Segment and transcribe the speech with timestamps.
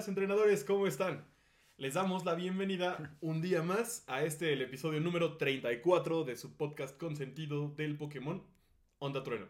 [0.00, 1.26] Hola entrenadores, ¿cómo están?
[1.76, 6.56] Les damos la bienvenida un día más a este, el episodio número 34 de su
[6.56, 8.42] podcast consentido del Pokémon
[8.98, 9.46] Onda Trueno.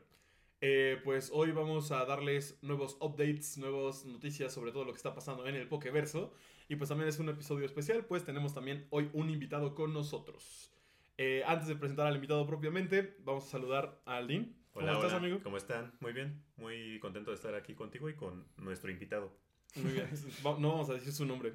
[0.60, 5.14] Eh, pues hoy vamos a darles nuevos updates, nuevas noticias sobre todo lo que está
[5.14, 6.34] pasando en el Pokéverso.
[6.69, 10.74] Y pues también es un episodio especial, pues tenemos también hoy un invitado con nosotros.
[11.16, 14.56] Eh, antes de presentar al invitado propiamente, vamos a saludar a Aldin.
[14.73, 15.38] ¿Cómo estás, amigo?
[15.45, 15.92] ¿Cómo están?
[16.01, 19.30] Muy bien, muy contento de estar aquí contigo y con nuestro invitado.
[19.77, 20.09] Muy bien,
[20.42, 21.52] no vamos a decir su nombre.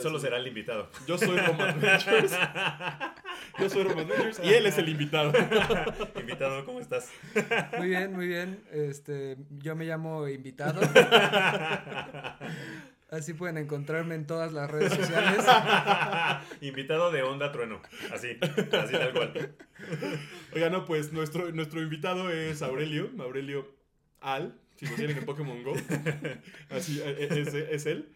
[0.00, 0.88] solo será el invitado.
[1.06, 2.32] Yo soy Roman Ventures.
[3.58, 5.32] Yo soy Roman Ventures y él es el invitado.
[6.20, 7.10] invitado, ¿cómo estás?
[7.78, 8.64] Muy bien, muy bien.
[8.72, 10.80] Este, yo me llamo invitado.
[13.10, 15.44] Así pueden encontrarme en todas las redes sociales.
[16.62, 17.82] Invitado de Onda Trueno.
[18.10, 19.54] Así, así tal cual.
[20.54, 23.10] Oiga, no, pues nuestro, nuestro invitado es Aurelio.
[23.18, 23.68] Aurelio
[24.22, 25.74] Al, si lo tienen en Pokémon Go.
[26.70, 28.08] Así, e, e, es, es él.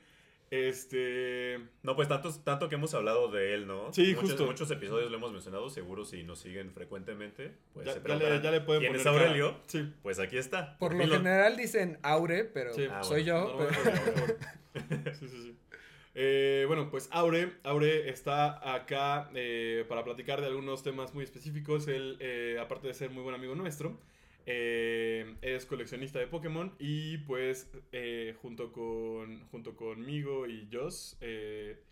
[0.50, 1.58] Este.
[1.82, 3.92] No, pues tanto, tanto que hemos hablado de él, ¿no?
[3.92, 4.46] Sí, muchos, justo.
[4.46, 7.52] Muchos episodios lo hemos mencionado, seguro si nos siguen frecuentemente.
[7.74, 9.50] Pues ya, se ya, le, ya le pueden ¿Quién poner es Aurelio?
[9.52, 9.62] cara.
[9.66, 9.92] Sí.
[10.02, 10.78] Pues aquí está.
[10.78, 12.86] Por lo general dicen Aure, pero Sí.
[12.91, 13.48] Ah, soy yo.
[13.48, 15.14] No, pero-.
[15.14, 15.56] Sí, sí, sí.
[16.19, 21.88] Eh, bueno, pues Aure, Aure está acá eh, para platicar de algunos temas muy específicos.
[21.88, 23.98] Él, eh, aparte de ser muy buen amigo nuestro,
[24.48, 31.83] eh, es coleccionista de Pokémon y pues eh, junto, con, junto conmigo y Joss eh,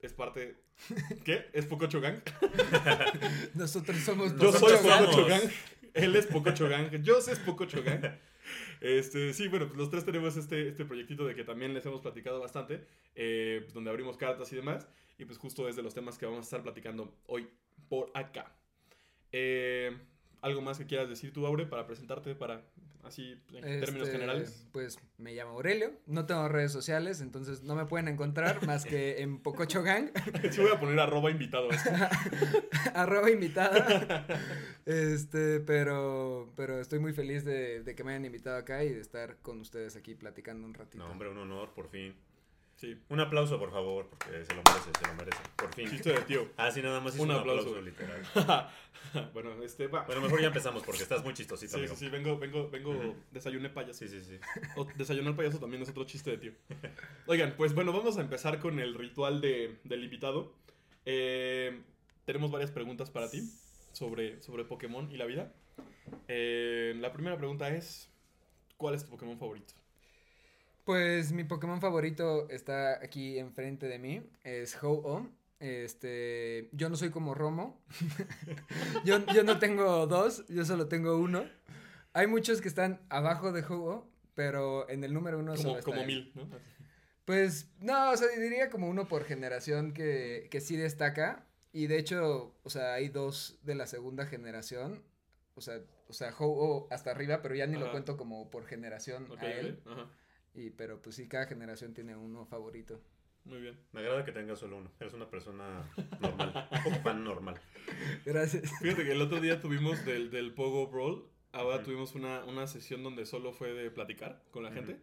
[0.00, 0.56] es parte...
[1.24, 1.46] ¿Qué?
[1.52, 2.18] ¿Es Pococho Gang?
[3.54, 5.42] Nosotros somos Yo soy Pococho Gang.
[5.94, 6.90] Él es Pococho Gang.
[7.06, 8.18] Joss es Pococho Gang.
[8.80, 12.00] Este, sí, bueno, pues los tres tenemos este, este proyectito de que también les hemos
[12.00, 14.88] platicado bastante, pues donde abrimos cartas y demás,
[15.18, 17.48] y pues justo es de los temas que vamos a estar platicando hoy
[17.88, 18.56] por acá.
[19.30, 19.96] Eh,
[20.42, 22.62] ¿Algo más que quieras decir tú, Aure, para presentarte, para
[23.04, 24.66] así, en términos Este, generales?
[24.72, 29.22] Pues me llamo Aurelio, no tengo redes sociales, entonces no me pueden encontrar más que
[29.22, 30.10] en Pococho Gang,
[30.50, 31.70] Sí voy a poner arroba invitado.
[31.70, 31.90] a esto.
[32.94, 34.26] arroba invitada.
[34.84, 39.00] Este, pero, pero estoy muy feliz de, de que me hayan invitado acá y de
[39.00, 41.04] estar con ustedes aquí platicando un ratito.
[41.04, 42.14] No, hombre, un honor, por fin.
[42.82, 45.38] Sí, Un aplauso, por favor, porque se lo merece, se lo merece.
[45.54, 45.88] Por fin.
[45.88, 46.48] chiste de tío.
[46.56, 47.68] Ah, sí, nada más hizo Un un, aplauso.
[47.68, 47.80] aplauso.
[47.80, 48.20] literal.
[49.32, 50.02] bueno, este, va.
[50.02, 51.94] Bueno, mejor ya empezamos porque estás muy chistosito, Sí, sí, amigo.
[51.94, 54.00] sí, vengo, vengo, vengo, desayuné payaso.
[54.00, 54.40] Sí, sí, sí.
[54.76, 56.52] O desayunar payaso también es otro chiste de tío.
[57.26, 60.52] Oigan, pues bueno, vamos a empezar con el ritual de, del invitado.
[61.04, 61.82] Eh,
[62.24, 63.42] tenemos varias preguntas para ti
[63.92, 65.52] sobre, sobre Pokémon y la vida.
[66.26, 68.10] Eh, la primera pregunta es,
[68.76, 69.72] ¿cuál es tu Pokémon favorito?
[70.84, 75.28] Pues mi Pokémon favorito está aquí enfrente de mí, es Ho-Oh.
[75.60, 77.80] Este, yo no soy como Romo.
[79.04, 81.44] yo, yo no tengo dos, yo solo tengo uno.
[82.14, 85.84] Hay muchos que están abajo de Ho-Oh, pero en el número uno Como, solo está
[85.84, 86.06] como él.
[86.06, 86.48] mil, ¿no?
[87.24, 91.46] Pues no, o sea, diría como uno por generación que, que sí destaca.
[91.72, 95.00] Y de hecho, o sea, hay dos de la segunda generación.
[95.54, 99.28] O sea, o sea, Ho-Oh hasta arriba, pero ya ni lo cuento como por generación
[99.38, 99.80] a él.
[99.86, 100.08] ajá,
[100.54, 103.00] Y, pero pues sí, cada generación tiene uno favorito.
[103.44, 103.78] muy bien.
[103.92, 104.90] Me agrada que tengas solo uno.
[105.00, 105.90] Eres una persona
[106.20, 106.68] normal.
[106.86, 107.60] Un fan normal.
[108.24, 108.70] Gracias.
[108.80, 113.02] Fíjate que el otro día tuvimos del, del Pogo Brawl, ahora tuvimos una, una sesión
[113.02, 114.98] donde solo fue de platicar con la gente.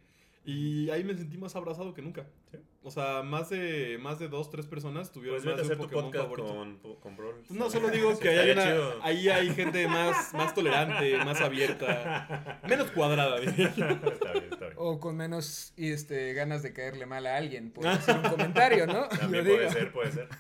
[0.45, 2.25] Y ahí me sentí más abrazado que nunca.
[2.49, 2.57] Sí.
[2.81, 6.11] O sea, más de, más de dos, tres personas tuvieron Pues más de un Pokémon
[6.13, 6.47] favorito.
[6.47, 7.43] con, con Brawl.
[7.49, 11.41] No, solo digo Sí, que ahí hay, una- ahí hay gente más, más tolerante, más
[11.41, 13.67] abierta, menos cuadrada, diría
[14.13, 14.49] está bien.
[14.81, 19.09] O con menos este, ganas de caerle mal a alguien por hacer un comentario, ¿no?
[19.09, 19.72] También puede digo.
[19.72, 20.29] ser, puede ser.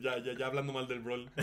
[0.00, 1.30] Ya, ya, ya hablando mal del Brawl.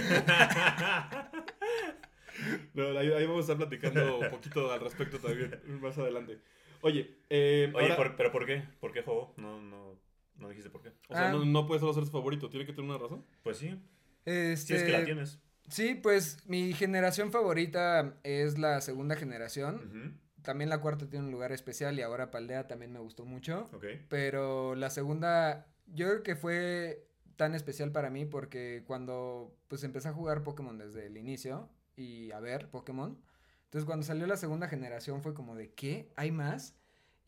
[2.74, 6.40] No, ahí, ahí vamos a estar platicando un poquito al respecto también, más adelante.
[6.82, 8.62] Oye, eh, Oye, ahora- por- ¿pero por qué?
[8.82, 9.34] ¿Por qué juego?
[9.38, 9.98] No, no,
[10.38, 10.90] no dijiste por qué.
[11.08, 11.32] o sea, Ah.
[11.32, 13.26] no, no puede solo ser su favorito, tiene que tener una razón.
[13.44, 13.80] Pues sí,
[14.26, 15.40] Este, si es que la tienes.
[15.70, 19.76] Sí, pues mi generación favorita es la segunda generación.
[19.76, 20.12] Ujú,
[20.46, 23.70] También la cuarta tiene un lugar especial y ahora Paldea también me gustó mucho.
[23.74, 23.86] Ok.
[24.08, 30.08] Pero la segunda, yo creo que fue tan especial para mí porque cuando pues empecé
[30.08, 33.22] a jugar Pokémon desde el inicio y a ver Pokémon,
[33.66, 36.10] entonces cuando salió la segunda generación fue como de ¿qué?
[36.16, 36.76] ¿Hay más?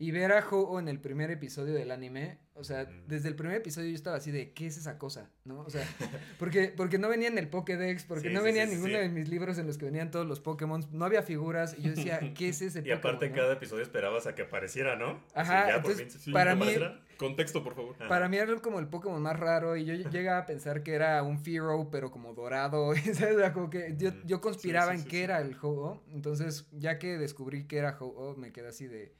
[0.00, 2.92] Y ver a Ho-Oh en el primer episodio del anime, o sea, Ujú.
[3.08, 5.28] desde el primer episodio yo estaba así de ¿qué es esa cosa?
[5.44, 5.62] ¿No?
[5.62, 5.82] O sea,
[6.38, 8.74] porque, porque no venía en el Pokédex, porque Sí, no sí, venía sí, en sí,
[8.76, 9.08] ninguno sí.
[9.08, 11.90] de mis libros en los que venían todos los Pokémon, no había figuras y yo
[11.90, 12.98] decía, ¿qué es ese Y Pokémon?
[12.98, 13.34] aparte no?
[13.36, 15.20] cada episodio esperabas a que apareciera, ¿no?
[15.34, 16.76] Ajá, Sí, ya, por entonces, fin, sí, para ¿te mí-?
[17.16, 17.96] Contexto, por favor.
[17.98, 18.08] Ajá.
[18.08, 21.20] Para mí era como el Pokémon más raro y yo llegaba a pensar que era
[21.24, 22.92] un Fearow, pero como dorado.
[23.14, 23.34] ¿sabes?
[23.34, 25.22] O sea, como que yo, Mm, yo conspiraba sí, en sí, qué sí.
[25.24, 26.04] era el Ho-Oh.
[26.12, 29.12] Entonces, ya que descubrí que era Ho-Oh, me quedé así de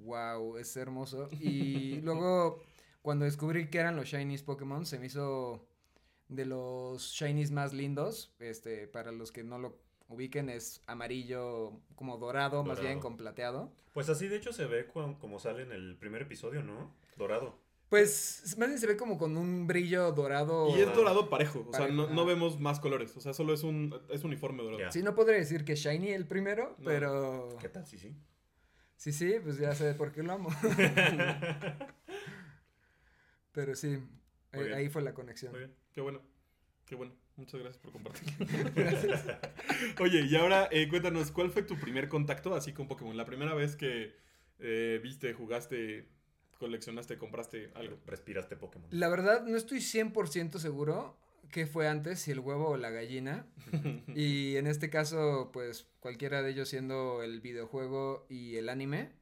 [0.00, 1.28] wow, es hermoso.
[1.32, 2.62] Y luego
[3.02, 5.66] cuando descubrí que eran los Shinies Pokémon, se me hizo
[6.28, 8.34] de los Shinies más lindos.
[8.38, 13.72] Este, para los que no lo ubiquen, es amarillo, como dorado, más bien con plateado.
[13.92, 16.94] Pues así de hecho se ve como sale en el primer episodio, ¿no?
[17.16, 17.58] Dorado.
[17.90, 20.68] Pues más bien se ve como con un brillo dorado.
[20.76, 23.64] Y es dorado parejo, o sea, no, no vemos más colores, o sea, solo es
[23.64, 24.92] un es uniforme dorado.
[24.92, 26.84] Sí, no podría decir que Shiny el primero, No.
[26.84, 27.48] pero...
[27.60, 27.84] ¿Qué tal?
[27.86, 28.14] Sí, sí.
[29.00, 30.50] Sí, sí, pues ya sé por qué lo amo.
[33.52, 33.98] pero sí,
[34.52, 35.52] eh, ahí fue la conexión.
[35.52, 36.20] Muy bien, qué bueno,
[36.84, 37.14] qué bueno.
[37.36, 38.28] Muchas gracias por compartir.
[40.00, 43.16] Oye, y ahora eh, cuéntanos, ¿cuál fue tu primer contacto así con Pokémon?
[43.16, 44.16] La primera vez que
[44.58, 46.06] eh, viste, jugaste,
[46.58, 47.96] coleccionaste, compraste algo.
[48.04, 48.88] Respiraste Pokémon.
[48.90, 51.16] La verdad, no estoy 100% seguro
[51.50, 53.46] qué fue antes, si el huevo o la gallina.
[54.14, 59.12] Y en este caso, pues cualquiera de ellos siendo el videojuego y el anime.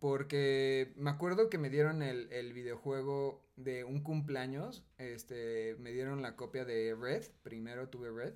[0.00, 4.84] Porque me acuerdo que me dieron el, el videojuego de un cumpleaños.
[4.96, 7.24] Este, me dieron la copia de Red.
[7.42, 8.34] Primero tuve Red.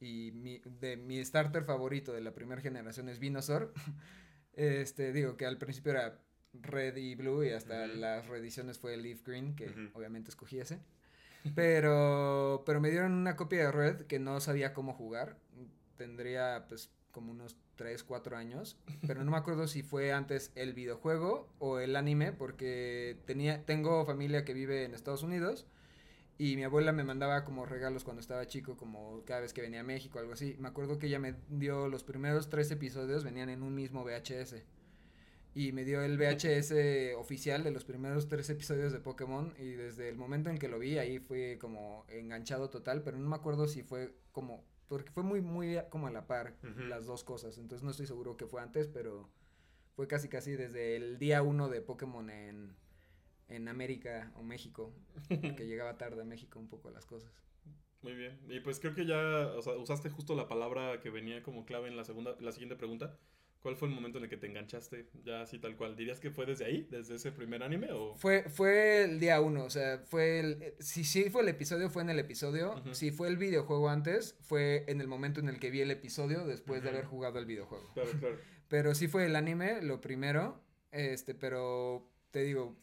[0.00, 3.72] Y mi, de mi starter favorito de la primera generación es Venusaur.
[4.52, 6.20] Este, digo que al principio era
[6.52, 10.80] Red y Blue y hasta las reediciones fue Leaf Green, que obviamente escogí ese.
[11.54, 15.36] Pero, pero me dieron una copia de Red que no sabía cómo jugar.
[15.96, 18.78] Tendría pues como unos 3, 4 años.
[19.06, 24.04] Pero no me acuerdo si fue antes el videojuego o el anime porque tenía, tengo
[24.04, 25.66] familia que vive en Estados Unidos.
[26.38, 29.80] Y mi abuela me mandaba como regalos cuando estaba chico, como cada vez que venía
[29.80, 30.56] a México, algo así.
[30.58, 34.62] Me acuerdo que ella me dio los primeros tres episodios, venían en un mismo VHS.
[35.54, 39.52] Y me dio el VHS oficial de los primeros tres episodios de Pokémon.
[39.58, 43.02] Y desde el momento en que lo vi, ahí fui como enganchado total.
[43.02, 44.64] Pero no me acuerdo si fue como.
[44.88, 46.56] Porque fue muy, muy como a la par
[46.88, 47.58] las dos cosas.
[47.58, 49.28] Entonces no estoy seguro que fue antes, pero
[49.94, 52.74] fue casi casi desde el día uno de Pokémon en,
[53.48, 54.92] en América o México.
[55.56, 57.30] Que llegaba tarde a México un poco las cosas.
[58.02, 58.38] Muy bien.
[58.48, 61.88] Y pues creo que ya, o sea, usaste justo la palabra que venía como clave
[61.88, 63.16] en la segunda, la siguiente pregunta.
[63.60, 65.06] ¿Cuál fue el momento en el que te enganchaste?
[65.22, 65.94] Ya así tal cual.
[65.94, 66.86] ¿Dirías que fue desde ahí?
[66.90, 67.88] ¿Desde ese primer anime?
[67.92, 68.14] O...
[68.14, 70.74] Fue, fue el día uno, o sea, fue el...
[70.78, 72.82] Si sí fue el episodio, fue en el episodio.
[72.92, 76.46] Si fue el videojuego antes, fue en el momento en el que vi el episodio
[76.46, 77.92] después de haber jugado el videojuego.
[77.92, 78.38] Claro, claro.
[78.68, 80.62] Pero sí fue el anime, lo primero,
[80.92, 82.78] este, pero te digo,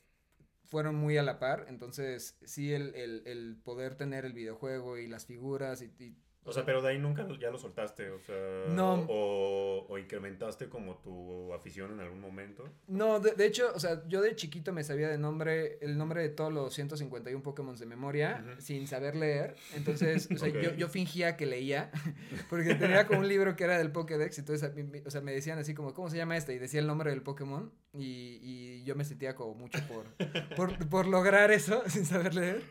[0.66, 5.08] fueron muy a la par, entonces sí el, el, el poder tener el videojuego y
[5.08, 5.86] las figuras y...
[5.98, 8.36] y- O sea, pero de ahí nunca ya lo soltaste, o sea,
[8.70, 9.06] No.
[9.10, 12.70] o, o incrementaste como tu afición en algún momento.
[12.88, 16.22] No, de, de hecho, o sea, yo de chiquito me sabía de nombre, el nombre
[16.22, 18.62] de todos los 151 Pokémon de memoria, Ujú.
[18.62, 19.56] sin saber leer.
[19.76, 20.56] Entonces, o sea, Ok.
[20.62, 21.92] yo, yo fingía que leía,
[22.50, 24.72] porque tenía como un libro que era del Pokédex, entonces,
[25.06, 26.54] o sea, me decían así como, ¿cómo se llama este?
[26.54, 30.06] Y decía el nombre del Pokémon, y, y yo me sentía como mucho por,
[30.56, 32.62] por, por lograr eso, sin saber leer.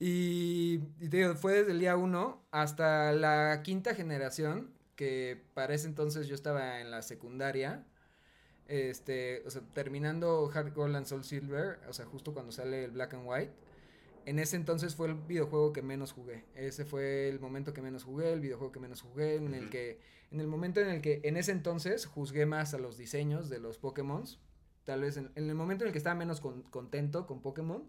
[0.00, 5.86] Y, y digo, fue desde el día uno hasta la quinta generación, que para ese
[5.88, 7.84] entonces yo estaba en la secundaria.
[8.68, 12.90] Este, o sea, terminando Heart Gold and Soul Silver, o sea, justo cuando sale el
[12.90, 13.52] Black and White.
[14.26, 16.44] En ese entonces fue el videojuego que menos jugué.
[16.54, 20.00] Ese fue el momento que menos jugué, el videojuego que menos jugué, en el que,
[20.30, 23.58] en el momento en el que, en ese entonces, juzgué más a los diseños de
[23.58, 24.24] los Pokémon.
[24.84, 27.84] Tal vez en, en el momento en el que estaba menos con- contento con Pokémon.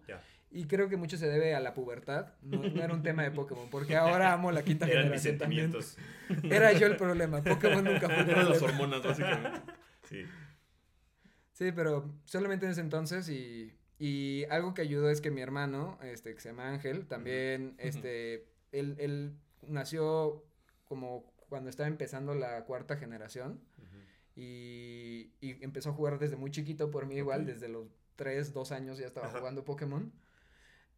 [0.51, 2.34] Y creo que mucho se debe a la pubertad.
[2.41, 5.38] No, no era un tema de Pokémon, porque ahora amo la quinta Eran mis generación
[5.38, 5.72] también.
[5.72, 6.51] sentimientos.
[6.51, 7.44] Era yo el problema.
[7.44, 9.62] Pokémon nunca fue Eran las hormonas, básicamente.
[10.10, 10.25] Sí.
[11.53, 16.00] Sí, pero solamente en ese entonces y, y algo que ayudó es que mi hermano,
[16.01, 19.36] este, que se llama Ángel, también, este, él, él
[19.68, 20.46] nació
[20.86, 23.60] como cuando estaba empezando la cuarta generación
[24.36, 28.72] y, y empezó a jugar desde muy chiquito por mí igual, desde los 3, 2
[28.72, 29.39] años ya estaba Ajá.
[29.39, 30.12] jugando Pokémon.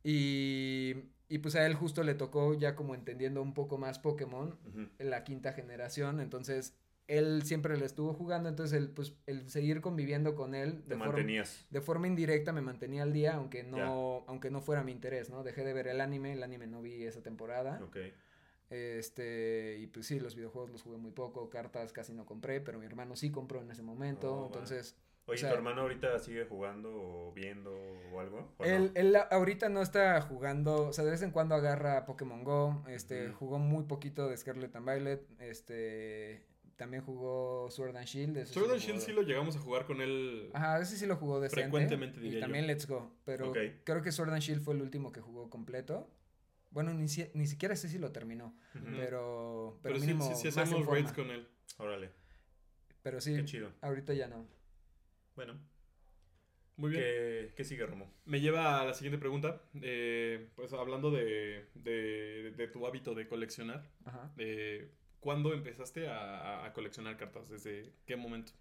[0.03, 0.95] Y,
[1.29, 4.57] y pues a él justo le tocó ya como entendiendo un poco más Pokémon
[4.99, 6.75] la quinta generación, entonces
[7.07, 10.95] él siempre le estuvo jugando, entonces el, pues, el seguir conviviendo con él Te de
[10.97, 11.65] forma, mantenías.
[11.69, 15.43] de forma indirecta me mantenía al día, aunque no, aunque no fuera mi interés, ¿no?
[15.43, 17.79] Dejé de ver el anime, el anime no vi esa temporada,
[18.69, 22.79] este, y pues sí, los videojuegos los jugué muy poco, cartas casi no compré, pero
[22.79, 24.95] mi hermano sí compró en ese momento, Oh, entonces...
[25.27, 27.71] Oye, O sea- ¿tu hermano ahorita sigue jugando o viendo
[28.11, 28.53] o algo?
[28.57, 28.99] ¿O Él, no?
[28.99, 33.29] él ahorita no está jugando, o sea, de vez en cuando agarra Pokémon Go, este,
[33.31, 38.45] jugó muy poquito de Scarlet and Violet, este, también jugó Sword and Shield.
[38.45, 40.49] sí Sword and Shield sí lo llegamos a jugar con él.
[40.53, 41.61] Ajá, ese sí lo jugó decente.
[41.63, 42.45] Frecuentemente, diría Y yo.
[42.45, 46.09] también Let's Go, pero creo que Sword and Shield fue el último que jugó completo.
[46.71, 50.35] Bueno, ni, si- ni siquiera sé si lo terminó, pero, pero, Pero sí, mínimo sí,
[50.35, 51.47] sí en hacemos raids con él.
[51.77, 52.09] Órale.
[53.03, 53.71] Pero sí, Qué chido.
[53.81, 54.47] ahorita ya no.
[55.43, 55.59] Bueno,
[56.77, 57.01] Muy bien.
[57.01, 58.13] ¿Qué, qué sigue, Romo?
[58.25, 59.59] Me lleva a la siguiente pregunta.
[59.81, 64.31] Eh, pues hablando de, de, de tu hábito de coleccionar, Ajá.
[64.37, 67.49] eh, ¿cuándo empezaste a, a coleccionar cartas?
[67.49, 68.51] ¿Desde qué momento?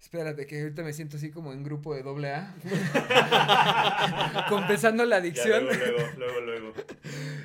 [0.00, 2.54] Espérate, que ahorita me siento así como en grupo de doble A.
[4.48, 5.64] Compensando la Ya, adicción.
[5.66, 5.84] luego,
[6.16, 6.74] luego, luego, luego.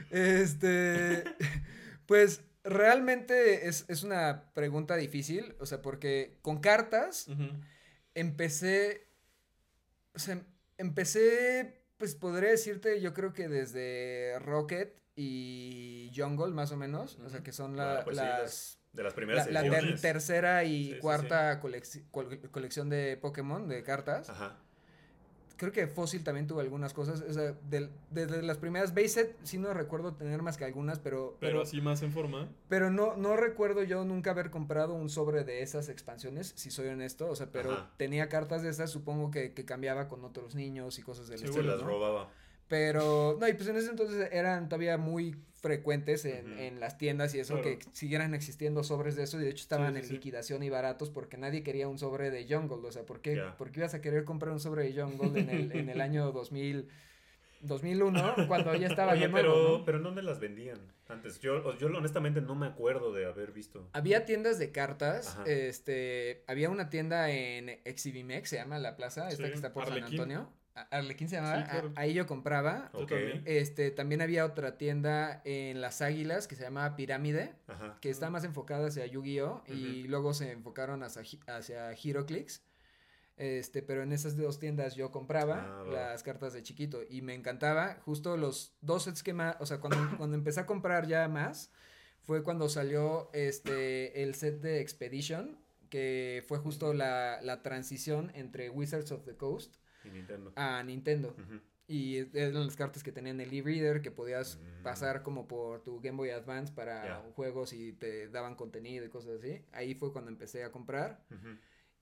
[0.10, 1.24] Este,
[2.06, 7.28] pues realmente es, es una pregunta difícil, o sea, porque con cartas.
[8.16, 9.08] Empecé,
[10.14, 10.42] o sea,
[10.78, 17.30] empecé, pues podría decirte, yo creo que desde Rocket y Jungle, más o menos, o
[17.30, 18.78] sea, que son la- Ah, pues sí, las...
[18.94, 19.62] De las primeras La,
[20.02, 24.30] tercera y Sí, sí, cuarta colec- col- colección de Pokémon, de cartas.
[24.30, 24.58] Ajá.
[25.62, 27.22] Creo que Fossil también tuvo algunas cosas.
[27.22, 27.54] O sea,
[28.10, 31.62] desde las primeras base set sí no recuerdo tener más que algunas, pero, Pero pero,
[31.62, 32.50] así más en forma.
[32.68, 36.88] pero no, no recuerdo yo nunca haber comprado un sobre de esas expansiones, si soy
[36.88, 37.30] honesto.
[37.30, 37.92] O sea, pero Ajá.
[37.98, 41.46] tenía cartas de esas, supongo que, que cambiaba con otros niños y cosas del Se
[41.46, 41.70] estilo.
[41.72, 41.88] las ¿no?
[41.88, 42.32] robaba.
[42.68, 47.34] Pero, no, y pues en ese entonces eran todavía muy frecuentes en, en las tiendas
[47.36, 47.78] y eso, Claro.
[47.80, 50.14] que siguieran existiendo sobres de eso, y de hecho estaban Sí, sí, en sí.
[50.16, 53.72] liquidación y baratos porque nadie quería un sobre de Jungle, o sea, ¿por qué, por
[53.72, 56.90] qué ibas a querer comprar un sobre de Jungle en el, en el año 2000,
[57.62, 59.86] 2001, cuando ya estaba Oye, pero, nuevo, ¿no?
[59.86, 61.40] pero ¿dónde las vendían antes?
[61.42, 63.88] Yo, yo honestamente no me acuerdo de haber visto.
[63.94, 65.44] Había tiendas de cartas, Ajá.
[65.46, 69.86] este, había una tienda en Exibimex, se llama la plaza, esta Sí, que está por
[69.88, 70.04] San.
[70.04, 70.50] Antonio.
[70.90, 71.92] Arlequín se llamaba, Sí, claro.
[71.96, 72.92] a- ahí yo compraba.
[73.46, 77.98] Este, también había otra tienda en Las Águilas que se llamaba Pirámide, Ajá.
[78.02, 79.64] que está más enfocada hacia Yu-Gi-Oh!
[79.68, 82.64] y luego se enfocaron hacia, hacia HeroClix.
[83.38, 87.34] Este, pero en esas dos tiendas yo compraba Ah, las cartas de chiquito y me
[87.34, 87.96] encantaba.
[88.06, 91.72] Justo los dos sets que más, o sea, cuando, cuando empecé a comprar ya más,
[92.22, 95.58] fue cuando salió este, el set de Expedition,
[95.90, 99.76] que fue justo la, la transición entre Wizards of the Coast
[100.06, 100.52] Y Nintendo.
[100.56, 101.36] a Nintendo.
[101.88, 104.84] Y eran las cartas que tenían el e-reader, que podías Mm.
[104.84, 109.40] pasar como por tu Game Boy Advance para juegos y te daban contenido y cosas
[109.40, 109.62] así.
[109.74, 111.22] Ahí fue cuando empecé a comprar.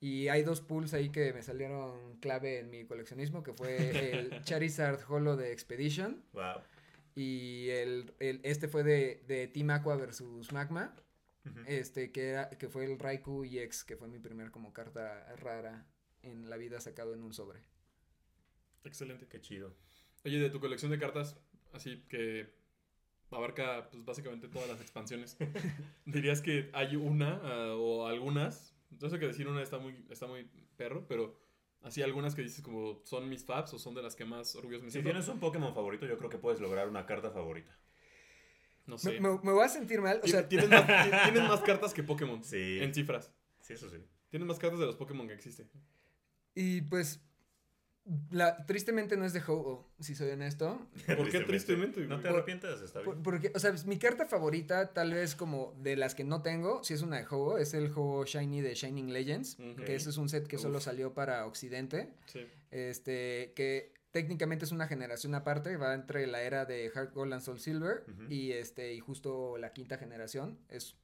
[0.01, 3.75] Y hay dos pools ahí que me salieron clave en mi coleccionismo, que fue
[4.29, 6.62] el Charizard Holo de Expedition Wow.
[7.15, 10.96] y el, el- este fue de, de Team Aqua versus Magma,
[11.65, 15.86] este que era que fue el Raikou EX, que fue mi primer como carta rara
[16.22, 17.60] en la vida sacado en un sobre.
[18.83, 19.27] Excelente.
[19.27, 19.75] Qué chido.
[20.25, 21.38] Oye, de tu colección de cartas,
[21.74, 22.53] así que
[23.31, 25.38] abarca pues básicamente todas las expansiones.
[26.05, 28.75] ¿Dirías que hay una ah, o algunas?
[28.91, 31.39] Yo sé que decir una está muy, está muy perro, pero
[31.83, 34.83] así algunas que dices como son mis faps o son de las que más orgulloso
[34.83, 35.09] me Si siento.
[35.12, 37.77] tienes un Pokémon favorito, yo creo que puedes lograr una carta favorita.
[38.88, 39.19] No Me, sé.
[39.21, 42.01] me- me voy a sentir mal, o sea, tienes, más, ti- tienes más cartas que
[42.03, 42.43] Pokémon.
[42.43, 42.79] Sí.
[42.81, 43.31] En cifras.
[43.62, 43.98] Sí, eso sí.
[44.31, 45.67] Tienes más cartas de los Pokémon que existe.
[46.55, 47.21] y pues
[48.32, 50.79] la, tristemente no es de Ho-Oh, si soy honesto.
[51.18, 53.24] ¿Por qué tristemente, No te arrepientas, está Por- bien.
[53.24, 56.94] porque, o sea, mi carta favorita, tal vez como de las que no tengo, si
[56.96, 60.27] es una de Ho-Oh, es el Ho-Oh Shiny de Shining Legends, que ese es un
[60.29, 62.48] set que solo salió para Occidente, Sí.
[62.72, 67.44] este, que técnicamente es una generación aparte, va entre la era de Heart Gold and
[67.44, 70.96] Soul Silver y este, y justo la quinta generación, es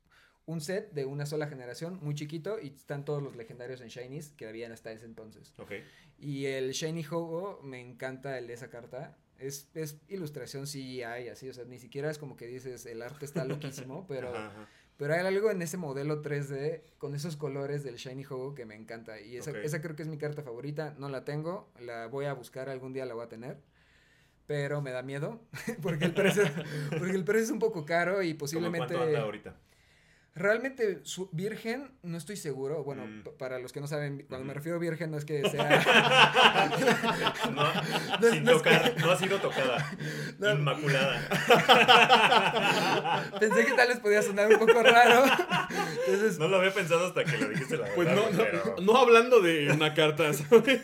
[0.48, 4.30] un set de una sola generación, muy chiquito, y están todos los legendarios en Shinies
[4.34, 5.54] que habían hasta ese entonces.
[5.58, 5.72] Ok.
[6.20, 9.18] Y el Shiny Ho-Oh, me encanta el de esa carta.
[9.40, 13.26] Es, es ilustración CGI, así, o sea, ni siquiera es como que dices, el arte
[13.26, 14.68] está loquísimo, pero, Ajá, ajá.
[14.98, 18.76] pero hay algo en ese modelo 3D con esos colores del Shiny Ho-Oh que me
[18.76, 19.20] encanta.
[19.20, 22.34] Y esa, esa creo que es mi carta favorita, no la tengo, la voy a
[22.34, 23.58] buscar, algún día la voy a tener.
[24.48, 25.42] Pero me da miedo,
[25.82, 26.44] porque el precio,
[27.00, 28.94] porque el precio es un poco caro y ¿Cómo en posiblemente...
[28.94, 29.56] cuánto anda ahorita?
[30.38, 32.84] Realmente, su virgen, no estoy seguro.
[32.84, 33.24] Bueno, Mm.
[33.40, 35.82] para los que no saben, cuando me refiero a virgen no es que sea...
[37.56, 37.64] No,
[38.20, 39.92] No, sin no es tocar, no ha sido tocada.
[40.40, 40.52] No.
[40.52, 41.22] Inmaculada.
[43.40, 45.24] Pensé que tal vez podía sonar un poco raro.
[46.06, 48.22] Entonces, No lo había pensado hasta que lo dijiste la Pues verdad.
[48.24, 50.82] no, güey, no, pero- no hablando de una carta, ¿sabes?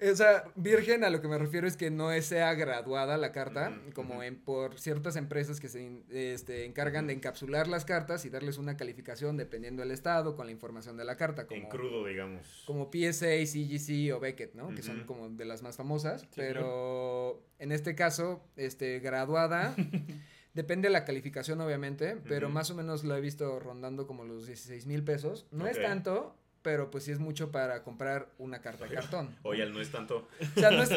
[0.00, 3.80] O sea, virgen a lo que me refiero es que no sea graduada la carta,
[3.94, 8.58] como en por ciertas empresas que se este, encargan de encapsular las cartas y darles
[8.58, 12.64] una calificación dependiendo del estado con la información de la carta, como, En crudo, digamos.
[12.66, 14.74] como PSA, CGC o Beckett, ¿no?
[14.74, 19.74] Que son como de las más famosas, Sí, pero en este caso, este, graduada.
[20.54, 24.46] Depende de la calificación, obviamente, pero más o menos lo he visto rondando como los
[24.46, 25.46] 16 mil pesos.
[25.52, 26.34] No es tanto,
[26.68, 29.34] pero pues sí es mucho para comprar una carta de cartón.
[29.42, 30.28] Hoy al no es tanto.
[30.54, 30.90] O sea, no es.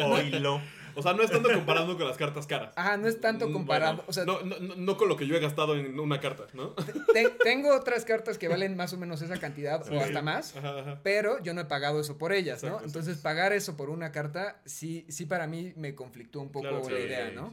[0.94, 2.74] O sea, no es tanto comparando con las cartas caras.
[2.76, 5.26] ajá, no es tanto Mm, comparado, bueno, o sea, no, no, no- con lo que
[5.26, 6.74] yo he gastado en una carta, ¿no?
[7.14, 9.94] te- tengo otras cartas que valen más o menos esa cantidad Sí.
[9.96, 10.54] o hasta más.
[10.54, 11.00] Ajá, ajá.
[11.02, 12.76] Pero yo no he pagado eso por ellas, ¿no?
[12.84, 13.22] Entonces exacto.
[13.22, 16.96] pagar eso por una carta, sí, sí para mí me conflictó un poco Claro, la
[16.98, 17.52] sí, idea, Sí, ¿no?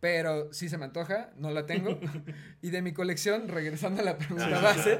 [0.00, 2.00] Pero sí se me antoja, no la tengo.
[2.60, 4.60] y de mi colección, regresando a la pregunta Ah.
[4.60, 4.98] base.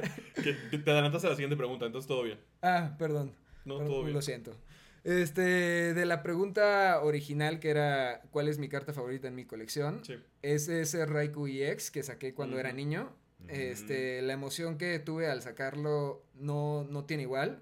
[0.71, 2.39] Que te adelantaste a la siguiente pregunta, entonces todo bien.
[2.63, 3.35] Ah, perdón.
[3.65, 4.13] No, perdón, todo bien.
[4.15, 4.57] Lo siento.
[5.03, 10.03] Este, de la pregunta original que era ¿cuál es mi carta favorita en mi colección?
[10.05, 10.15] Sí.
[10.41, 13.13] Es ese Raikou EX que saqué cuando era niño.
[13.49, 17.61] Este, la emoción que tuve al sacarlo no, no tiene igual.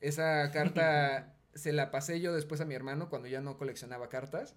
[0.00, 4.54] Esa carta se la pasé yo después a mi hermano cuando ya no coleccionaba cartas.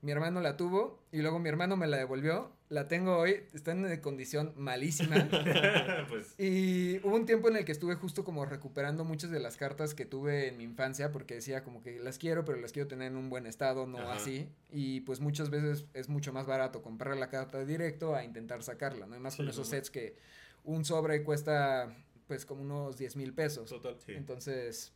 [0.00, 2.52] Mi hermano la tuvo y luego mi hermano me la devolvió.
[2.68, 5.16] La tengo hoy, está en condición malísima.
[6.08, 9.56] pues Y hubo un tiempo en el que estuve justo como recuperando muchas de las
[9.56, 12.86] cartas que tuve en mi infancia porque decía como que las quiero, pero las quiero
[12.86, 14.14] tener en un buen estado, no Ajá.
[14.14, 14.48] así.
[14.70, 19.06] Y pues muchas veces es mucho más barato comprar la carta directo a intentar sacarla,
[19.06, 19.16] ¿no?
[19.16, 20.16] Y más con esos sets que
[20.64, 21.92] un sobre cuesta
[22.28, 23.70] pues como unos 10 mil pesos.
[23.70, 23.96] Total.
[24.04, 24.12] sí.
[24.12, 24.92] Entonces,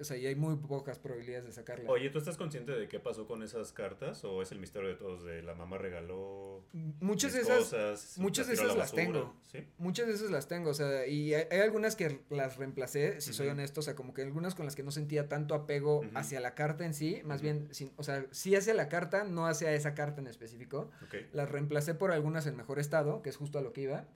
[0.00, 1.88] o sea, y hay muy pocas probabilidades de sacarla.
[1.90, 4.24] Oye, ¿tú estás consciente de qué pasó con esas cartas?
[4.24, 5.22] ¿O es el misterio de todos?
[5.24, 6.64] De la mamá regaló.
[7.00, 7.58] muchas de esas...
[7.58, 9.34] cosas, muchas de la esas las tengo.
[9.42, 9.66] ¿Sí?
[9.78, 13.32] Muchas de esas las tengo, o sea, y hay, hay algunas que las reemplacé, si
[13.32, 16.40] soy honesto, o sea, como que algunas con las que no sentía tanto apego hacia
[16.40, 19.72] la carta en sí, más bien, sin- o sea, sí hacia la carta, no hacia
[19.74, 20.90] esa carta en específico.
[21.06, 21.14] Ok.
[21.32, 24.06] Las reemplacé por algunas en mejor estado, que es justo a lo que iba,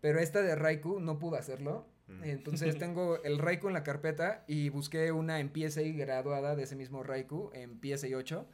[0.00, 1.86] pero esta de Raikou no pude hacerlo.
[2.22, 6.76] Entonces tengo el Raikou en la carpeta y busqué una en PSA graduada de ese
[6.76, 8.46] mismo Raikou en PSA 8.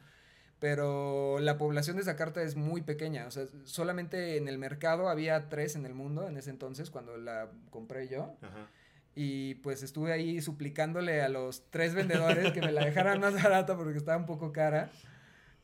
[0.59, 3.27] Pero la población de esa carta es muy pequeña.
[3.27, 7.15] O sea, solamente en el mercado había tres en el mundo en ese entonces, cuando
[7.17, 8.35] la compré yo.
[8.41, 8.67] Ajá.
[9.15, 13.75] Y pues estuve ahí suplicándole a los tres vendedores que me la dejaran más barata
[13.77, 14.89] porque estaba un poco cara.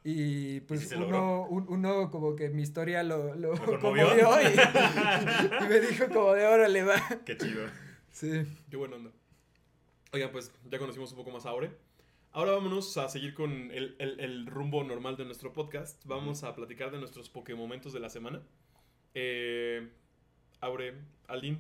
[0.03, 4.09] Y pues se uno, un- uno como que mi historia lo, lo ¿Lo conmovió?
[4.09, 4.45] conmovió y,
[5.65, 7.01] y me dijo como de órale va.
[7.25, 7.63] Qué chido.
[8.13, 8.43] Sí.
[8.69, 9.11] Qué buena onda.
[10.13, 11.71] Oigan, pues ya conocimos un poco más a Aure.
[12.31, 16.03] Ahora vámonos a seguir con el, el- el rumbo normal de nuestro podcast.
[16.05, 18.41] Vamos a platicar de nuestros Pokémomentos de la semana.
[19.13, 19.89] Eh,
[20.61, 20.93] Aure,
[21.27, 21.59] Aldin.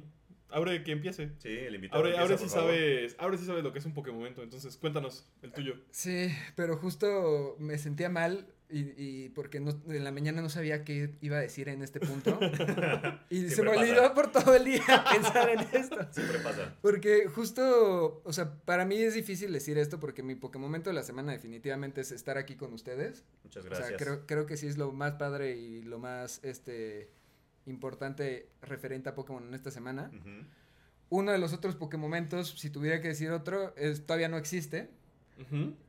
[0.49, 1.31] Aure, que empiece.
[1.39, 1.99] Sí, el invitado.
[1.99, 2.69] Aure, empieza, Aure sí favor.
[2.71, 5.75] sabes, Aure sí sabes lo que es un Pokémomento, entonces cuéntanos el tuyo.
[5.89, 10.83] Sí, pero justo me sentía mal y, y porque no, en la mañana no sabía
[10.83, 12.39] qué iba a decir en este punto.
[13.29, 13.81] y se me pasa.
[13.81, 15.97] olvidó por todo el día pensar en esto.
[16.11, 16.75] Siempre pasa.
[16.81, 21.03] Porque justo, o sea, para mí es difícil decir esto porque mi Pokémon de la
[21.03, 23.23] semana definitivamente es estar aquí con ustedes.
[23.43, 23.89] Muchas O gracias.
[23.89, 27.11] sea, creo, creo que sí es lo más padre y lo más, este,
[27.65, 30.11] importante referente a Pokémon en esta semana.
[31.09, 34.89] Uno de los otros Pokémomentos, si tuviera que decir otro, es, todavía no existe,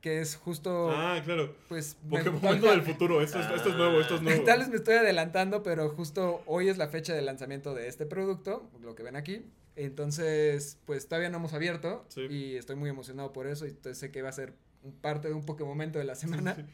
[0.00, 1.54] Que es justo, Ah, claro.
[1.68, 1.96] pues...
[2.04, 3.20] me- Pokémomento del futuro.
[3.22, 4.44] Esto es, esto es nuevo, esto es nuevo.
[4.44, 8.04] Tal vez me estoy adelantando, pero justo hoy es la fecha de lanzamiento de este
[8.06, 9.44] producto, lo que ven aquí.
[9.76, 12.22] Entonces, pues todavía no hemos abierto Sí.
[12.30, 14.54] y estoy muy emocionado por eso y entonces sé que va a ser
[15.00, 16.56] parte de un Pokémon de la semana.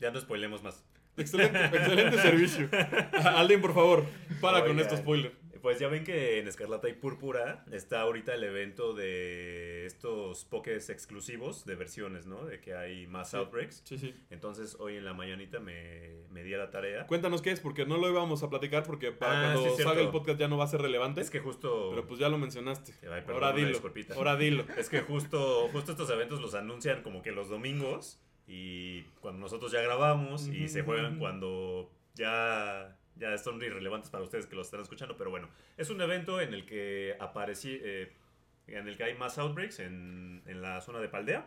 [0.00, 0.82] Ya no spoilemos más.
[1.16, 2.68] Excelente, excelente servicio.
[3.36, 4.04] Aldin, por favor,
[4.40, 5.32] para con este spoiler.
[5.62, 10.90] Pues ya ven que en Escarlata y Púrpura está ahorita el evento de estos pokés
[10.90, 12.44] exclusivos de versiones, ¿no?
[12.44, 13.36] De que hay más Sí.
[13.36, 13.82] outbreaks.
[13.84, 14.12] Sí, sí.
[14.30, 17.06] Entonces hoy en la mañanita me, me di a la tarea.
[17.06, 20.02] Cuéntanos qué es, porque no lo íbamos a platicar, porque para Ah, cuando sí, salga
[20.02, 21.20] el podcast ya no va a ser relevante.
[21.20, 21.90] Es que justo...
[21.90, 22.92] Pero pues ya lo mencionaste.
[23.02, 23.78] Ay, perdón, ahora dilo.
[24.16, 24.64] Ahora dilo.
[24.76, 29.70] Es que justo, justo estos eventos los anuncian como que los domingos y cuando nosotros
[29.70, 34.80] ya grabamos y se juegan cuando ya, ya son irrelevantes para ustedes que los están
[34.80, 38.12] escuchando, pero bueno, es un evento en el que aparecí, eh,
[38.66, 41.46] en el que hay más outbreaks en, en la zona de Paldea.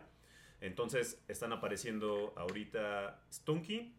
[0.60, 3.94] Entonces están apareciendo ahorita Stunky,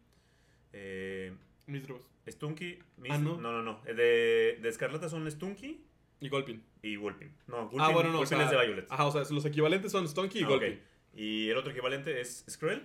[0.72, 1.32] eh,
[1.66, 1.84] Mis.
[2.26, 3.40] Stunky, Mis- Ah, ¿no?
[3.40, 5.84] no, no, no, de, de Escarlata son Stunky
[6.20, 6.62] Y Golpin.
[6.82, 7.32] y Wolpin.
[7.46, 8.20] No, Wolpin, ah, bueno, no.
[8.20, 8.86] O sea, es de Violet.
[8.90, 10.48] Ajá, o sea, los equivalentes son Stonky y Ah.
[10.48, 10.80] Golpin.
[11.14, 12.82] Y el otro equivalente es Skrull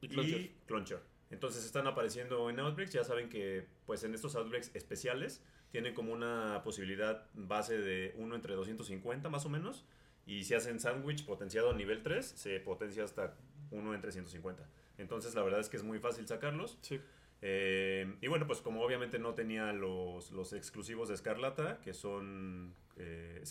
[0.00, 1.00] Y y Cloncher.
[1.34, 2.92] Entonces están apareciendo en Outbreaks.
[2.92, 5.42] Ya saben que pues en estos Outbreaks especiales
[5.72, 9.84] tienen como una posibilidad base de 1 entre 250 más o menos.
[10.26, 13.36] Y si hacen sándwich potenciado a nivel 3, se potencia hasta
[13.72, 14.64] 1 entre 150.
[14.96, 16.78] Entonces la verdad es que es muy fácil sacarlos.
[16.82, 17.00] Sí.
[17.42, 22.76] Eh, y bueno, pues como obviamente no tenía los, los exclusivos de Escarlata, que son
[22.96, 23.42] eh,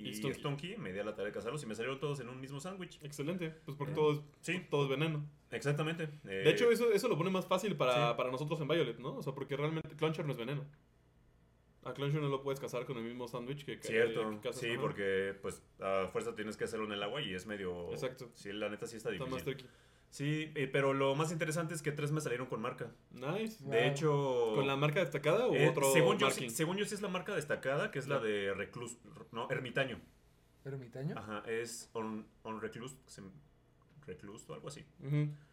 [0.00, 0.38] y y Stunky.
[0.38, 2.60] Stunky, me di a la tarea de cazarlos y me salieron todos en un mismo
[2.60, 2.98] sándwich.
[3.02, 3.50] Excelente.
[3.64, 4.60] Pues porque Eh, todo, es, sí.
[4.70, 5.24] todo es veneno.
[5.50, 6.04] Exactamente.
[6.24, 8.16] Eh, De hecho, eso, eso lo pone más fácil para, sí.
[8.16, 9.16] para nosotros en Violet, ¿no?
[9.16, 10.64] O sea, porque realmente Cloncher no es veneno.
[11.82, 15.34] A Clonshire no lo puedes cazar con el mismo sándwich que Cierto, que sí, porque
[15.40, 17.90] pues a fuerza tienes que hacerlo en el agua y es medio...
[17.90, 18.30] Exacto.
[18.34, 19.56] Sí, la neta sí está Está más difícil.
[19.56, 19.70] tricky.
[20.10, 22.90] Sí, eh, pero lo más interesante es que tres me salieron con marca.
[23.12, 23.62] Nice.
[23.62, 23.72] Wow.
[23.72, 24.52] De hecho...
[24.56, 27.08] ¿Con la marca destacada o eh, otro según, yo, sí, según yo sí es la
[27.08, 28.98] marca destacada, que es la de Reclus...
[29.30, 30.00] No, Ermitaño.
[30.64, 31.16] ¿Ermitaño?
[31.16, 32.96] Ajá, es On, on Reclus...
[34.06, 34.84] Reclus o algo así.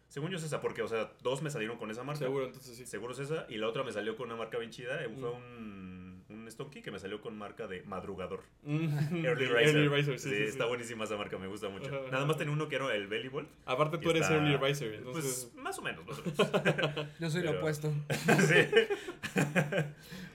[0.08, 2.24] Según yo es esa, porque, o sea, dos me salieron con esa marca.
[2.24, 2.86] Seguro, entonces sí.
[2.86, 3.46] Seguro es esa.
[3.48, 5.04] Y la otra me salió con una marca bien chida.
[5.04, 5.97] eh, Fue un,
[6.30, 8.42] un Stonky que me salió con marca de madrugador.
[8.62, 9.76] Mm, Early Riser.
[9.76, 10.48] Early Riser, sí, sí, sí, sí.
[10.50, 11.86] está buenísima esa marca, me gusta mucho.
[11.86, 13.48] Ajá, Nada más tenía uno que era el Belly Bolt.
[13.64, 15.50] Aparte tú eres está- Early Riser, entonces...
[15.54, 17.06] Pues más o menos, más o menos.
[17.20, 17.92] Yo soy lo Pero- opuesto.
[18.46, 18.54] sí.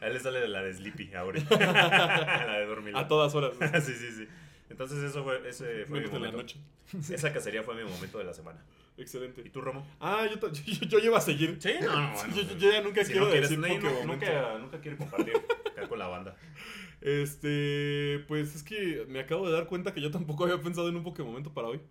[0.01, 1.57] A él le sale la de Sleepy ahorita.
[1.57, 2.95] la de dormir.
[2.97, 3.53] a todas horas.
[3.85, 4.27] sí, sí, sí.
[4.69, 6.37] Entonces eso fue, ese fue mi en la momento.
[6.37, 6.57] noche.
[7.13, 8.59] Esa cacería fue mi momento de la semana.
[8.97, 9.41] Excelente.
[9.45, 9.85] ¿Y tú, Romo?
[9.99, 11.57] Ah, yo, yo, yo llevo a seguir.
[11.59, 12.13] Sí, no, no.
[12.15, 15.33] Bueno, yo, yo ya nunca si quiero no quieres, decir no, nunca, nunca quiero compartir
[15.89, 16.35] con la banda.
[17.01, 20.95] Este, pues es que me acabo de dar cuenta que yo tampoco había pensado en
[20.95, 21.81] un Pokémon para hoy.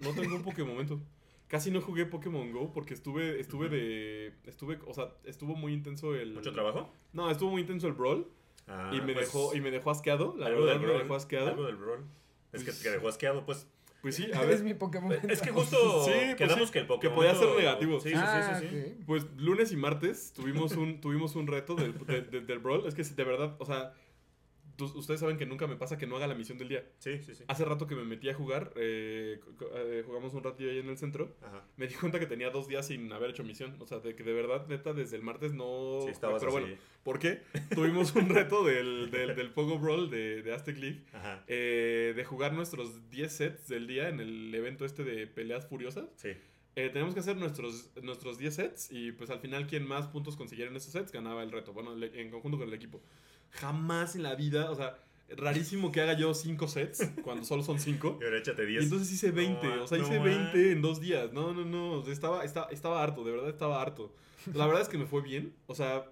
[0.00, 1.04] No tengo un Pokémon.
[1.46, 6.14] Casi no jugué Pokémon Go porque estuve, estuve de, estuve, o sea, estuvo muy intenso
[6.14, 6.32] el.
[6.32, 6.92] ¿Mucho trabajo?
[7.12, 8.26] No, estuvo muy intenso el brawl
[8.66, 10.34] Ah, y me pues, dejó, y me dejó asqueado.
[10.38, 11.48] La algo verdad del me brawl, dejó asqueado.
[11.50, 12.04] Algo del brawl.
[12.52, 13.68] Es que Pues- te dejó asqueado, pues.
[14.04, 14.62] Pues sí, a Es ver.
[14.64, 15.14] mi Pokémon.
[15.30, 17.16] Es que justo Sí, pues quedamos sí, que el que Pokémon.
[17.16, 18.00] podía ser negativo.
[18.00, 19.02] Sí, sí, ah, sí, sí, sí.
[19.06, 22.86] Pues lunes y martes tuvimos un, tuvimos un reto del, de- de- del brawl.
[22.86, 23.94] Es que de verdad, o sea,
[24.78, 26.84] ustedes saben que nunca me pasa que no haga la misión del día.
[26.98, 27.44] Sí, sí, sí.
[27.48, 29.40] Hace rato que me metí a jugar, eh,
[29.74, 31.34] eh, jugamos un ratillo ahí en el centro.
[31.42, 31.64] Ajá.
[31.76, 33.76] Me di cuenta que tenía dos días sin haber hecho misión.
[33.80, 36.00] O sea, de que de verdad, neta, desde el martes no.
[36.04, 36.60] Sí, estabas Pero así.
[36.66, 37.42] bueno, ¿por qué?
[37.74, 41.04] Tuvimos un reto del, del, del Pogo Brawl de, de Aztec League.
[41.12, 41.44] Ajá.
[41.46, 46.06] eh, de jugar nuestros 10 sets del día en el evento este de peleas furiosas.
[46.16, 46.30] Sí.
[46.76, 50.34] Eh, tenemos que hacer nuestros, nuestros 10 sets y pues al final quien más puntos
[50.36, 51.72] consiguiera en esos sets ganaba el reto.
[51.72, 53.00] Bueno, en conjunto con el equipo.
[53.54, 54.98] Jamás en la vida, o sea,
[55.36, 58.18] rarísimo que haga yo 5 sets cuando solo son 5.
[58.20, 58.84] Y ahora échate Y 10.
[58.84, 60.24] entonces hice 20, No, o sea, no hice ma.
[60.24, 61.32] 20 en dos días.
[61.32, 64.12] No, no, no, o sea, estaba, estaba, estaba harto, de verdad estaba harto.
[64.52, 66.04] La verdad es que me fue bien, o sea,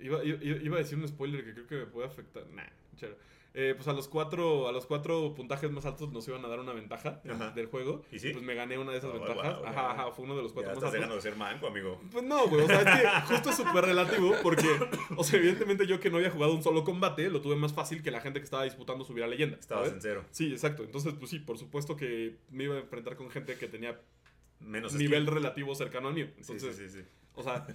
[0.00, 2.46] iba, iba, iba a decir un spoiler que creo que me puede afectar.
[2.54, 2.62] Nah,
[2.96, 3.16] chero.
[3.60, 6.60] Eh, pues a los cuatro a los cuatro puntajes más altos nos iban a dar
[6.60, 7.50] una ventaja en- Ajá.
[7.50, 8.02] del juego.
[8.12, 8.30] ¿Y sí?
[8.30, 9.56] Pues me gané una de esas Oh, ventajas.
[9.58, 9.90] wow, ajá, ya.
[9.90, 10.92] ajá, fue uno de los ya cuatro más estás altos.
[10.92, 12.00] dejando de ser manco, amigo.
[12.12, 14.68] Pues no, güey, o sea, es que justo es súper relativo porque,
[15.16, 18.00] o sea, evidentemente yo que no había jugado un solo combate, lo tuve más fácil
[18.00, 19.56] que la gente que estaba disputando subir a leyenda.
[19.58, 20.24] Estabas en cero.
[20.30, 20.84] Sí, exacto.
[20.84, 24.00] Entonces, pues sí, por supuesto que me iba a enfrentar con gente que tenía
[24.60, 26.28] Menos nivel relativo cercano al mío.
[26.36, 27.00] Entonces, sí, sí.
[27.00, 27.04] sí.
[27.34, 27.66] o sea,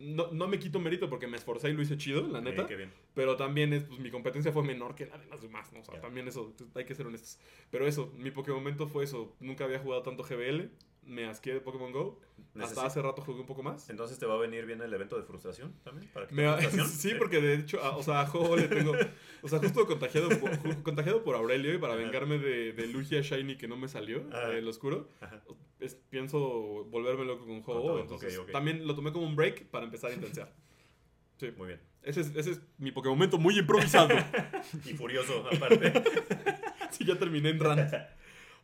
[0.00, 2.62] no, no me quito mérito porque me esforcé y lo hice chido, la neta.
[2.62, 2.92] Sí, qué bien.
[3.14, 5.80] Pero también es, pues mi competencia fue menor que la de las demás, ¿no?
[5.80, 7.38] O sea, también eso, hay que ser honestos.
[7.70, 9.36] Pero eso, mi Pokémon momento fue eso.
[9.40, 10.70] Nunca había jugado tanto GBL,
[11.08, 12.20] me asqué de Pokémon Go.
[12.60, 13.88] Hasta Necesi- hace rato jugué un poco más.
[13.90, 16.08] Entonces te va a venir bien el evento de frustración también.
[16.12, 18.92] ¿Para que Me- sí, porque de hecho, a- o sea, a le tengo.
[19.42, 22.02] O sea, justo contagiado por, contagiado por Aurelio y para Ajá.
[22.02, 24.52] vengarme de, de Lugia Shiny que no me salió, Ajá.
[24.52, 25.08] el oscuro.
[25.80, 26.38] Es- pienso
[26.90, 30.52] volverme loco con todo, entonces, también lo tomé como un break para empezar a intensear.
[31.38, 31.80] Sí, Muy bien.
[32.02, 34.08] ese es, ese es mi Pokémon momento muy improvisado.
[34.84, 35.92] Y furioso, aparte.
[36.90, 37.92] sí, ya terminé en rant.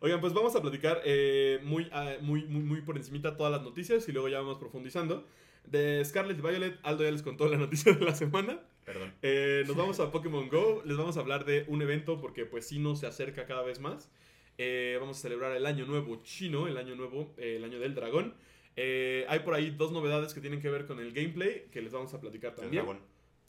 [0.04, 3.62] Oigan, pues vamos a platicar eh, muy, ah, muy, muy, muy por encimita todas las
[3.62, 5.26] noticias y luego ya vamos profundizando.
[5.64, 8.60] De Scarlet y Violet, Aldo ya les contó la noticia de la semana.
[8.84, 9.14] Perdón.
[9.22, 10.82] Eh, nos vamos a Pokémon Go.
[10.84, 13.80] Les vamos a hablar de un evento porque pues sí nos se acerca cada vez
[13.80, 14.10] más.
[14.58, 17.94] Eh, vamos a celebrar el año nuevo chino, el año nuevo, eh, el año del
[17.94, 18.34] dragón.
[18.76, 22.12] Hay por ahí dos novedades que tienen que ver con el gameplay que les vamos
[22.12, 22.84] a platicar El también.
[22.84, 23.00] dragón.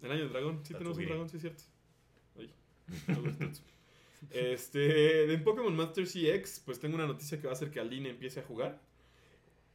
[0.02, 1.64] El año del dragón, sí tenemos un dragón, sí es cierto.
[2.40, 2.50] Ay.
[4.32, 8.10] este, en Pokémon Master CX, pues tengo una noticia que va a hacer que Aline
[8.10, 8.80] empiece a jugar.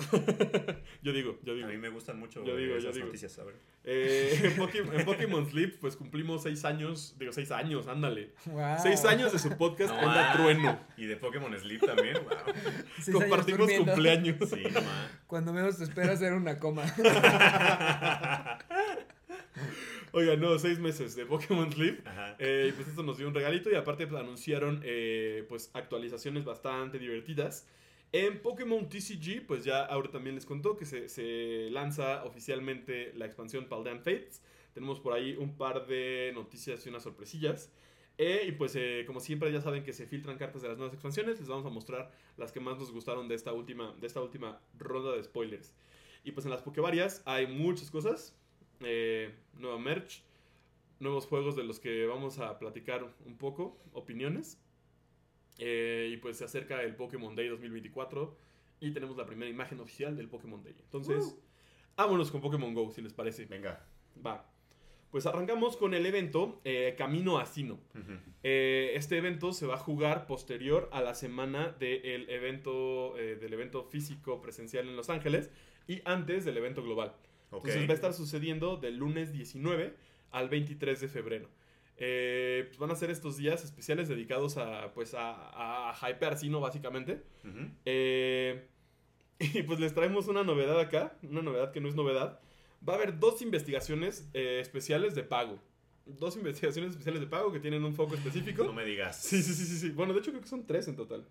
[1.03, 1.69] yo digo, yo digo.
[1.69, 3.07] A mí me gustan mucho Yo digo, yo esas digo.
[3.07, 3.55] noticias, a ver.
[3.85, 8.33] Eh, en, Pokémon, en Pokémon Sleep, pues cumplimos seis años, digo seis años, ándale.
[8.47, 8.77] Wow.
[8.83, 10.33] Seis años de su podcast No, ah.
[10.35, 10.81] Trueno.
[10.97, 12.55] Y de Pokémon Sleep también, wow.
[12.97, 14.37] Seis años Compartimos cumpleaños.
[14.49, 14.81] Sí, no.
[15.27, 16.85] Cuando menos te esperas era una coma.
[20.13, 22.05] Oiga, no, seis meses de Pokémon Sleep.
[22.39, 26.45] Eh, y pues esto nos dio un regalito y aparte pues, anunciaron eh, pues actualizaciones
[26.45, 27.67] bastante divertidas.
[28.13, 33.27] En Pokémon TCG, pues ya ahora también les contó que se, se lanza oficialmente la
[33.27, 34.43] expansión Paldean Fates.
[34.75, 37.71] Tenemos por ahí un par de noticias y unas sorpresillas.
[38.19, 40.93] Eh, y pues eh, como siempre ya saben que se filtran cartas de las nuevas
[40.93, 41.39] expansiones.
[41.39, 44.61] Les vamos a mostrar las que más nos gustaron de esta última, de esta última
[44.77, 45.73] ronda de spoilers.
[46.25, 48.37] Y pues en las Pokevarias hay muchas cosas.
[48.81, 50.23] Eh, nueva merch,
[50.99, 54.61] nuevos juegos de los que vamos a platicar un poco, opiniones.
[55.59, 58.37] Eh, y pues se acerca el Pokémon Day 2024
[58.81, 60.75] y tenemos la primera imagen oficial del Pokémon Day.
[60.81, 61.37] Entonces,
[61.97, 63.45] vámonos con Pokémon Go, si les parece.
[63.45, 63.87] Venga.
[64.25, 64.51] Va.
[65.11, 67.79] pues arrancamos con el evento eh, Camino a Sino.
[68.43, 73.53] Eh, este evento se va a jugar posterior a la semana del evento, eh, del
[73.53, 75.51] evento físico presencial en Los Ángeles
[75.87, 77.15] y antes del evento global.
[77.53, 79.95] Entonces va a estar sucediendo del lunes 19
[80.31, 81.49] al 23 de febrero.
[82.03, 86.61] Eh, pues van a ser estos días especiales dedicados a, pues, a, a hypear Sino,
[86.61, 87.23] básicamente.
[87.85, 88.67] Eh,
[89.39, 92.41] y pues les traemos una novedad acá, una novedad que no es novedad.
[92.87, 95.59] Va a haber dos investigaciones eh, especiales de pago.
[96.07, 98.65] Dos investigaciones especiales de pago que tienen un foco específico.
[98.65, 99.23] No me digas.
[99.23, 99.91] Sí, sí, sí, sí, sí.
[99.91, 101.27] Bueno, de hecho creo que son tres en total.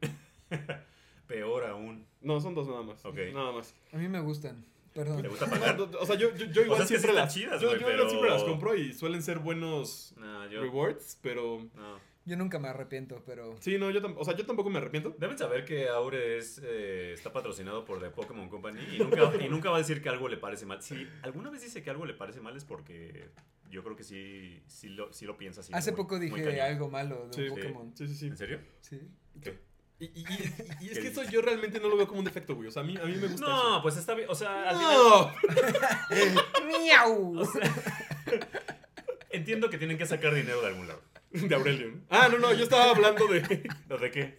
[1.28, 2.06] Peor aún.
[2.22, 3.04] No, son dos nada más.
[3.04, 3.18] Ok.
[3.34, 3.76] Nada más.
[3.92, 4.64] A mí me gustan.
[5.00, 5.22] Perdón.
[5.22, 5.78] ¿Te gusta pagar?
[5.78, 7.16] No, no, o sea, yo, yo, yo igual O sea, es que siempre sí están
[7.16, 7.34] las...
[7.34, 10.14] chidas, yo, güey, yo igual pero- siempre las compro y suelen ser buenos
[10.52, 11.66] rewards, pero...
[11.76, 12.00] No.
[12.26, 13.56] Yo nunca me arrepiento, pero.
[13.60, 15.16] Sí, no, yo, o sea, yo tampoco me arrepiento.
[15.18, 19.50] Deben saber que Aure es, eh, está patrocinado por The Pokémon Company y nunca, y
[19.50, 20.84] nunca va a decir que algo le parece mal.
[20.84, 23.30] Si alguna vez dice que algo le parece mal es porque
[23.72, 25.74] yo creo que sí, sí, lo, sí lo piensa así.
[25.74, 27.98] Hace muy- poco dije algo malo de Sí, un Pokémon.
[27.98, 28.28] Sí, sí, sí.
[28.28, 28.60] ¿En serio?
[28.82, 29.00] Sí.
[29.42, 29.58] ¿Qué?
[30.00, 32.56] Y, y- y- y es que eso yo realmente no lo veo como un defecto,
[32.56, 32.68] güey.
[32.70, 34.30] O sea, a mí, a mí me gusta No, pues está bien.
[34.30, 36.68] O sea, al final ¡No!
[36.68, 37.50] ¡Miau!
[39.32, 41.02] entiendo que tienen que sacar dinero de algún lado.
[41.32, 41.94] De Aurelio.
[42.10, 43.70] Ah, no, no, yo estaba hablando de...
[43.88, 44.36] ¿No, ¿De qué?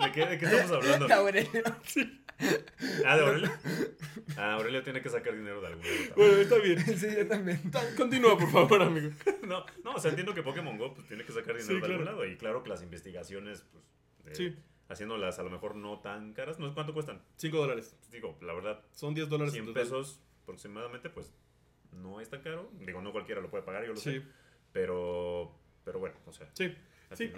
[0.00, 1.14] ¿De qué, ¿De qué estamos hablando?
[1.14, 1.50] Aurelio.
[3.04, 3.52] Ah, ¿de Aurelio?
[4.36, 6.14] Ah, Aurelio tiene que sacar dinero de algún lado.
[6.16, 6.98] Bueno, está bien.
[6.98, 7.70] Sí, yo también.
[7.70, 9.10] Ta- Continúa, por favor, amigo.
[9.46, 11.86] No, no, o sea, entiendo que Pokémon Go pues, tiene que sacar dinero Sí, de
[11.86, 12.24] algún lado.
[12.26, 13.84] Y claro que las investigaciones, pues,
[14.38, 14.56] Sí,
[14.92, 16.58] haciéndolas a lo mejor no tan caras.
[16.58, 17.20] No sé cuánto cuestan.
[17.36, 17.96] 5 dólares.
[18.10, 19.82] Digo, la verdad, Son 10 dólares 100 en total.
[19.82, 21.32] pesos aproximadamente, pues
[21.92, 22.70] no es tan caro.
[22.80, 24.22] Digo, no cualquiera lo puede pagar, yo lo Sí, sé.
[24.72, 25.52] Pero,
[25.84, 26.48] pero bueno, o sea.
[26.54, 26.74] sí.
[27.14, 27.30] Sí.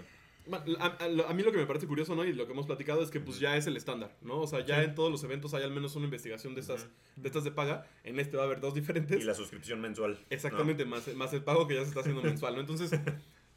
[0.79, 2.23] A, a- a mí lo que me parece curioso, ¿no?
[2.25, 4.41] Y lo que hemos platicado es que pues ya es el estándar, ¿no?
[4.43, 4.85] O sea, ya Sí.
[4.85, 6.93] en todos los eventos hay al menos una investigación de estas, Ujú.
[7.23, 7.87] de estas de paga.
[8.05, 9.21] En este va a haber dos diferentes.
[9.21, 10.13] Y la suscripción mensual.
[10.21, 10.27] ¿no?
[10.29, 12.61] Exactamente, más, más el pago que ya se está haciendo mensual, ¿no?
[12.61, 12.91] Entonces,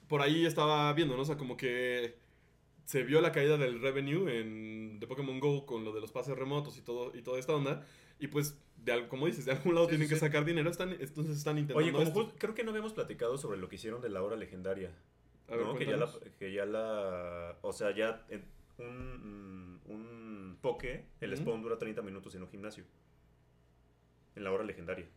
[0.07, 1.23] por ahí estaba viendo, ¿no?
[1.23, 2.15] O sea, como que
[2.87, 6.37] se vio la caída del revenue en de Pokémon Go con lo de los pases
[6.37, 7.85] remotos y todo y toda esta onda.
[8.17, 10.93] Y pues, de, como dices, de algún lado Sí, tienen sí, que sacar dinero, están,
[10.93, 12.35] entonces están intentando Oye, como esto.
[12.37, 14.93] creo que no habíamos platicado sobre lo que hicieron de la hora legendaria.
[15.49, 15.75] A ver, ¿no?
[15.75, 17.57] que, ya la, que ya la.
[17.61, 18.45] O sea, ya en
[18.77, 22.85] un, un poke, el spawn dura 30 minutos en un gimnasio.
[24.37, 25.07] En la hora legendaria.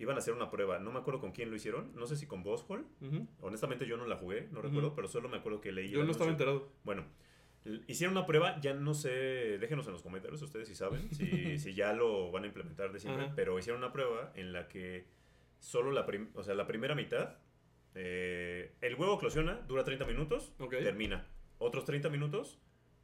[0.00, 2.26] Iban a hacer una prueba, no me acuerdo con quién lo hicieron, no sé si
[2.26, 2.84] con Boss Hall.
[3.00, 3.26] ujú.
[3.40, 5.88] Honestamente yo no la jugué, no recuerdo, pero solo me acuerdo que leí.
[5.90, 6.68] Yo no estaba enterado.
[6.84, 7.04] Bueno,
[7.86, 9.10] hicieron una prueba, ya no sé,
[9.58, 12.98] déjenos en los comentarios ustedes si saben, si, si ya lo van a implementar de
[12.98, 15.06] siempre, pero hicieron una prueba en la que
[15.60, 17.36] solo la, o sea, la primera mitad,
[17.94, 21.26] eh, el huevo eclosiona, dura 30 minutos, termina.
[21.58, 22.58] Otros 30 minutos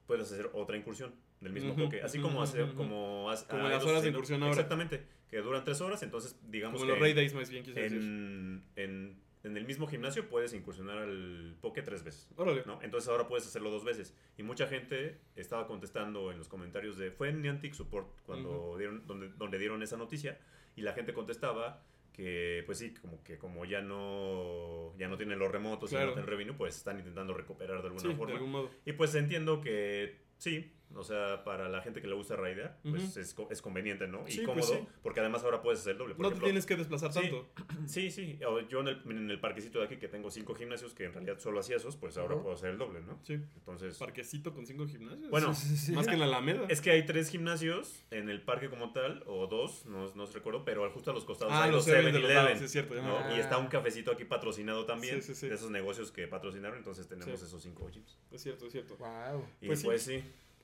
[0.07, 3.71] puedes hacer otra incursión del mismo Ujú, poke, así como hace, como, has- Como ha
[3.71, 4.55] las horas de incursión ahora.
[4.55, 7.81] Exactamente, que duran 3 horas, entonces digamos Como los que Raid Days, más bien quise
[7.81, 7.99] decir.
[7.99, 12.29] en, en, en el mismo gimnasio puedes incursionar al poke tres veces.
[12.37, 12.63] Órale.
[12.67, 12.81] ¿no?
[12.83, 14.15] Entonces ahora puedes hacerlo dos veces.
[14.37, 17.11] Y mucha gente estaba contestando en los comentarios de...
[17.13, 20.39] Fue en Niantic Support cuando dieron, donde, donde dieron esa noticia.
[20.77, 25.39] Y la gente contestaba que, pues sí, como que como ya no, ya no tienen
[25.39, 26.09] los remotos y Claro.
[26.09, 28.35] no tienen revenue, pues están intentando recuperar de alguna Sí, de forma.
[28.35, 28.71] algún modo.
[28.85, 33.17] Y pues entiendo que sí, o sea, para la gente que le gusta raidear, pues
[33.17, 34.25] es, co- es conveniente, ¿no?
[34.29, 34.87] Y cómodo, pues sí.
[35.03, 36.15] porque además ahora puedes hacer el doble.
[36.15, 37.21] Por No te tienes que desplazar Sí.
[37.21, 37.49] tanto.
[37.87, 38.39] Sí, sí.
[38.47, 41.13] o Yo en el, en el parquecito de aquí, que tengo cinco gimnasios, que en
[41.13, 43.19] realidad solo hacía esos, pues ahora puedo hacer el doble, ¿no?
[43.23, 43.35] Sí.
[43.35, 45.31] Entonces, Parquecito con cinco gimnasios.
[45.31, 45.93] Bueno, Sí, sí, sí.
[45.93, 46.67] Más que en la Alameda.
[46.69, 50.35] es que hay tres gimnasios en el parque como tal, o dos, no, no se
[50.35, 52.35] recuerdo, pero justo a los costados Ah, hay los los Seven de los 7-Eleven.
[52.45, 52.95] lados, sí, es cierto.
[53.37, 55.49] Y está un cafecito aquí patrocinado también, Sí, sí, sí.
[55.49, 57.47] de esos negocios que patrocinaron, entonces tenemos Sí.
[57.47, 58.19] esos cinco gyms.
[58.31, 58.97] Es cierto, es cierto.
[58.97, 59.45] Wow.
[59.61, 60.23] Y Pues pues, sí.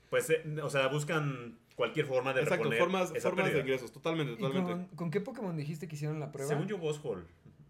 [0.09, 3.91] Pues, eh, o sea, buscan cualquier forma de Exacto, reponer formas, esa formas de ingresos,
[3.91, 4.71] totalmente, ¿Y totalmente.
[4.71, 6.49] con, con qué Pokémon dijiste que hicieron la prueba?
[6.49, 7.25] Según yo, Boss Hall.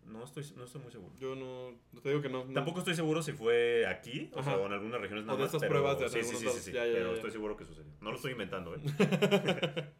[0.05, 1.13] No estoy, no estoy muy seguro.
[1.19, 2.45] Yo no, no te digo que no.
[2.45, 2.53] no.
[2.53, 5.43] Tampoco estoy seguro si fue aquí, o sea, o en algunas regiones O nada de
[5.43, 7.15] más, estas pero pruebas de sí, sí, algunos sí, sí, sí, Ya, ya, pero ya.
[7.15, 7.91] estoy seguro que sucedió.
[7.99, 8.79] No lo estoy inventando, ¿eh?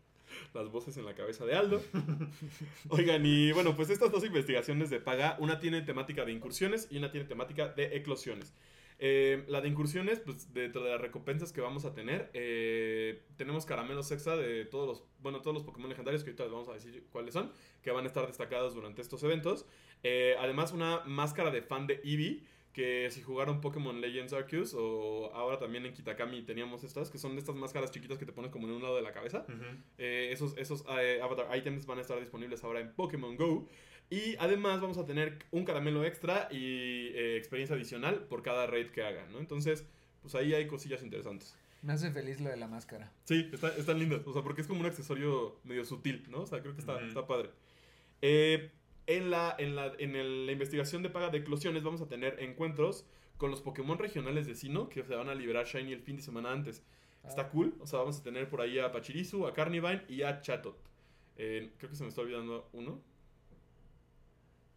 [0.54, 1.82] Las voces en la cabeza de Aldo.
[2.90, 6.98] Oigan, y bueno, pues estas dos investigaciones de paga, una tiene temática de incursiones y
[6.98, 8.54] una tiene temática de eclosiones.
[8.98, 13.66] Eh, la de incursiones, pues dentro de las recompensas que vamos a tener, eh, tenemos
[13.66, 16.74] caramelos extra de todos los, bueno, todos los Pokémon legendarios que ahorita les vamos a
[16.74, 19.66] decir cuáles son, que van a estar destacados durante estos eventos.
[20.04, 25.32] Eh, además, una máscara de fan de Eevee, que si jugaron Pokémon Legends Arceus o
[25.34, 28.68] ahora también en Kitakami teníamos estas, que son estas máscaras chiquitas que te pones como
[28.68, 29.46] en un lado de la cabeza.
[29.98, 33.70] Esos esos avatar items van a estar disponibles ahora en Pokémon Go.
[34.10, 38.88] Y además vamos a tener un caramelo extra y eh, experiencia adicional por cada raid
[38.92, 39.40] que hagan, ¿no?
[39.40, 39.86] Entonces,
[40.22, 41.56] pues ahí hay cosillas interesantes.
[41.82, 43.12] Me hace feliz lo de la máscara.
[43.26, 44.22] Sí, está, están lindas.
[44.26, 46.42] O sea, porque es como un accesorio medio sutil, ¿no?
[46.42, 47.50] O sea, creo que está, está padre.
[48.22, 48.72] Eh,
[49.08, 52.38] En la, en, la, en el- la investigación de paga de eclosiones vamos a tener
[52.42, 53.06] encuentros
[53.38, 56.24] con los Pokémon regionales de Sino que se van a liberar Shiny el fin de
[56.24, 56.82] semana antes.
[57.28, 57.50] Está Ah.
[57.50, 57.76] cool.
[57.82, 60.76] O sea, vamos a tener por ahí a Pachirisu, a Carnivine y a Chatot.
[61.38, 63.00] Eh, creo que se me está olvidando uno.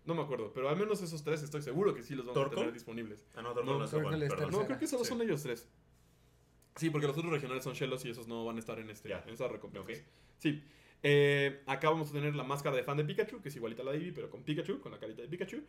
[0.09, 2.55] No me acuerdo, pero al menos esos tres estoy seguro que sí los vamos ¿Torco?
[2.55, 3.27] a tener disponibles.
[3.37, 4.51] Ah, no, Torco No, no, es perdón.
[4.53, 5.11] No, creo que solo Sí.
[5.11, 5.68] son ellos tres.
[6.77, 9.12] Sí, porque los otros regionales son Shellos y esos no van a estar en, este,
[9.12, 9.85] en esa recompensa.
[9.87, 9.99] Ok.
[10.38, 10.64] Sí.
[11.03, 13.85] Eh, acá vamos a tener la máscara de fan de Pikachu, que es igualita a
[13.85, 15.61] la de Eevee, pero con Pikachu, con la carita de Pikachu.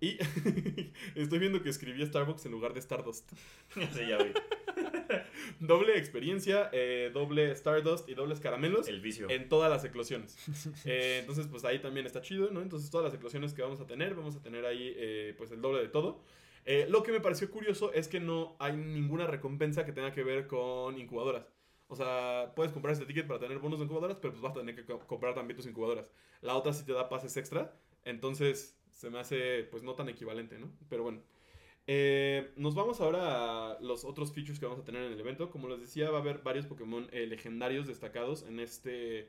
[0.00, 0.16] Y
[1.14, 3.30] estoy viendo que escribí Starbucks en lugar de Stardust.
[3.92, 4.32] sí, ya vi.
[5.60, 9.28] Doble experiencia, eh, doble Stardust y dobles caramelos El vicio.
[9.30, 10.36] en todas las eclosiones.
[10.84, 12.60] Eh, entonces, pues ahí también está chido, ¿no?
[12.62, 15.60] Entonces, todas las eclosiones que vamos a tener, vamos a tener ahí, eh, pues el
[15.60, 16.20] doble de todo.
[16.88, 20.46] Lo que me pareció curioso es que no hay ninguna recompensa que tenga que ver
[20.46, 21.48] con incubadoras.
[21.88, 24.60] O sea, puedes comprar este ticket para tener bonos de incubadoras, pero pues vas a
[24.60, 26.08] tener que co- comprar también tus incubadoras.
[26.40, 30.58] La otra sí te da pases extra, entonces se me hace pues no tan equivalente,
[30.58, 30.70] ¿no?
[30.88, 31.20] Pero bueno.
[31.88, 35.50] Eh, nos vamos ahora a los otros features que vamos a tener en el evento.
[35.50, 39.28] Como les decía, va a haber varios Pokémon eh, legendarios destacados en este,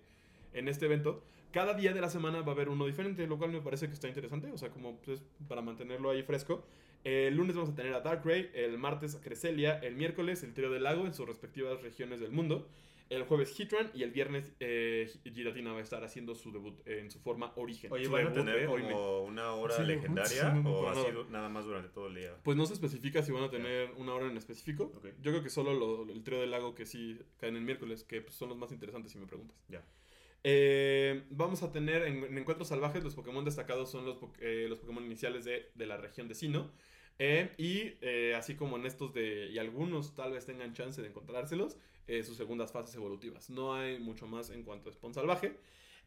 [0.54, 1.24] en este evento.
[1.52, 3.94] Cada día de la semana va a haber uno diferente, lo cual me parece que
[3.94, 4.52] está interesante.
[4.52, 6.63] O sea, como pues, para mantenerlo ahí fresco.
[7.04, 10.54] Eh, el lunes vamos a tener a Darkrai, el martes a Cresselia, el miércoles el
[10.54, 12.68] Trío del Lago en sus respectivas regiones del mundo.
[13.10, 17.00] El jueves Hitran y el viernes eh, Giratina va a estar haciendo su debut eh,
[17.00, 17.92] en su forma origen.
[17.92, 20.89] Oye, Su ¿van a debut, tener eh, como una hora Sí, sí, legendaria no, o
[20.89, 21.26] así nada.
[21.30, 22.36] nada más durante todo el día?
[22.44, 24.92] Pues no se especifica si van a tener una hora en específico.
[25.22, 28.22] Yo creo que solo lo- el trío del lago que sí caen el miércoles, que
[28.22, 29.58] pues, son los más interesantes si me preguntas.
[29.68, 29.86] Ya.
[30.46, 34.80] Eh, vamos a tener en, en encuentros salvajes, los Pokémon destacados son los, eh, los
[34.80, 36.72] Pokémon iniciales de, de la región de Sino.
[37.20, 41.10] Eh, y eh, así como en estos de, y algunos tal vez tengan chance de
[41.10, 43.50] encontrárselos, eh, sus segundas fases evolutivas.
[43.50, 45.58] No hay mucho más en cuanto a Spawn salvaje.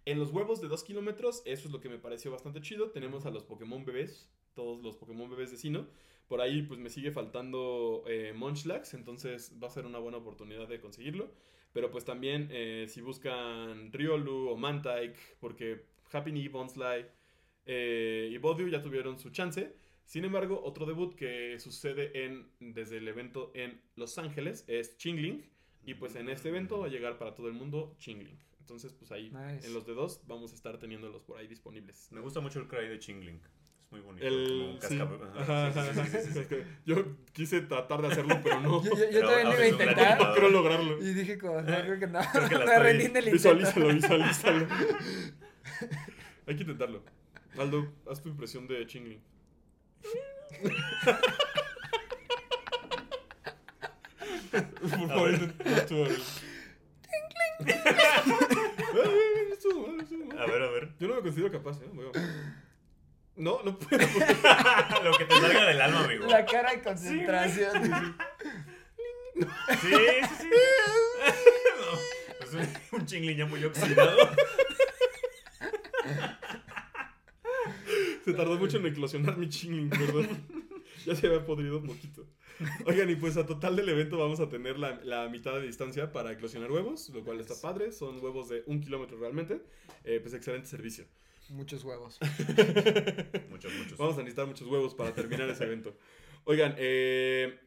[0.05, 2.91] En los huevos de 2 kilómetros, eso es lo que me pareció bastante chido.
[2.91, 5.89] Tenemos a los Pokémon bebés, todos los Pokémon bebés de Sino.
[6.29, 10.69] Por ahí pues me sigue faltando eh, Munchlax, entonces va a ser una buena oportunidad
[10.69, 11.31] de conseguirlo.
[11.73, 17.07] Pero pues también eh, si buscan Riolu o Mantike, porque Happy Knee, Bonsly
[17.67, 19.75] eh, y Bodyoo ya tuvieron su chance.
[20.05, 25.45] Sin embargo, otro debut que sucede en, desde el evento en Los Ángeles es Chingling.
[25.87, 28.39] Y pues en este evento va a llegar para todo el mundo Chingling.
[28.61, 29.67] Entonces pues ahí Nice.
[29.67, 32.09] en los de dos vamos a estar teniéndolos por ahí disponibles.
[32.11, 33.41] Me gusta mucho el cry de Chingling.
[33.79, 34.27] Es muy bonito.
[34.27, 34.81] El.
[36.85, 38.83] Yo quise tratar de hacerlo, pero no.
[38.85, 40.21] Yo, yo, yo Pero también lo iba a intentar.
[40.21, 40.99] No creo lograrlo.
[41.01, 42.19] Y dije como, no, creo que no.
[42.33, 43.31] Creo que rendí.
[43.31, 44.67] Visualízalo, visualízalo.
[46.47, 47.05] Hay que intentarlo.
[47.57, 49.21] Aldo, haz tu impresión de Chingling.
[54.81, 55.31] Por favor.
[60.39, 60.89] A ver, a ver.
[60.99, 61.89] Yo no me considero capaz, ¿eh?
[61.93, 62.11] Voy a-
[63.37, 64.07] No, no puedo.
[65.05, 66.27] Lo que te salga del alma, amigo.
[66.27, 68.17] La cara de concentración.
[69.35, 69.45] Sí,
[69.81, 69.91] sí,
[70.41, 70.51] sí.
[71.81, 74.31] No, es un, un Chingling ya muy oxidado.
[78.25, 80.56] Se tardó mucho en eclosionar mi chingling, perdón.
[81.07, 82.27] Ya se había podrido un poquito.
[82.85, 86.11] Oigan, y pues a total del evento vamos a tener la, la mitad de distancia
[86.11, 87.93] para eclosionar huevos, lo cual está padre.
[87.93, 89.63] Son huevos de un kilómetro realmente.
[90.05, 91.05] Eh, pues excelente servicio.
[91.51, 92.19] Muchos huevos.
[93.51, 93.97] Muchos, muchos.
[93.99, 95.97] Vamos a necesitar muchos huevos para terminar ese evento.
[96.45, 97.61] Oigan, eh,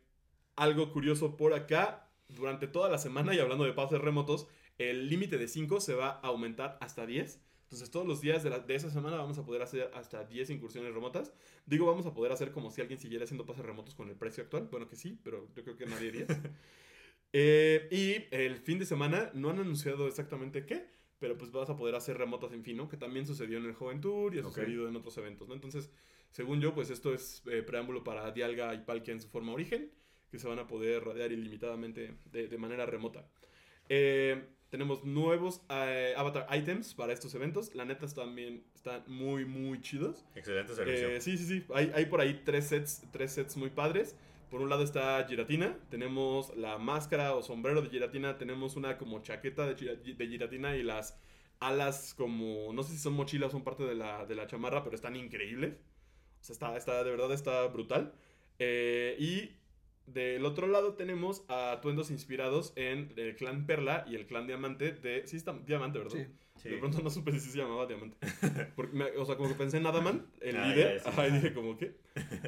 [0.57, 2.05] algo curioso por acá.
[2.27, 4.47] Durante toda la semana, y hablando de pases remotos,
[4.77, 7.41] el límite de 5 se va a aumentar hasta 10.
[7.69, 10.49] Entonces, todos los días de, la- de esa semana vamos a poder hacer hasta 10
[10.49, 11.33] incursiones remotas.
[11.67, 14.43] Digo, vamos a poder hacer como si alguien siguiera haciendo pases remotos con el precio
[14.43, 14.67] actual.
[14.71, 16.25] Bueno, que sí, pero yo creo que nadie haría.
[17.31, 20.87] Eh, y el fin de semana no han anunciado exactamente qué,
[21.19, 22.89] pero pues vas a poder hacer remotas en fin, ¿no?
[22.89, 24.47] Que también sucedió en el Joven Tour y ha Ok.
[24.47, 25.53] sucedido en otros eventos, ¿no?
[25.53, 25.91] Entonces,
[26.31, 29.91] según yo, pues esto es eh, preámbulo para Dialga y Palkia en su forma origen,
[30.31, 33.27] que se van a poder radiar ilimitadamente de, de manera remota.
[33.89, 37.73] Eh, tenemos nuevos eh, avatar items para estos eventos.
[37.73, 40.25] La neta también están muy, muy chidos.
[40.35, 41.09] Excelente servicio.
[41.09, 41.65] Eh, sí, sí, sí.
[41.73, 44.15] Hay, hay por ahí tres sets, tres sets muy padres.
[44.49, 45.77] Por un lado está Giratina.
[45.89, 48.37] Tenemos la máscara o sombrero de Giratina.
[48.37, 51.19] Tenemos una como chaqueta de, de Giratina y las
[51.59, 52.71] alas como...
[52.73, 55.15] No sé si son mochilas o son parte de la, de la chamarra, pero están
[55.15, 55.73] increíbles.
[56.41, 58.13] O sea, está, está, de verdad está brutal.
[58.59, 59.58] Eh, y
[60.13, 64.91] del otro lado tenemos a atuendos inspirados en el clan Perla y el clan Diamante
[64.91, 65.25] de...
[65.27, 66.17] Sí, está Diamante, ¿verdad?
[66.17, 66.25] Sí.
[66.61, 66.69] Sí.
[66.69, 68.17] De pronto no supe si se llamaba Diamante.
[68.75, 70.97] Porque me- o sea, como que pensé en Adaman, el Ah, líder.
[70.97, 71.09] ya, sí.
[71.09, 71.95] Ajá, y dije como, ¿qué?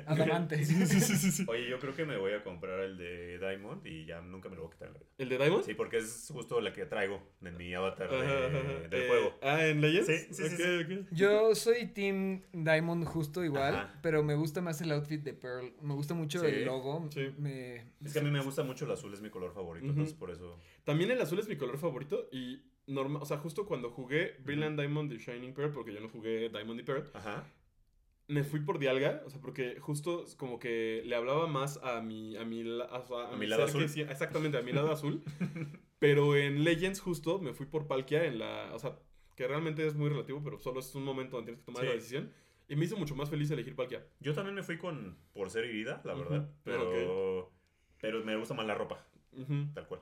[0.05, 0.63] Adamante.
[0.65, 1.45] Sí, sí, sí, sí, sí.
[1.47, 4.55] Oye, yo creo que me voy a comprar el de Diamond y ya nunca me
[4.55, 5.09] lo voy a quitar en la vida.
[5.17, 5.63] ¿El de Diamond?
[5.63, 8.87] Sí, porque es justo la que traigo en mi avatar de- Ajá, ajá, ajá.
[8.89, 9.39] del Eh, juego.
[9.41, 10.07] Ah, ¿en Legends?
[10.07, 11.15] Sí, sí, sí, Ok, sí.
[11.15, 13.99] Yo soy Team Diamond justo igual, Ajá.
[14.01, 15.73] pero me gusta más el outfit de Pearl.
[15.81, 17.07] Me gusta mucho Sí, el logo.
[17.13, 17.29] sí.
[17.37, 17.91] Me...
[18.03, 19.93] Es que a mí me gusta mucho el azul, es mi color favorito, Ujú.
[19.93, 20.59] entonces por eso...
[20.83, 24.77] También el azul es mi color favorito y normal, o sea, justo cuando jugué Brilliant
[24.79, 27.45] Diamond y Shining Pearl, porque yo no jugué Diamond y Pearl, Ajá.
[28.27, 32.35] me fui por Dialga, o sea, porque justo como que le hablaba más a mi
[32.37, 33.83] a mi, ¿A mi lado que azul?
[34.09, 35.23] exactamente, a mi lado azul.
[35.99, 38.97] pero en Legends justo me fui por Palkia en la, o sea,
[39.35, 41.87] que realmente es muy relativo, pero solo es un momento donde tienes que tomar Sí.
[41.89, 42.31] la decisión
[42.67, 44.05] y me hizo mucho más feliz elegir Palkia.
[44.19, 47.51] Yo también me fui con por ser herida, la verdad, pero...
[47.99, 49.05] Pero me gusta más la ropa,
[49.75, 50.01] tal cual.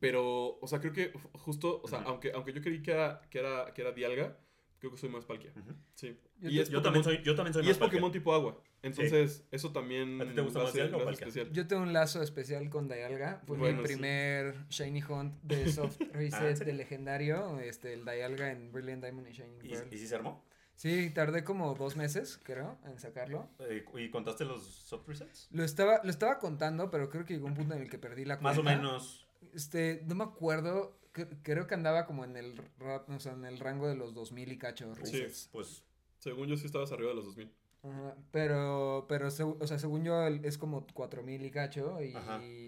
[0.00, 3.20] Pero, o sea, creo que ju- justo, o sea, aunque, aunque yo creí que era,
[3.30, 4.36] que era, que era Dialga,
[4.78, 5.52] creo que soy más Palkia.
[5.94, 6.18] Sí.
[6.38, 8.20] Yo y es Yo Pokémon- también soy, yo también soy Y más es Pokémon Palkia.
[8.20, 8.62] tipo agua.
[8.82, 10.20] Entonces, eso también.
[10.20, 11.26] ¿A ti te gusta más ser Dialga o Palkia?
[11.26, 11.52] especial.
[11.52, 13.42] Yo tengo un lazo especial con Dialga.
[13.46, 13.94] Fue Bueno, mi sí.
[13.94, 16.72] primer Shiny Hunt de Soft Ah, ¿en Reset serio?
[16.72, 17.58] de legendario.
[17.60, 19.88] Este, el Dialga en Brilliant Diamond y Shining ¿Y, Pearl.
[19.94, 20.44] ¿Y si se armó?
[20.74, 23.48] Sí, tardé como dos meses, creo, en sacarlo.
[23.60, 25.48] Eh, ¿Y contaste los soft resets?
[25.50, 28.26] Lo estaba, lo estaba contando, pero creo que llegó un punto en el que perdí
[28.26, 28.50] la cuenta.
[28.50, 29.25] Más o menos.
[29.54, 30.98] Este, no me acuerdo.
[31.14, 32.60] cre- Creo que andaba como en el,
[33.08, 35.24] o sea, en el rango de los 2000 y cacho Sí.
[35.52, 35.84] Pues
[36.18, 37.52] Según yo, sí estabas arriba de los 2000.
[37.82, 42.12] Ajá, Pero, pero, o sea, según yo es como 4000 y cacho y,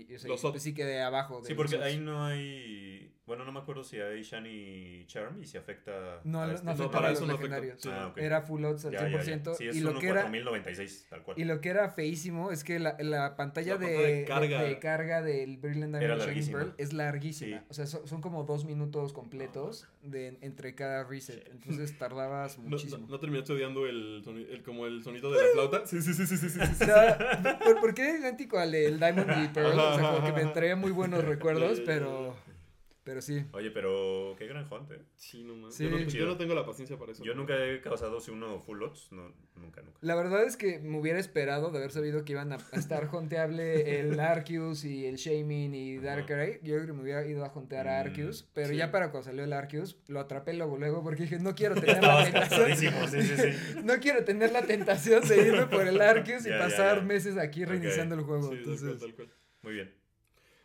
[0.08, 1.40] y, o sea, Los y, pues sí quedé abajo.
[1.40, 3.12] de Sí, porque ahí no hay.
[3.28, 6.20] Bueno, no me acuerdo si hay Shiny Charm y si afecta.
[6.24, 6.64] No, a no, este.
[6.64, 7.42] no afecta para a los no afecta.
[7.60, 7.80] legendarios.
[7.80, 7.88] Sí.
[7.92, 8.18] Ah, ok.
[8.18, 9.36] Era full odds al Ya, ya, ya.
[9.36, 9.54] 100%.
[9.54, 11.38] Sí, es y, lo que era, 4096, tal cual.
[11.38, 14.62] y lo que era feísimo es que la, la pantalla, La de, carga.
[14.62, 16.52] de carga del Brilliant Diamond Shining.
[16.52, 17.58] Pearl es larguísima.
[17.60, 17.64] Sí.
[17.68, 21.46] O sea, so- son como dos minutos completos de, entre cada reset.
[21.52, 23.06] Entonces tardabas ¿No, no, muchísimo.
[23.08, 25.86] ¿no terminaste odiando el, el- como el sonido de la flauta?
[25.86, 26.58] Sí, sí, sí, sí, sí.
[26.60, 29.78] O sea, ¿por, por qué era idéntico al del Diamond y Pearl?
[29.78, 32.34] O sea, como que me traía muy buenos recuerdos, pero.
[33.08, 33.42] Pero sí.
[33.52, 35.00] Oye, pero qué gran hunt, ¿eh?
[35.16, 35.74] Sí, no mames.
[35.76, 35.84] Sí.
[35.84, 36.26] Yo, no, yo Chido.
[36.26, 37.24] no tengo la paciencia para eso.
[37.24, 39.96] Yo nunca he causado si uno full odds, no, nunca, nunca.
[40.02, 43.08] La verdad es que me hubiera esperado de haber sabido que iban a, a estar
[43.10, 45.96] honteable el Arceus y el Shamin y.
[45.96, 46.60] Darkrai.
[46.62, 48.76] Yo creo que me hubiera ido a hontear a Mm, Arceus, pero sí.
[48.76, 52.02] ya para cuando salió el Arceus, lo atrapé luego luego porque dije, no quiero tener
[52.02, 52.68] la tentación.
[52.68, 53.78] cansadísimo, sí, sí, sí.
[53.84, 57.02] No quiero tener la tentación de irme por el Arceus y Ya, pasar ya.
[57.04, 58.50] meses aquí reiniciando el juego.
[58.50, 59.28] Sí, tal cual, entonces, tal cual.
[59.62, 59.94] Muy bien.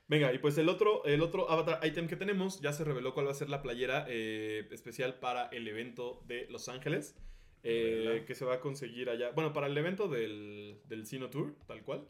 [0.08, 3.28] Venga, y pues el otro, el otro avatar item que tenemos, ya se reveló cuál
[3.28, 7.16] va a ser la playera eh, especial para el evento de Los Ángeles,
[7.64, 11.56] eh, que se va a conseguir allá, bueno, para el evento del, del Sino Tour,
[11.68, 12.08] tal cual,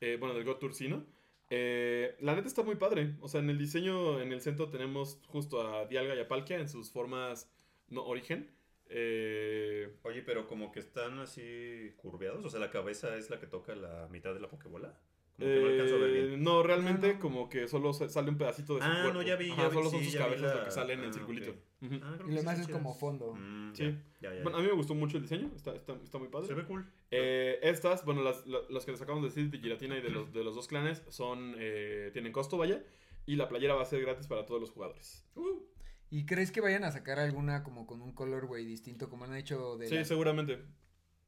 [0.00, 1.06] eh, bueno, del God Tour Sino.
[1.54, 5.20] Eh, la neta está muy padre, o sea, en el diseño, en el centro tenemos
[5.26, 7.50] justo a Dialga y a Palkia en sus formas
[7.88, 8.50] no origen.
[8.88, 13.46] Eh, Oye, pero como que están así curveados, o sea, la cabeza es la que
[13.46, 14.98] toca la mitad de la pokebola.
[15.38, 16.42] Como que no alcanzo a ver Eh, bien.
[16.44, 17.20] no, realmente No, no.
[17.20, 19.22] como que solo sa- sale un pedacito de su Ah, no, cuerpo.
[19.22, 21.08] ya vi, Ajá, ya vi, Solo son sí, sus cabezas lo que salen en ah,
[21.08, 21.50] el circulito.
[21.50, 21.56] ok.
[21.82, 21.94] Ujú.
[22.02, 23.34] Ah, creo y lo demás es como fondo.
[23.34, 23.84] Mm, Sí.
[24.20, 24.42] Ya, ya, ya.
[24.42, 26.46] Bueno, a mí me gustó mucho el diseño, está, está, está muy padre.
[26.46, 26.86] Se ve cool.
[27.10, 30.10] Eh, estas, bueno, las, la- las que les acabamos de decir de Giratina y de
[30.10, 32.84] los, de los dos clanes son, eh, tienen costo, vaya,
[33.26, 35.24] y la playera va a ser gratis para todos los jugadores.
[36.10, 39.78] ¿Y crees que vayan a sacar alguna como con un colorway distinto como han hecho
[39.78, 40.56] de Sí, la- seguramente,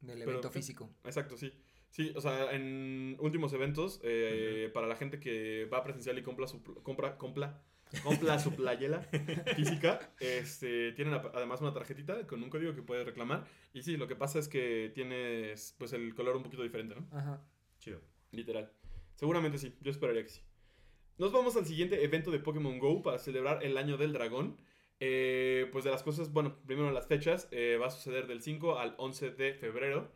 [0.03, 0.91] del pero- evento físico?
[1.05, 1.51] exacto, sí.
[1.95, 6.49] Sí, o sea, en últimos eventos, eh, para la gente que va presencial y compra
[6.49, 7.63] su, compra, compra,
[8.03, 9.03] compra su playera
[9.55, 13.47] física, este, tienen además una tarjetita con un código que puedes reclamar.
[13.73, 17.07] Y sí, lo que pasa es que tienes pues el color un poquito diferente, ¿no?
[17.17, 17.41] Ajá.
[17.79, 18.01] Chido.
[18.33, 18.73] Literal.
[19.15, 20.41] Seguramente sí, yo esperaría que sí.
[21.17, 24.57] Nos vamos al siguiente evento de Pokémon Go para celebrar el año del dragón.
[24.99, 27.47] Eh, pues de las cosas, bueno, primero las fechas.
[27.53, 30.11] eh, va a suceder del 5 al 11 de febrero.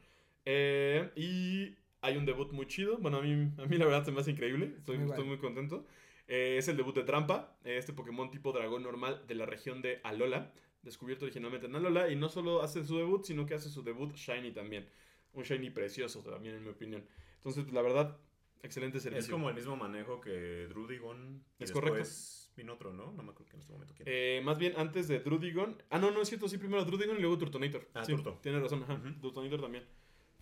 [0.45, 2.99] Eh, y hay un debut muy chido.
[2.99, 4.75] Bueno, a mí, a mí la verdad se me hace increíble.
[4.79, 5.87] Estoy, Muy estoy muy contento.
[6.27, 9.81] Eh, es el debut de Trampa, eh, este Pokémon tipo dragón normal de la región
[9.83, 10.53] de Alola.
[10.83, 12.11] Descubierto originalmente en Alola.
[12.11, 14.89] Y no solo hace su debut, sino que hace su debut Shiny también.
[15.33, 17.05] Un Shiny precioso también, en mi opinión.
[17.37, 18.17] Entonces, pues, la verdad,
[18.63, 19.25] excelente servicio.
[19.25, 21.45] Es como el mismo manejo que Drudigon.
[21.59, 22.09] Y Es correcto.
[22.57, 23.13] vino otro, ¿no?
[23.13, 24.09] No me acuerdo que en este momento quién.
[24.11, 25.83] Eh, más bien antes de Drudigon.
[25.91, 27.89] Ah, no, no es cierto, sí, primero Drudigon y luego Turtonator.
[27.95, 28.39] Ah, sí, Turto.
[28.43, 28.95] Tienes razón, ajá.
[28.95, 29.21] Ujú.
[29.21, 29.85] Turtonator también.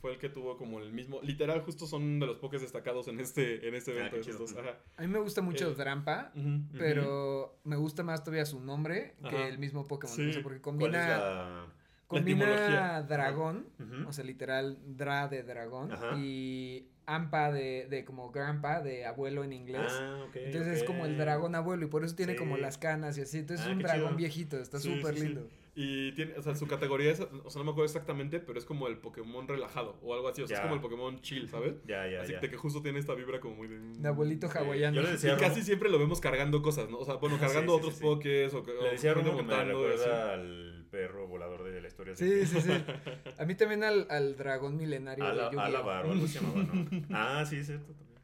[0.06, 1.20] Fue el que tuvo como el mismo.
[1.22, 4.38] Literal, justo son de los pokés destacados en este, en este Ah, evento.
[4.38, 4.76] dos, ajá.
[4.98, 6.30] A mí me gusta mucho Eh, Drampa,
[6.78, 9.48] pero me gusta más todavía su nombre que Ajá.
[9.48, 10.14] el mismo Pokémon.
[10.14, 10.28] Sí.
[10.28, 11.66] O sea, porque ¿Cuál es combina, la...?
[12.06, 13.66] combina dragón,
[14.06, 19.52] o sea, literal, Dra de dragón, y Ampa de, de como grandpa, de abuelo en
[19.52, 19.90] inglés.
[19.90, 20.26] Ah.
[20.34, 23.38] Entonces es como el dragón abuelo y por eso tiene como las canas y así.
[23.38, 24.16] Entonces Ah, es un dragón chido.
[24.18, 25.26] viejito, está súper sí, sí.
[25.26, 25.48] lindo.
[25.78, 28.64] Y tiene, o sea, su categoría es, o sea, no me acuerdo exactamente, pero es
[28.64, 30.40] como el Pokémon relajado o algo así.
[30.40, 31.74] O sea, es como el Pokémon chill, ¿sabes?
[31.86, 32.40] Ya, ya, así ya.
[32.40, 33.78] que justo tiene esta vibra como muy de.
[33.78, 34.96] De abuelito Sí, hawaiano.
[34.96, 36.96] Yo le Y casi siempre lo vemos cargando cosas, ¿no?
[36.96, 38.04] O sea, bueno, cargando Sí, sí, otros sí, sí.
[38.06, 41.88] pokés o, o Le decía gente Romo que me recuerda al perro volador de la
[41.88, 42.16] historia.
[42.16, 42.70] Sí, sí, sí.
[43.38, 45.58] A mí también al, al dragón milenario Ala- de.
[45.60, 46.88] Alabar o algo se llamaba, ¿no?
[47.10, 47.92] Ah, sí, cierto.
[47.92, 48.18] También.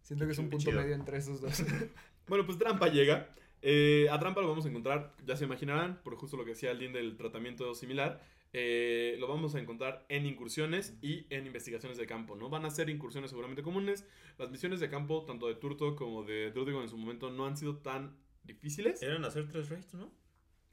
[0.00, 0.80] Siento que es un punto chido.
[0.82, 1.62] medio entre esos dos.
[2.26, 3.28] Bueno, pues Trampa llega.
[3.62, 6.70] Eh, a Trampa lo vamos a encontrar, ya se imaginarán, por justo lo que decía
[6.70, 8.20] alguien del tratamiento similar.
[8.54, 12.50] eh, lo vamos a encontrar en incursiones y en investigaciones de campo, ¿no?
[12.50, 14.06] Van a ser incursiones seguramente comunes.
[14.38, 17.56] Las misiones de campo, tanto de Turto como de Drudigon en su momento, no han
[17.56, 19.02] sido tan difíciles.
[19.02, 20.12] Eran hacer tres raids, ¿no?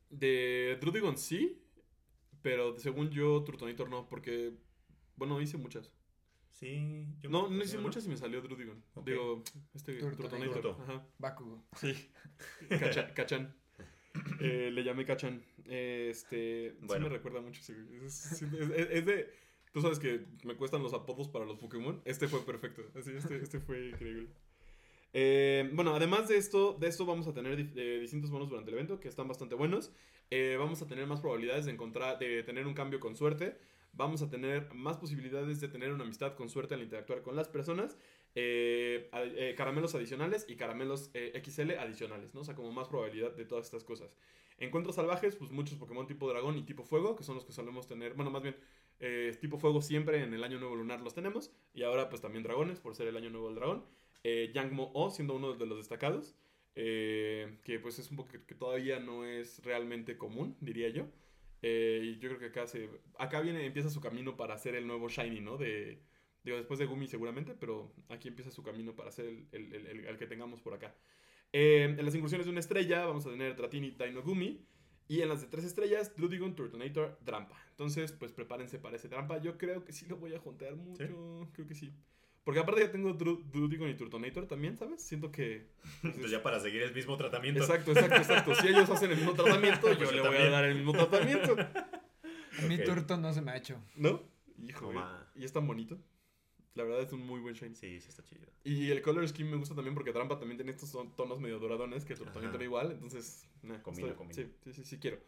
[0.09, 1.61] De Drudigon sí,
[2.41, 4.53] pero según yo, Turtonitor no, porque,
[5.15, 5.93] bueno, hice muchas.
[6.59, 7.05] Sí.
[7.21, 8.83] yo No, no hice muchas y me salió Drudigon.
[8.95, 9.05] Ok.
[9.07, 9.43] Digo,
[9.73, 10.29] este Turtonator.
[10.29, 10.61] Turtonator.
[10.61, 10.83] Turto.
[10.83, 11.07] Ajá.
[11.17, 11.63] Bakugo.
[11.77, 11.93] Sí.
[12.69, 13.55] Cacha- Cachan.
[14.41, 15.41] Eh, le llamé Cachan.
[15.65, 16.75] Eh, Este.
[16.81, 17.05] Bueno.
[17.05, 17.61] Sí me recuerda mucho.
[17.61, 19.29] Es, es- es- es de.
[19.71, 22.01] Tú sabes que me cuestan los apodos para los Pokémon.
[22.05, 22.81] Este fue perfecto.
[22.97, 24.27] Así, este, este fue increíble.
[25.13, 28.77] Eh, bueno, además de esto, de esto vamos a tener eh, distintos bonos durante el
[28.77, 29.91] evento que están bastante buenos.
[30.31, 33.57] Eh, vamos a tener más probabilidades de encontrar, de tener un cambio con suerte.
[33.93, 37.47] Vamos a tener más posibilidades de tener una amistad con suerte al interactuar con las
[37.47, 37.97] personas.
[38.35, 42.41] Eh, eh, caramelos adicionales y caramelos eh, XL adicionales, ¿no?
[42.41, 44.15] O sea, como más probabilidad de todas estas cosas.
[44.59, 47.87] Encuentros salvajes, pues muchos Pokémon tipo dragón y tipo fuego, que son los que solemos
[47.87, 48.55] tener, bueno, más bien,
[49.39, 51.51] tipo fuego siempre en el año nuevo lunar los tenemos.
[51.73, 53.85] Y ahora pues también dragones, por ser el año nuevo del dragón.
[54.53, 56.35] Yangmo O siendo uno de los destacados,
[56.75, 61.05] que pues es un poco que todavía no es realmente común, diría yo.
[61.61, 64.87] Eh, y yo creo que acá se, acá viene, empieza su camino para ser el
[64.87, 65.57] nuevo Shiny, ¿no?
[65.57, 66.01] De,
[66.43, 70.05] digo, después de Gumi seguramente, pero aquí empieza su camino para ser el, el- el-
[70.05, 70.95] el- que tengamos por acá.
[71.51, 74.65] Eh, en las incursiones de una estrella vamos a tener Dratini, Dino Gumi.
[75.11, 77.59] Y en las de tres estrellas, Drudigon, Turtonator, Drampa.
[77.71, 79.39] Entonces, pues prepárense para ese Drampa.
[79.41, 81.49] Yo creo que sí lo voy a juntar mucho.
[81.51, 81.91] Creo que sí.
[82.49, 85.03] Porque aparte ya tengo Dru- Drudigon y Turtonator también, ¿sabes?
[85.03, 85.67] Siento que...
[86.03, 87.61] Entonces ya para seguir el mismo tratamiento.
[87.61, 88.55] Exacto, exacto, exacto.
[88.55, 90.93] Si ellos hacen el mismo tratamiento, yo Pues yo le voy a dar el mismo
[90.93, 91.55] tratamiento.
[91.59, 92.85] A mí Ok.
[92.85, 93.79] Turto no se me ha hecho.
[93.95, 94.23] ¿No?
[94.57, 94.91] Hijo.
[95.35, 95.99] Y es tan bonito.
[96.73, 97.75] La verdad es un muy buen shine.
[97.75, 98.47] Sí, sí está chido.
[98.63, 102.03] Y el color scheme me gusta también porque Trampa también tiene estos tonos medio doradones
[102.03, 102.93] que Turtonator igual.
[102.93, 104.41] Entonces, nah, Combina, estoy- combina.
[104.43, 105.19] Sí, sí, sí, sí quiero.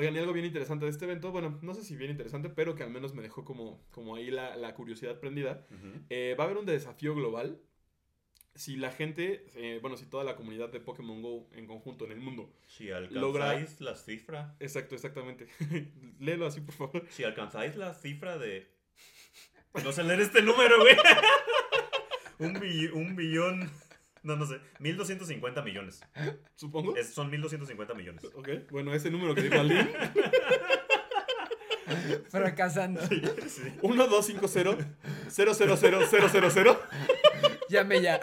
[0.00, 2.74] Oigan, y algo bien interesante de este evento, bueno, no sé si bien interesante, pero
[2.74, 5.66] que al menos me dejó como, como ahí la, la curiosidad prendida.
[6.08, 7.60] Eh, va a haber un desafío global.
[8.54, 12.12] Si la gente, eh, bueno, si toda la comunidad de Pokémon Go en conjunto en
[12.12, 12.52] el mundo.
[12.66, 14.56] Si alcanzáis Logra- la cifra.
[14.58, 15.46] Exacto, exactamente.
[16.18, 17.06] Léelo así, por favor.
[17.10, 18.68] Si alcanzáis la cifra de.
[19.84, 20.96] No sé leer este número, güey.
[22.40, 23.70] un, bill- un billón.
[24.22, 24.60] No, no sé.
[24.78, 26.00] 1250 millones.
[26.54, 26.94] Supongo.
[26.96, 28.24] Es- son 1250 millones.
[28.34, 29.88] Ok, bueno, ese número que dijo Alin.
[32.28, 33.00] Fracasando.
[33.06, 33.22] Sí.
[33.82, 36.78] 1250 000
[37.68, 38.20] Llame ya.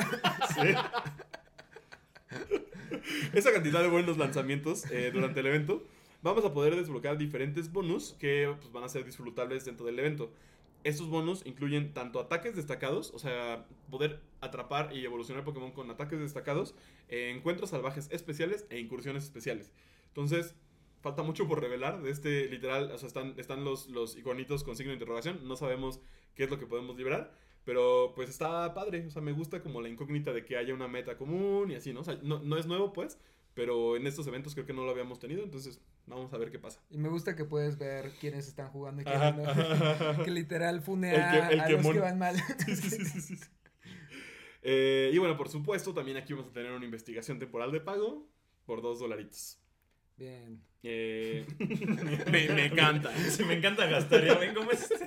[0.53, 0.73] Sí.
[3.33, 5.85] esa cantidad de buenos lanzamientos eh, durante el evento,
[6.21, 10.31] vamos a poder desbloquear diferentes bonus que pues, van a ser disfrutables dentro del evento.
[10.83, 16.19] Estos bonus incluyen tanto ataques destacados, o sea, poder atrapar y evolucionar Pokémon con ataques
[16.19, 16.75] destacados,
[17.09, 19.71] eh, encuentros salvajes especiales e incursiones especiales.
[20.07, 20.55] Entonces,
[21.01, 24.75] falta mucho por revelar de este literal, o sea, están, están los, los iconitos con
[24.75, 25.99] signo de interrogación, no sabemos
[26.35, 27.33] qué es lo que podemos liberar,
[27.65, 30.87] pero pues está padre, o sea, me gusta como la incógnita de que haya una
[30.87, 32.01] meta común y así, ¿no?
[32.01, 33.19] O sea, no, no es nuevo pues,
[33.57, 36.59] pero en estos eventos creo que no lo habíamos tenido, entonces vamos a ver qué
[36.59, 36.79] pasa.
[36.91, 39.49] Y me gusta que puedes ver quiénes están jugando y quiénes no.
[39.49, 40.23] ajá.
[40.23, 42.35] Que literal fune El a, que- el a que los mon- que van mal.
[42.65, 43.45] Sí, sí, sí, sí, sí.
[44.61, 48.29] Eh, y bueno, por supuesto, también aquí vamos a tener una investigación temporal de pago
[48.65, 49.59] por dos dolaritos.
[50.17, 50.61] Bien.
[50.83, 51.45] Eh,
[52.31, 53.11] me, me encanta.
[53.29, 54.23] Sí, me encanta gastar.
[54.25, 54.89] Ya ven cómo es.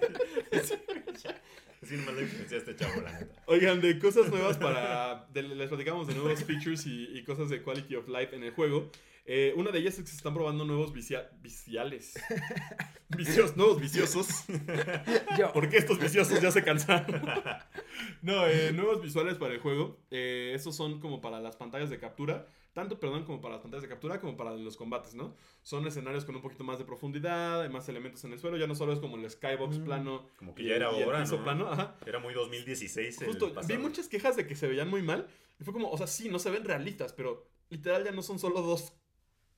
[1.91, 3.43] Nomás le influencia a este chavo, la neta.
[3.47, 5.27] Oigan, de cosas nuevas para.
[5.33, 8.51] de- les platicamos de nuevos features y, y cosas de quality of life en el
[8.53, 8.91] juego.
[9.27, 12.14] Eh, una de ellas es que se están probando nuevos vicia- viciales.
[13.16, 14.29] Vicios, nuevos viciosos.
[15.39, 15.53] Yo.
[15.53, 17.21] Porque estos viciosos ya se cansaron.
[18.23, 19.99] no, eh, nuevos visuales para el juego.
[20.12, 22.47] Eh, estos son como para las pantallas de captura.
[22.73, 25.35] Tanto, perdón, como para las pantallas de captura como para los combates, ¿no?
[25.62, 28.57] Son escenarios con un poquito más de profundidad, hay más elementos en el suelo.
[28.57, 29.85] Ya no solo es como el skybox Mm.
[29.85, 30.29] plano.
[30.37, 31.43] Como que y ya era el- y el hora, piso ¿no?
[31.45, 31.97] plano, ajá.
[32.07, 35.27] Era muy 2016 el Justo, vi muchas quejas de que se veían muy mal.
[35.59, 38.39] Y fue como, o sea, sí, no se ven realistas, pero literal ya no son
[38.39, 38.93] solo dos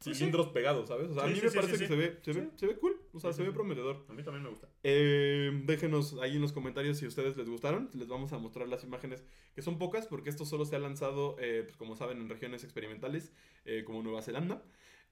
[0.03, 1.11] cilindros pegados, ¿sabes?
[1.11, 3.21] O sea, a mí me parece que se ve, se ve, se ve cool, o
[3.21, 4.05] sea, se ve prometedor.
[4.09, 4.69] A mí también me gusta.
[4.83, 7.91] Eh, déjenos ahí en los comentarios si a ustedes les gustaron.
[7.95, 9.25] Les vamos a mostrar las imágenes,
[9.55, 12.65] que son pocas, porque esto solo se ha lanzado, eh, pues, como saben, en regiones
[12.65, 13.33] experimentales,
[13.65, 14.63] eh, como Nueva Zelanda.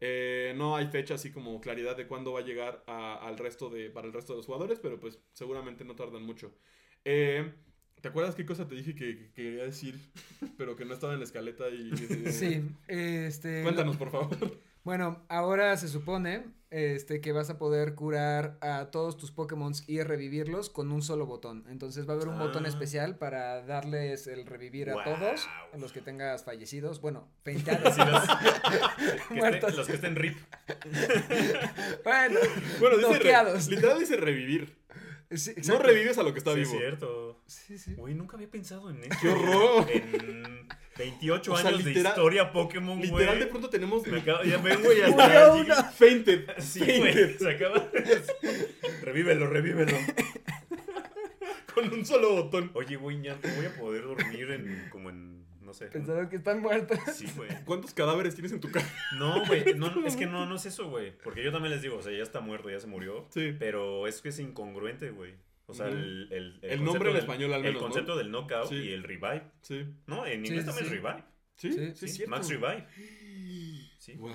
[0.03, 3.69] Eh, no hay fecha así como claridad de cuándo va a llegar a- al resto
[3.69, 6.55] de, para el resto de los jugadores, pero pues seguramente no tardan mucho.
[7.05, 7.53] Eh,
[8.01, 9.95] ¿Te acuerdas qué cosa te dije que, que quería decir,
[10.57, 11.69] pero que no estaba en la escaleta?
[11.69, 11.95] Y,
[12.33, 13.63] Sí, este...
[13.63, 14.31] Cuéntanos, por favor.
[14.83, 20.01] Bueno, ahora se supone este, que vas a poder curar a todos tus Pokémon y
[20.03, 21.65] revivirlos con un solo botón.
[21.69, 22.69] Entonces va a haber un botón Ah.
[22.69, 27.95] especial para darles el revivir a todos, a los que tengas fallecidos, bueno, feintados.
[27.95, 28.23] Sí, los,
[29.29, 30.39] que estén, los que estén RIP.
[32.05, 32.39] bueno,
[32.81, 33.69] Bueno, dice re- Noqueados.
[33.69, 34.80] literal dice revivir.
[35.37, 36.73] Sí, No revives a lo que está Sí, vivo.
[36.73, 37.41] es cierto.
[37.47, 37.95] Sí, sí.
[37.95, 39.15] Güey, nunca había pensado en eso.
[39.21, 39.87] ¡Qué horror!
[39.91, 40.69] En
[40.99, 43.11] 28 O sea, años de historia Pokémon, güey.
[43.11, 45.83] Literal, de pronto tenemos Me acabo, ya me güey, hasta una.
[45.85, 46.47] fainted.
[46.59, 47.39] Sí, fainted.
[47.39, 47.89] güey, se acaba.
[49.03, 49.97] revívelo, revívelo.
[51.75, 52.71] Con un solo botón.
[52.75, 55.87] Oye, güey, ya no voy a poder dormir en, como en, no sé.
[55.87, 56.99] Pensaron que están muertos.
[57.15, 57.49] Sí, güey.
[57.65, 58.93] ¿Cuántos cadáveres tienes en tu casa?
[59.17, 61.17] No, güey, no, es que no, no es eso, güey.
[61.23, 63.29] Porque yo también les digo, o sea, ya está muerto, ya se murió.
[63.31, 63.55] Sí.
[63.59, 65.35] Pero es que es incongruente, güey.
[65.67, 67.81] O sea, el, el, El concepto nombre en del- español al menos, El ¿no?
[67.87, 68.75] concepto del knockout Sí.
[68.75, 69.43] y el revive.
[69.63, 69.87] Sí.
[70.09, 70.95] No, en inglés sí, también sí.
[70.97, 71.25] es revive.
[71.55, 72.27] Sí, Sí, sí.
[72.27, 72.87] Max revive.
[74.01, 74.15] Sí.
[74.15, 74.33] Wow.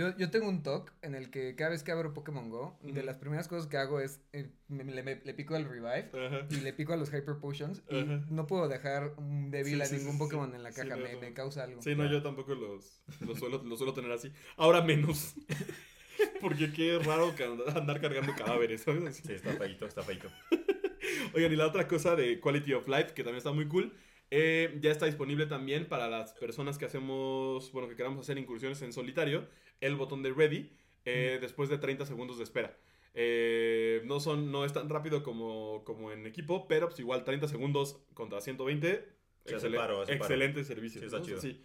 [0.00, 3.02] Yo, yo tengo un TOC en el que cada vez que abro Pokémon Go, de
[3.02, 6.10] las primeras cosas que hago es eh, me- le, me- le pico al revive
[6.48, 9.84] y le pico a los Hyper Potions y no puedo dejar un débil Sí, a
[9.84, 10.56] sí, ningún sí, Pokémon sí.
[10.56, 11.20] en la caja, no, me, no.
[11.20, 11.82] me causa algo.
[11.82, 14.32] Sí, no, yo tampoco los, los, suelo, los suelo tener así.
[14.56, 15.34] Ahora menos.
[16.40, 17.34] Porque qué raro
[17.74, 18.82] andar cargando cadáveres.
[19.12, 20.28] Sí, está feito, está feito.
[21.34, 23.92] Oigan, y la otra cosa de Quality of Life, que también está muy cool,
[24.30, 28.80] eh, ya está disponible también para las personas que hacemos, bueno, que queramos hacer incursiones
[28.82, 29.48] en solitario,
[29.80, 30.70] el botón de Ready,
[31.04, 32.76] eh, después de 30 segundos de espera.
[33.14, 37.48] Eh, no, son, no es tan rápido como, como en equipo, pero pues igual 30
[37.48, 39.08] segundos contra 120.
[39.46, 40.24] Sí, excelen- paro, hace paro.
[40.24, 41.00] excelente servicio.
[41.00, 41.24] Sí, está ¿no?
[41.24, 41.40] chido.
[41.40, 41.64] Sí.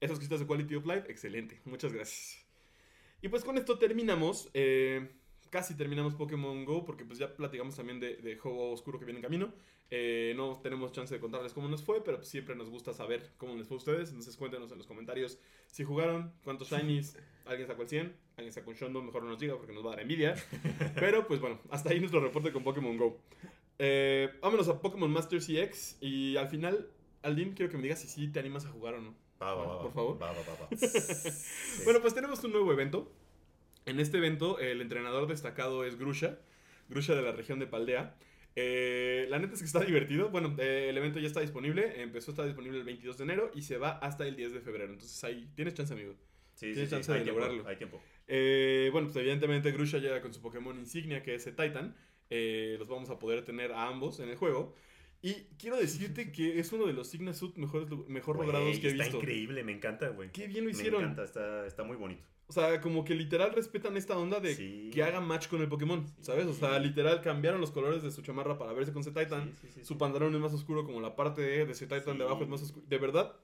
[0.00, 1.60] Esas cositas de Quality of Life, excelente.
[1.64, 2.44] Muchas gracias.
[3.22, 4.50] Y pues con esto terminamos.
[4.54, 5.08] eh,
[5.50, 9.18] casi terminamos Pokémon Go porque pues ya platicamos también de, de Juego Oscuro que viene
[9.20, 9.54] en camino.
[9.96, 13.54] Eh, no tenemos chance de contarles cómo nos fue, pero siempre nos gusta saber cómo
[13.54, 14.08] les fue a ustedes.
[14.08, 15.38] Entonces cuéntenos en los comentarios
[15.68, 17.16] si jugaron, cuántos shinies,
[17.46, 19.90] alguien sacó el 100, alguien sacó un Shondo, mejor no nos diga porque nos va
[19.90, 20.34] a dar envidia.
[20.96, 23.20] pero pues bueno, hasta ahí nuestro reporte con Pokémon Go.
[23.78, 26.90] Eh, vámonos a Pokémon Master CX y al final,
[27.22, 29.14] Aldin, quiero que me digas si sí te animas a jugar o no.
[29.40, 30.18] Va, va, va, Por favor.
[31.84, 33.12] Bueno, pues tenemos un nuevo evento.
[33.86, 36.40] En este evento, el entrenador destacado es Grusha,
[36.88, 38.16] Grusha de la región de Paldea.
[38.56, 40.30] Eh, la neta es que está divertido.
[40.30, 42.00] Bueno, eh, el evento ya está disponible.
[42.02, 44.60] Empezó a estar disponible el 22 de enero y se va hasta el 10 de
[44.60, 44.92] febrero.
[44.92, 46.14] Entonces ahí tienes chance, amigo.
[46.54, 47.66] Sí, Tienes sí, chance de lograrlo.
[47.66, 48.00] Hay tiempo.
[48.28, 51.96] Eh, bueno, pues evidentemente Grusha llega con su Pokémon insignia, que es el Titan.
[52.30, 54.74] Los vamos a poder tener a ambos en el juego.
[55.20, 58.88] Y quiero decirte que es uno de los Signa Suit mejores, mejor Güey, logrados que
[58.88, 59.18] he está visto.
[59.18, 60.30] increíble, me encanta, güey.
[60.30, 61.02] Qué bien lo Me hicieron.
[61.02, 62.22] encanta, está, está muy bonito.
[62.46, 64.90] O sea, como que literal respetan esta onda de Sí.
[64.92, 66.46] que haga match con el Pokémon, ¿sabes?
[66.46, 69.52] O sea, literal cambiaron los colores de su chamarra para verse con Z-Titan.
[69.54, 69.98] Sí, sí, sí, Su sí.
[69.98, 72.18] pantalón es más oscuro como la parte de, de Z-Titan Sí.
[72.18, 72.84] de abajo es más oscuro.
[72.86, 73.34] De verdad,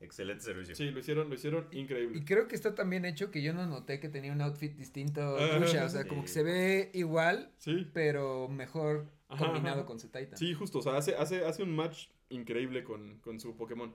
[0.00, 0.74] Excelente servicio.
[0.74, 2.24] sí, lo hicieron, lo hicieron Y increíble.
[2.24, 5.36] creo que está tan bien hecho que yo no noté que tenía un outfit distinto
[5.36, 6.08] Grusha, o sea, sí.
[6.08, 9.86] como que se ve igual, Sí, pero mejor Ajá, combinado ajá.
[9.86, 10.36] con Z-Titan.
[10.36, 10.78] sí, justo.
[10.78, 13.94] O sea, hace, hace, hace un match increíble con, con su Pokémon.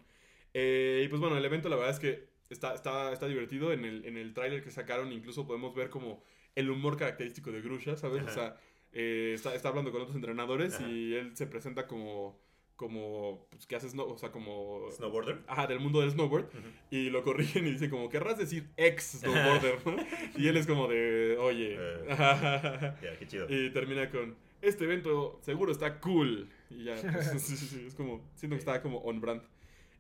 [0.53, 3.73] Eh, y pues bueno, el evento la verdad es que está, está, está divertido.
[3.73, 6.23] En el, en el tráiler que sacaron incluso podemos ver como
[6.55, 8.23] el humor característico de Grusha, ¿sabes?
[8.23, 8.57] O sea,
[8.91, 10.89] eh, está, está hablando con otros entrenadores Ajá.
[10.89, 12.39] y él se presenta como,
[12.75, 14.89] como, pues, que hace snow, o sea, como...
[14.91, 15.43] Snowboarder.
[15.47, 16.49] Ajá, del mundo del snowboard.
[16.89, 19.97] Y lo corrigen y dice como, querrás decir ex snowboarder, ¿no?
[20.35, 21.77] Y él es como de, oye.
[22.07, 23.45] Ya, qué chido.
[23.49, 26.49] y termina con, este evento seguro está cool.
[26.69, 29.41] Y ya, pues, es como, siento que está como on brand.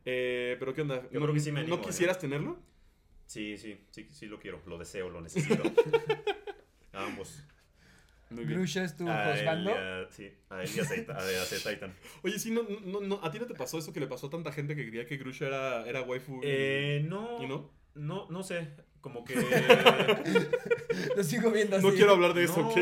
[0.09, 1.01] Eh, pero ¿qué onda?
[1.11, 1.85] Yo ¿No, creo que sí me ¿no animo, ¿eh?
[1.85, 2.57] quisieras tenerlo?
[3.25, 5.61] Sí, sí, sí, sí lo quiero, lo deseo, lo necesito.
[6.93, 7.43] Ambos.
[8.29, 8.57] Muy bien.
[8.59, 9.71] Grusha estuvo A él y juzgando.
[9.73, 11.93] a- sí, a él y a.
[12.23, 14.29] Oye, sí, no, no, no, ¿a ti no te pasó eso que le pasó a
[14.29, 16.37] tanta gente que creía que Grusha era, era waifu?
[16.37, 17.69] y- Eh, no, ¿Y no?
[17.95, 18.69] no, no sé,
[19.01, 19.35] como que...
[21.17, 21.85] Lo sigo viendo así.
[21.85, 22.77] No quiero hablar de eso, no, ¿ok?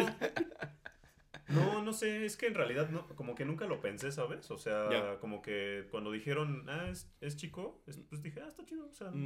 [1.49, 4.49] No, no sé, es que en realidad no, como que nunca lo pensé, ¿sabes?
[4.51, 8.65] O sea, como que cuando dijeron, ah, es, es chico, es- pues dije, ah, está
[8.65, 9.17] chido, o sea, Ujú.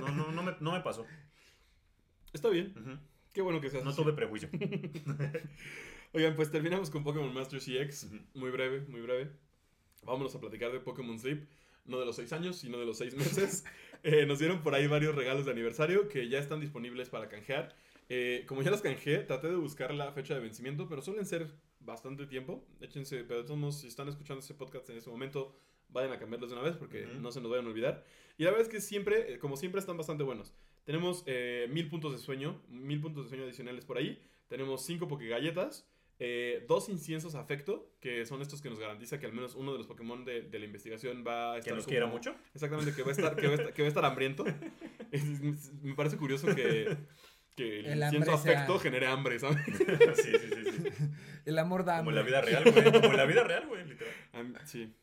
[0.00, 1.06] no, no, no, me, no me pasó.
[2.32, 2.74] Está bien,
[3.32, 4.02] qué bueno que seas No así.
[4.02, 4.48] tuve prejuicio.
[6.12, 8.04] Oigan, pues terminamos con Pokémon Master CX.
[8.04, 8.16] Ujú.
[8.34, 9.30] Muy breve, muy breve.
[10.04, 11.46] Vámonos a platicar de Pokémon Sleep.
[11.86, 13.64] no de los seis años, sino de los seis meses.
[14.02, 17.76] Eh, nos dieron por ahí varios regalos de aniversario que ya están disponibles para canjear.
[18.12, 21.46] Eh, como ya los canjeé, traté de buscar la fecha de vencimiento, pero suelen ser
[21.78, 22.66] bastante tiempo.
[22.80, 25.56] Échense, pero de todos modos, si están escuchando este podcast en este momento,
[25.88, 27.20] vayan a cambiarlos de una vez porque Ujú.
[27.20, 28.04] no se nos vayan a olvidar.
[28.36, 30.52] Y la verdad es que siempre, eh, como siempre, están bastante buenos.
[30.84, 34.20] Tenemos eh, mil puntos de sueño, mil puntos de sueño adicionales por ahí.
[34.48, 35.88] Tenemos cinco Pokegalletas,
[36.18, 39.78] eh, dos inciensos afecto, que son estos que nos garantiza que al menos uno de
[39.78, 41.74] los Pokémon de, de la investigación va a Que estar.
[41.76, 42.34] nos como- quiera mucho.
[42.54, 44.44] Exactamente, que va a estar, que va a estar, que va a estar hambriento.
[45.12, 46.96] Es- me parece curioso que,
[47.56, 49.58] que el, El incienso hambre sea- afecto genere hambre, ¿sabes?
[49.66, 51.04] sí, sí, sí, sí.
[51.46, 52.30] El amor da Como en la hambre.
[52.32, 52.84] vida real, güey.
[52.92, 54.14] Como en la vida real, güey, literal.
[54.64, 54.94] Sí.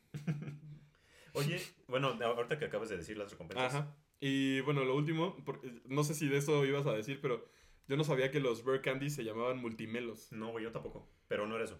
[1.33, 3.73] Oye, bueno, ahorita que acabas de decir las recompensas.
[3.75, 3.95] Ajá.
[4.19, 7.47] Y bueno, lo último, porque no sé si de eso ibas a decir, pero
[7.87, 10.31] yo no sabía que los Rare Candies se llamaban multimelos.
[10.31, 11.07] No, güey, yo tampoco.
[11.27, 11.79] Pero no era eso.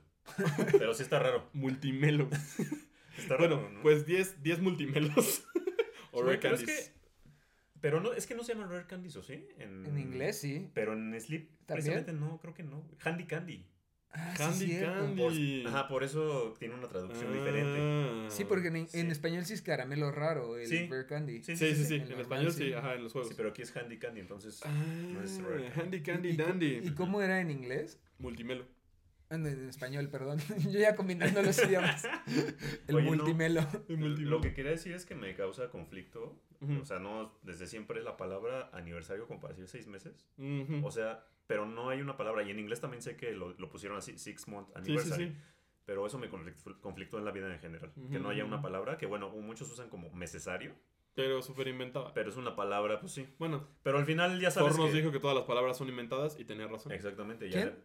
[0.77, 1.49] Pero sí está raro.
[1.53, 2.27] Multimelos.
[3.17, 3.81] Está raro, bueno, ¿no?
[3.81, 5.43] pues 10, 10 multimelos.
[6.11, 6.65] o Sí, es Candies.
[6.91, 6.96] que-
[7.81, 9.45] Pero no, es que no se llaman Rare Candies, ¿o sí?
[9.59, 10.69] En inglés, sí.
[10.73, 11.65] Pero en Sleep, ¿También?
[11.67, 12.83] precisamente no, creo que no.
[13.03, 13.65] Handy Candy.
[14.09, 14.99] Ah, sí, Candy cierto.
[15.01, 15.61] Candy.
[15.63, 18.35] Por- ajá, por eso tiene una traducción Ah, diferente.
[18.35, 19.07] Sí, porque en, en Sí.
[19.07, 20.87] español sí es caramelo raro, el Sí.
[20.87, 21.43] Rare Candy.
[21.43, 21.95] Sí, Sí, sí, sí.
[21.95, 22.73] En español sí, sí.
[22.73, 23.29] ajá, en los juegos.
[23.29, 24.61] Sí, pero aquí es Handy Candy, entonces.
[24.65, 26.79] Ah, no es Rare Handy Candy ¿Y, co- Dandy.
[26.83, 27.99] ¿Y cómo era en inglés?
[28.17, 28.65] Multimelo.
[29.29, 30.39] No, En español, perdón.
[30.71, 32.03] Yo ya combinando los idiomas.
[32.87, 33.15] El Oye, no.
[33.15, 33.61] multimelo.
[33.89, 34.37] El multimelo.
[34.37, 36.41] Lo que quería decir es que me causa conflicto.
[36.61, 36.81] Ujú.
[36.81, 40.27] O sea, no, desde siempre la palabra aniversario como para decir seis meses.
[40.37, 40.85] Ujú.
[40.85, 42.43] O sea, pero no hay una palabra.
[42.43, 45.27] Y en inglés también sé que lo, lo pusieron así, six month sí, sí, anniversary.
[45.27, 45.35] sí.
[45.85, 47.93] Pero eso me conflictó, en la vida en general.
[48.11, 50.73] Que no haya una palabra, que bueno, muchos usan como necesario.
[51.13, 52.13] Pero súper inventada.
[52.13, 53.25] Pero es una palabra, pues sí.
[53.39, 54.97] Bueno, Pero al final ya sabes Thor nos que...
[54.97, 56.91] dijo que todas las palabras son inventadas y tenía razón.
[56.91, 57.49] Exactamente.
[57.49, 57.61] Ya...
[57.61, 57.75] ¿Quién?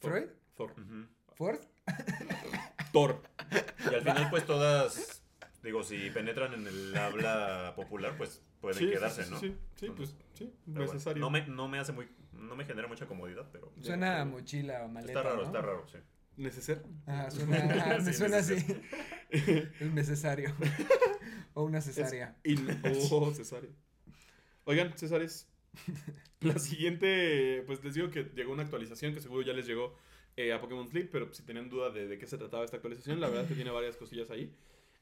[0.00, 0.28] ¿Freud?
[0.56, 0.70] Thor.
[0.72, 1.06] Ujú.
[1.34, 1.58] ¿Ford?
[2.92, 3.22] Thor.
[3.90, 5.22] Y al final pues todas,
[5.62, 9.40] digo, si penetran en el habla popular, pues pueden Sí, quedarse, sí, ¿no?
[9.40, 11.20] Sí, sí, pues sí, Pero bueno, necesario.
[11.20, 12.08] no, me, no me hace muy...
[12.32, 13.72] No me genera mucha comodidad, pero...
[13.80, 15.12] Suena a mochila o maleta.
[15.12, 15.42] Está raro, ¿no?
[15.46, 15.98] está raro, sí.
[16.36, 16.82] ¿Necesario?
[17.06, 18.54] Ah, suena, ah, me suena así.
[18.54, 18.82] necesario.
[19.80, 20.54] El necesario.
[21.54, 22.36] o una cesárea.
[22.44, 22.80] In-
[23.10, 23.70] oh, cesárea.
[24.64, 25.48] Oigan, Cesares.
[26.40, 29.96] La siguiente, pues les digo que llegó una actualización que seguro ya les llegó
[30.36, 33.20] eh, a Pokémon Sleep, pero si tenían duda de, de qué se trataba esta actualización,
[33.20, 34.54] la verdad es que tiene varias cosillas ahí.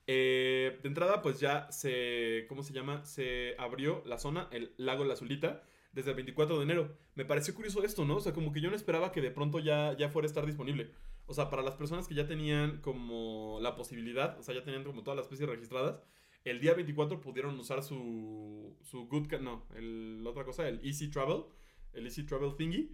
[0.06, 3.04] Eh, de entrada, pues ya se, ¿cómo se llama?
[3.04, 5.62] Se abrió la zona, el lago La Azulita,
[5.92, 6.96] desde el 24 de enero.
[7.14, 8.16] Me pareció curioso esto, ¿no?
[8.16, 10.46] O sea, como que yo no esperaba que de pronto ya, ya fuera a estar
[10.46, 10.90] disponible.
[11.26, 14.84] O sea, para las personas que ya tenían como la posibilidad, o sea, ya tenían
[14.84, 16.00] como todas las especies registradas,
[16.44, 21.44] el día 24 pudieron usar su, su Good no, la otra cosa, el Easy Travel,
[21.92, 22.90] el Easy Travel Thingy,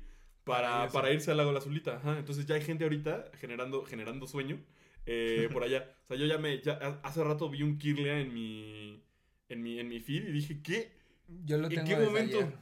[0.49, 0.93] para, Para irse.
[0.95, 1.97] para irse al lago La Azulita.
[1.97, 4.59] Ajá, entonces ya hay gente ahorita generando, generando sueño
[5.07, 5.95] eh, por allá.
[6.05, 9.03] O sea, yo ya me, ya ha- hace rato vi un Kirlia en mi,
[9.49, 10.93] en mi, en mi feed y dije, ¿qué?
[11.45, 12.39] Yo lo ¿En tengo qué desde momento?
[12.39, 12.53] ayer.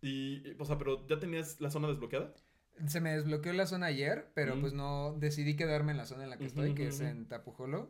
[0.00, 2.32] Y, o sea, pero ya tenías la zona desbloqueada.
[2.86, 6.30] Se me desbloqueó la zona ayer, pero pues no decidí quedarme en la zona en
[6.30, 7.88] la que estoy, que es en Tapujolo.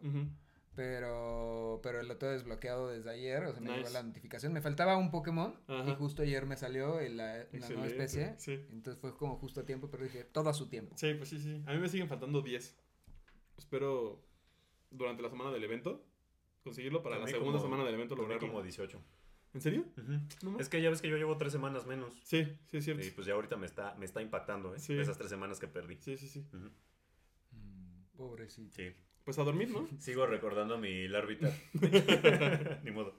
[0.77, 3.93] Pero, pero lo tengo desbloqueado desde ayer, o sea, me llegó Nice.
[3.93, 4.53] la notificación.
[4.53, 5.91] Me faltaba un Pokémon Ajá.
[5.91, 8.35] y justo ayer me salió el- la, la nueva especie.
[8.39, 8.53] Sí.
[8.71, 10.97] Entonces fue como justo a tiempo, pero dije, todo a su tiempo.
[10.97, 11.63] Sí, pues sí, sí.
[11.67, 12.77] A mí me siguen faltando 10.
[13.57, 14.21] Espero
[14.91, 16.05] durante la semana del evento
[16.65, 18.49] conseguirlo para la segunda como- semana del evento lograrlo.
[18.49, 19.01] como 18.
[19.53, 19.85] ¿En serio?
[20.43, 20.59] No.
[20.59, 22.15] Es que ya ves que yo llevo tres semanas menos.
[22.25, 23.05] Sí, sí, es cierto.
[23.07, 24.81] Y pues ya ahorita me está, me está impactando, ¿eh?
[24.81, 24.99] Sí.
[24.99, 25.97] Esas tres semanas que perdí.
[26.01, 26.45] Sí, sí, sí.
[26.53, 26.71] Ujú.
[28.17, 28.75] Pobrecito.
[28.75, 28.93] Sí.
[29.25, 29.89] Pues a dormir, ¿no?
[29.99, 31.53] Sigo recordando mi Larvitar.
[32.85, 33.15] Ni modo.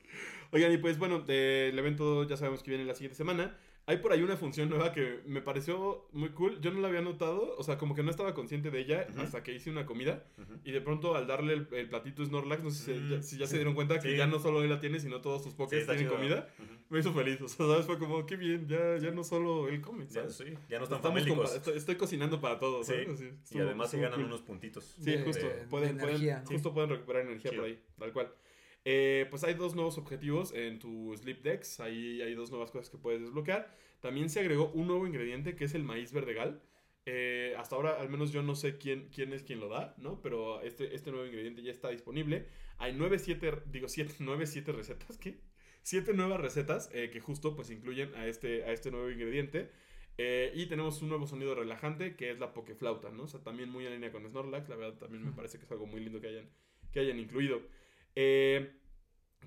[0.51, 3.58] Oigan, y pues bueno, eh, el evento ya sabemos que viene la siguiente semana.
[3.88, 6.59] Hay por ahí una función nueva que me pareció muy cool.
[6.59, 9.21] Yo no la había notado, o sea, como que no estaba consciente de ella Ujú.
[9.21, 10.25] hasta que hice una comida.
[10.39, 10.53] Ujú.
[10.63, 13.38] Y de pronto al darle el, el platito Snorlax, no sé si, Mm, ya, si
[13.38, 13.51] ya sí.
[13.51, 14.17] se dieron cuenta que Sí.
[14.17, 16.17] ya no solo él la tiene, sino todos sus Sí, pokés está tienen chido.
[16.19, 16.49] comida.
[16.57, 16.71] Ujú.
[16.89, 17.86] Me hizo feliz, o sea, ¿sabes?
[17.86, 20.36] Fue como, qué bien, ya, ya no solo él come, Ya, ¿sabes?
[20.38, 23.09] sí, ya no están Estamos estoy, estoy cocinando para todos, Sí, ¿sabes?
[23.09, 24.25] Así, Y estuvo- además sí estuvo ganan cool.
[24.33, 24.83] unos puntitos.
[24.99, 25.45] Sí, de- justo.
[25.47, 26.43] de pueden, pueden- energía.
[26.47, 27.61] justo pueden recuperar energía Chido.
[27.61, 28.31] por ahí, tal cual.
[28.86, 31.79] Eh, pues hay dos nuevos objetivos en tu Sleep Decks.
[31.79, 33.75] Ahí hay dos nuevas cosas que puedes desbloquear.
[33.99, 36.61] También se agregó un nuevo ingrediente que es el maíz verdegal.
[37.07, 40.21] Eh, hasta ahora, al menos yo no sé quién, quién es quien lo da, ¿no?
[40.21, 42.47] Pero este, este nuevo ingrediente ya está disponible.
[42.77, 45.39] Hay 9, 7, digo 7, 9, 7 recetas, ¿qué?
[45.83, 49.69] 7 nuevas recetas eh, que justo pues incluyen a este, a este nuevo ingrediente.
[50.17, 53.23] Eh, y tenemos un nuevo sonido relajante que es la pokeflauta, ¿no?
[53.23, 54.69] O sea, también muy en línea con Snorlax.
[54.69, 56.49] La verdad, también me parece que es algo muy lindo que hayan,
[56.91, 57.61] que hayan incluido.
[58.16, 58.72] Eh,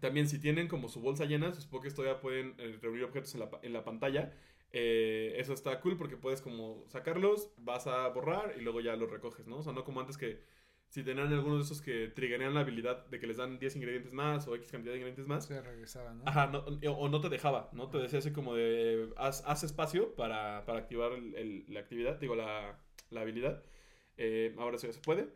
[0.01, 3.41] también si tienen como su bolsa llena, sus pokés todavía pueden eh, reunir objetos en
[3.41, 4.33] la, en la pantalla.
[4.71, 9.11] Eh, eso está cool porque puedes como sacarlos, vas a borrar y luego ya los
[9.11, 9.59] recoges, ¿no?
[9.59, 10.41] O sea, no como antes que
[10.89, 14.13] si tenían alguno de esos que triggerían la habilidad de que les dan 10 ingredientes
[14.13, 15.47] más o X cantidad de ingredientes más.
[15.47, 16.23] Se regresaba, ¿no?
[16.27, 16.61] Ajá, no-
[16.93, 17.91] o no te dejaba, ¿no?
[17.91, 22.19] Te decía así como de, haz, haz espacio para, para activar el- el- la actividad,
[22.21, 22.79] digo, la,
[23.11, 23.63] la habilidad.
[24.17, 25.29] Eh, ahora ya se puede.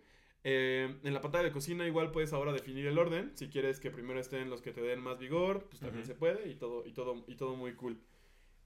[0.45, 3.30] Eh, en la pantalla de cocina igual puedes ahora definir el orden.
[3.36, 6.49] Si quieres que primero estén los que te den más vigor, pues también se puede
[6.49, 7.99] y todo, y todo, y todo muy cool.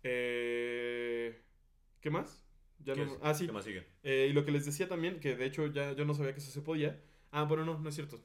[0.02, 1.38] Eh,
[2.00, 2.42] ¿Qué más?
[2.78, 3.18] Ya ¿Qué no- es?
[3.22, 3.46] ah, sí.
[3.46, 3.84] ¿Qué más sigue?
[4.02, 6.38] Eh, y lo que les decía también, que de hecho ya yo no sabía que
[6.40, 7.00] eso se podía.
[7.30, 8.24] Ah, bueno, no, no es cierto.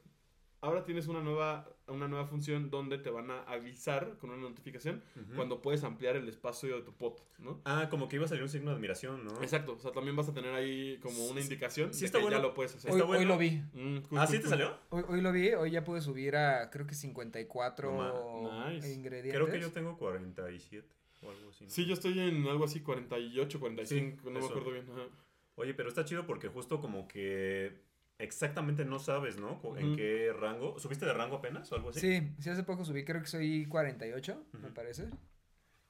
[0.62, 5.02] Ahora tienes una nueva, una nueva función donde te van a avisar con una notificación
[5.34, 7.60] cuando puedes ampliar el espacio de tu pot, ¿no?
[7.64, 9.42] Ah, como que iba a salir un signo de admiración, ¿no?
[9.42, 12.22] Exacto, o sea, también vas a tener ahí como una Sí, indicación sí está que
[12.22, 12.36] bueno.
[12.36, 12.92] ya lo puedes hacer.
[12.92, 13.20] Hoy, está bueno.
[13.22, 13.50] hoy lo vi.
[13.72, 14.78] Mm, cool, ¿Ah, cool, sí te salió?
[14.90, 18.88] Hoy, hoy lo vi, hoy ya pude subir a creo que 54 No Nice.
[18.92, 19.34] ingredientes.
[19.34, 20.86] Creo que yo tengo 47
[21.22, 21.64] o algo así.
[21.64, 21.70] ¿no?
[21.70, 24.86] Sí, yo estoy en algo así 48, 45, no me acuerdo bien.
[24.92, 25.08] ajá.
[25.56, 27.82] Oye, pero está chido porque justo como que
[28.18, 29.60] exactamente no sabes, ¿no?
[29.76, 30.78] ¿En qué rango?
[30.78, 32.00] ¿Subiste de rango apenas o algo así?
[32.00, 35.08] Sí, sí, hace poco subí, creo que soy 48, me parece.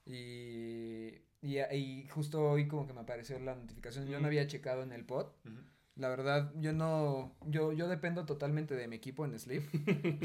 [0.07, 1.09] Y,
[1.41, 4.07] y, y justo hoy como que me apareció la notificación.
[4.07, 5.27] Yo no había checado en el pod.
[5.97, 9.63] La verdad, yo no, yo, yo dependo totalmente de mi equipo en Sleep.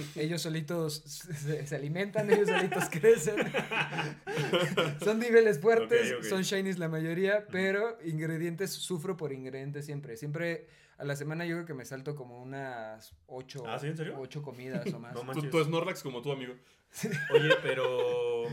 [0.16, 3.36] ellos solitos se, se alimentan, ellos solitos crecen.
[5.04, 10.16] son niveles fuertes, son shinies la mayoría, pero ingredientes, sufro por ingredientes siempre.
[10.16, 10.68] Siempre
[10.98, 13.88] a la semana yo creo que me salto como unas ocho, Ah, ¿sí?
[13.88, 14.16] ¿En serio?
[14.20, 15.14] ocho comidas o más.
[15.16, 15.50] No Tu, manches.
[15.52, 16.56] tu Snorlax como tu amigo.
[17.34, 18.44] Oye, pero...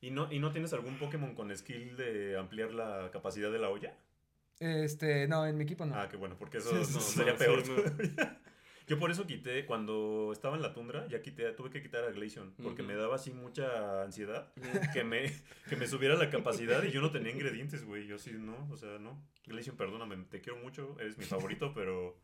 [0.00, 3.70] ¿Y no, ¿Y no tienes algún Pokémon con skill de ampliar la capacidad de la
[3.70, 3.94] olla?
[4.58, 5.94] Este, no, en mi equipo no.
[5.94, 7.16] Ah, qué bueno, porque eso Sí, no, sí.
[7.18, 7.62] sería peor.
[7.64, 7.72] sí,
[8.16, 8.24] no.
[8.86, 12.10] Yo por eso quité, cuando estaba en la tundra, ya quité, tuve que quitar a
[12.12, 14.52] Glaceon, porque me daba así mucha ansiedad
[14.92, 15.32] que me,
[15.68, 18.06] que me subiera la capacidad y yo no tenía ingredientes, güey.
[18.06, 19.20] Yo sí, no, o sea, no.
[19.46, 22.16] Glaceon, perdóname, te quiero mucho, eres mi favorito, pero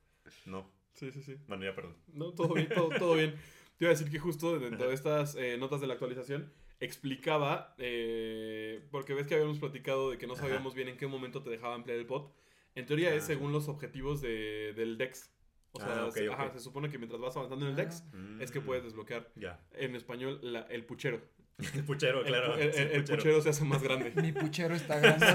[0.47, 0.71] no.
[0.95, 1.37] Sí, sí, sí.
[1.49, 1.97] Bueno, ya perdón.
[2.13, 3.35] No, todo bien, todo, todo bien.
[3.79, 7.75] Te iba a decir que justo dentro de estas eh, notas de la actualización explicaba,
[7.79, 10.43] eh, porque ves que habíamos platicado de que no Ajá.
[10.43, 12.33] sabíamos bien en qué momento te dejaba ampliar el pot.
[12.75, 15.31] En teoría Ah, es según los objetivos de, del Dex.
[15.75, 16.35] O sea, Ah, se, ok.
[16.39, 17.85] ajá, se supone que mientras vas avanzando en el Ah.
[17.85, 18.05] Dex
[18.41, 19.59] es que puedes desbloquear Ya.
[19.75, 21.21] en español la- el puchero.
[21.75, 22.57] El puchero, claro.
[22.57, 24.11] El, pu- el- sí, el- el puchero se hace más grande.
[24.23, 25.27] Mi puchero está grande.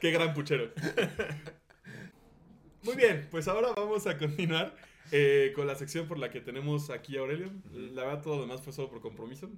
[0.00, 0.70] Qué gran puchero.
[2.82, 4.74] Muy bien, pues ahora vamos a continuar
[5.10, 7.50] eh, con la sección por la que tenemos aquí a Aurelio.
[7.72, 9.48] La verdad, todo lo demás fue solo por compromiso.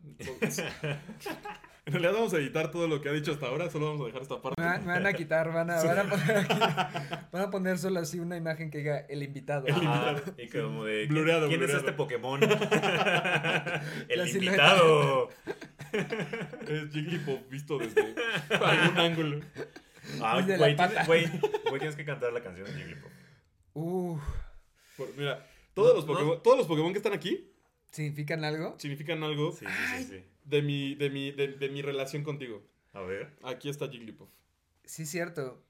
[1.86, 4.06] En realidad vamos a editar todo lo que ha dicho hasta ahora, solo vamos a
[4.06, 4.60] dejar esta parte.
[4.60, 6.58] Me, van- me van a quitar, van a, van a poner aquí,
[7.32, 9.66] van a poner solo así una imagen que diga el invitado.
[9.68, 10.98] Ajá, y como de.
[11.00, 11.80] ¿quién- Blureado, ¿Quién blureado.
[11.80, 12.40] es este Pokémon?
[14.08, 15.28] el La invitado.
[15.92, 18.14] Es Jigglypuff visto desde
[18.50, 19.40] algún ángulo.
[20.22, 21.04] Ah, Desde la güey, pata.
[21.04, 23.10] tienes, güey, güey, tienes que cantar la canción de Jigglypuff.
[23.74, 24.22] Uf,
[24.96, 26.12] Por- mira, todos los, no.
[26.12, 27.52] Pokémon, todos los Pokémon que están aquí
[27.90, 28.76] ¿significan algo?
[28.78, 30.24] significan algo Sí, sí, sí, sí.
[30.50, 32.62] De mi, de, mi, de, de mi relación contigo.
[32.92, 33.30] A ver.
[33.42, 34.28] Aquí está Jigglypuff.
[34.84, 35.62] Sí, cierto.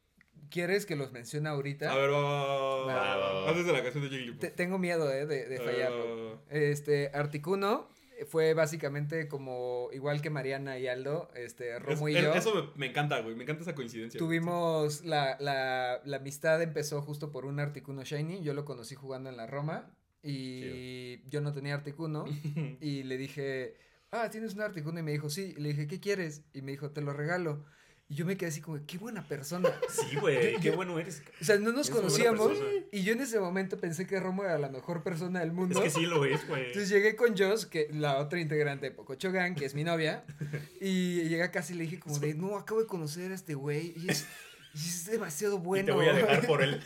[0.51, 1.93] ¿Quieres que los mencione ahorita?
[1.93, 3.51] A ver, va, va.
[3.51, 4.41] Haces de la canción de Jigglypuff.
[4.41, 6.26] Te- tengo miedo, eh, de, de A ver, fallarlo.
[6.26, 6.41] va, va.
[6.51, 7.89] Este, Articuno
[8.26, 12.35] fue básicamente como, igual que Mariana y Aldo, este, Romo Es- y es- yo.
[12.35, 13.35] Eso me, me encanta, güey.
[13.37, 14.18] Me encanta esa coincidencia.
[14.18, 18.43] Tuvimos la, la, la amistad empezó justo por un Articuno Shiny.
[18.43, 19.91] Yo lo conocí jugando en la Roma.
[20.22, 22.24] Y yo no tenía Articuno.
[22.81, 23.76] Y le dije,
[24.13, 24.99] ah, tienes un Articuno.
[25.01, 25.55] Y me dijo, sí.
[25.57, 26.43] Y le dije, ¿qué quieres?
[26.53, 27.65] Y me dijo, te lo regalo.
[28.09, 29.69] Y yo me quedé así como, qué buena persona.
[29.89, 31.23] Sí, güey, qué bueno eres.
[31.41, 32.59] O sea, no nos conocíamos.
[32.91, 35.79] Y yo en ese momento pensé que Romo era la mejor persona del mundo.
[35.79, 36.67] Es que sí lo es, güey.
[36.67, 40.25] Entonces llegué con Joss, que la otra integrante de Pococho Gang, que es mi novia,
[40.81, 43.95] y llegué casi y le dije como de, no, acabo de conocer a este güey,
[43.97, 44.27] y es,
[44.75, 45.87] y es demasiado Y bueno.
[45.87, 46.81] te voy a dejar por él.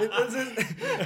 [0.00, 0.48] Entonces,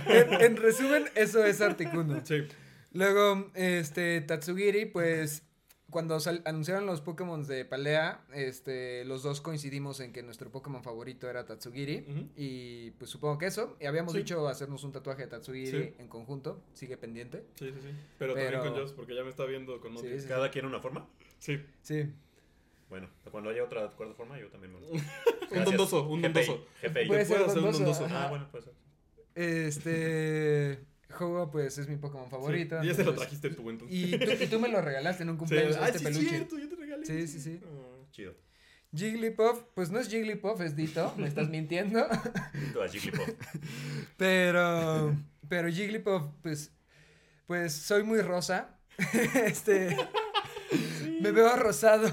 [0.07, 2.21] en, en resumen, eso es Articuno.
[2.25, 2.47] Sí.
[2.93, 5.45] Luego, este, Tatsugiri, pues,
[5.91, 11.29] cuando anunciaron los Pokémon de Palea, este, los dos coincidimos en que nuestro Pokémon favorito
[11.29, 14.19] era Tatsugiri, y pues supongo que eso, y habíamos Sí.
[14.19, 15.95] dicho hacernos un tatuaje de Tatsugiri Sí.
[15.99, 17.45] en conjunto, sigue pendiente.
[17.57, 17.89] Sí, sí, sí.
[18.19, 20.23] Pero, Pero- también con Joss, porque ya me está viendo con otros.
[20.23, 20.29] sí.
[20.29, 21.09] Cada quien una forma.
[21.39, 21.61] Sí.
[21.83, 22.13] Sí.
[22.91, 24.79] Bueno, cuando haya otra cuarta forma, yo también me
[25.59, 26.67] Un dondoso, un dondoso.
[26.83, 27.07] GPI.
[27.07, 28.07] Puede ser puedo hacer un dondoso.
[28.11, 28.65] Ah, bueno, pues.
[29.35, 30.85] Este.
[31.13, 32.81] Juego, pues es mi Pokémon favorito.
[32.83, 33.97] Sí, Ya se lo trajiste tú, entonces.
[33.97, 35.39] Y tú, y tú me lo regalaste en un Sí.
[35.41, 36.29] cumpleaños Ah, este sí, peluche.
[36.29, 37.07] cierto, yo te regalé.
[37.07, 37.61] Sí, sí, sí.
[37.65, 38.07] Oh.
[38.13, 38.35] Chido.
[38.95, 42.07] Jigglypuff, pues no es Jigglypuff, es Dito, me estás mintiendo.
[42.73, 43.29] Tú a Jigglypuff.
[44.17, 45.17] Pero.
[45.49, 46.73] Pero Jigglypuff, pues.
[47.47, 48.79] Pues soy muy rosa.
[49.45, 49.97] este.
[51.21, 52.09] Me veo rosado.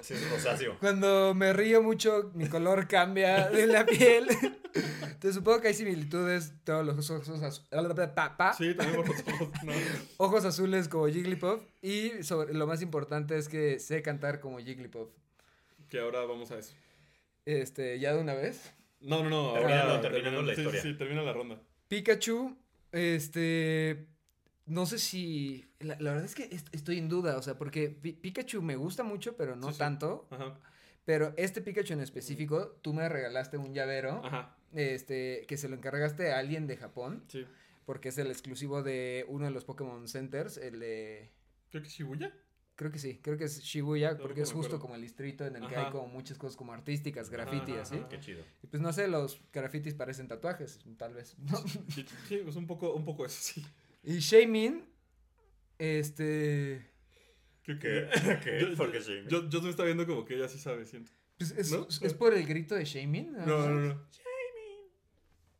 [0.00, 0.76] Sí, es- rosáceo.
[0.80, 4.26] Cuando me río mucho, mi color cambia de la piel.
[5.02, 6.52] Entonces supongo que hay similitudes.
[6.64, 9.48] Todos los ojos, azu- pa- pa- Sí, también por los ojos.
[9.64, 9.72] No.
[10.18, 11.62] ojos azules como Jigglypuff.
[11.82, 15.08] Y sobre, lo más importante es que sé cantar como Jigglypuff.
[15.88, 16.74] Que ahora vamos a eso.
[17.46, 18.72] Este, ya de una vez.
[19.00, 19.52] No, no, no.
[19.54, 20.82] Terminando, ahora terminando la historia.
[20.82, 21.58] Sí, sí, termina la ronda.
[21.88, 22.56] Pikachu,
[22.92, 24.06] este.
[24.68, 25.64] No sé si.
[25.80, 28.76] La, la verdad es que est- estoy en duda, o sea, porque Pi- Pikachu me
[28.76, 29.78] gusta mucho, pero no Sí, sí.
[29.78, 30.26] tanto.
[30.30, 30.58] Ajá.
[31.04, 34.22] Pero este Pikachu en específico, tú me regalaste un llavero.
[34.24, 34.54] Ajá.
[34.74, 37.24] Este, que se lo encargaste a alguien de Japón.
[37.28, 37.46] Sí.
[37.86, 41.30] Porque es el exclusivo de uno de los Pokémon Centers, el de...
[41.70, 42.34] Creo que Shibuya.
[42.74, 44.80] Creo que sí, creo que es Shibuya, porque es justo acuerdo.
[44.82, 47.96] como el distrito en el que hay como muchas cosas como artísticas, graffiti Ajá, así.
[47.96, 48.08] ajá.
[48.10, 48.44] Qué chido.
[48.62, 51.34] Y pues no sé, los grafitis parecen tatuajes, tal vez.
[51.38, 51.56] ¿no?
[51.88, 53.64] Sí, sí, es un poco, un poco eso, sí.
[54.10, 54.84] Y Shaymin,
[55.78, 56.90] este...
[57.62, 57.78] ¿Qué?
[57.78, 58.08] ¿Qué?
[58.62, 59.28] Yo, ¿Por qué Shaymin?
[59.28, 61.12] yo, yo me está viendo como que ella sí sabe, siento.
[61.36, 61.86] pues, es, ¿No?
[62.00, 63.32] es por el grito de Shaymin.
[63.32, 64.08] No, no, no.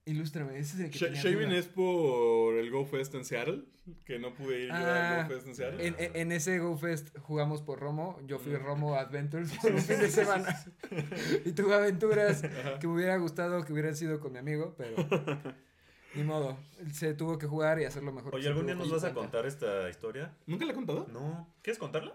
[0.06, 3.64] Ilústrame, ese es el que Sh- es por el Go Fest en Seattle,
[4.06, 5.94] que no pude ir yo Ah, al Go Fest en Seattle.
[6.14, 8.18] En, ese Go Fest jugamos por Romo.
[8.26, 8.54] Yo fui.
[8.56, 10.48] Romo Adventures por un fin de semana.
[11.44, 12.78] y tuve aventuras Ajá.
[12.78, 14.96] que me hubiera gustado que hubieran sido con mi amigo, pero
[16.14, 16.56] ni modo.
[16.92, 19.46] Se tuvo que jugar y hacer lo mejor Oye, ¿algún día nos vas a contar
[19.46, 20.34] esta historia?
[20.46, 21.06] ¿Nunca la he contado?
[21.12, 21.52] No.
[21.62, 22.14] ¿Quieres contarla?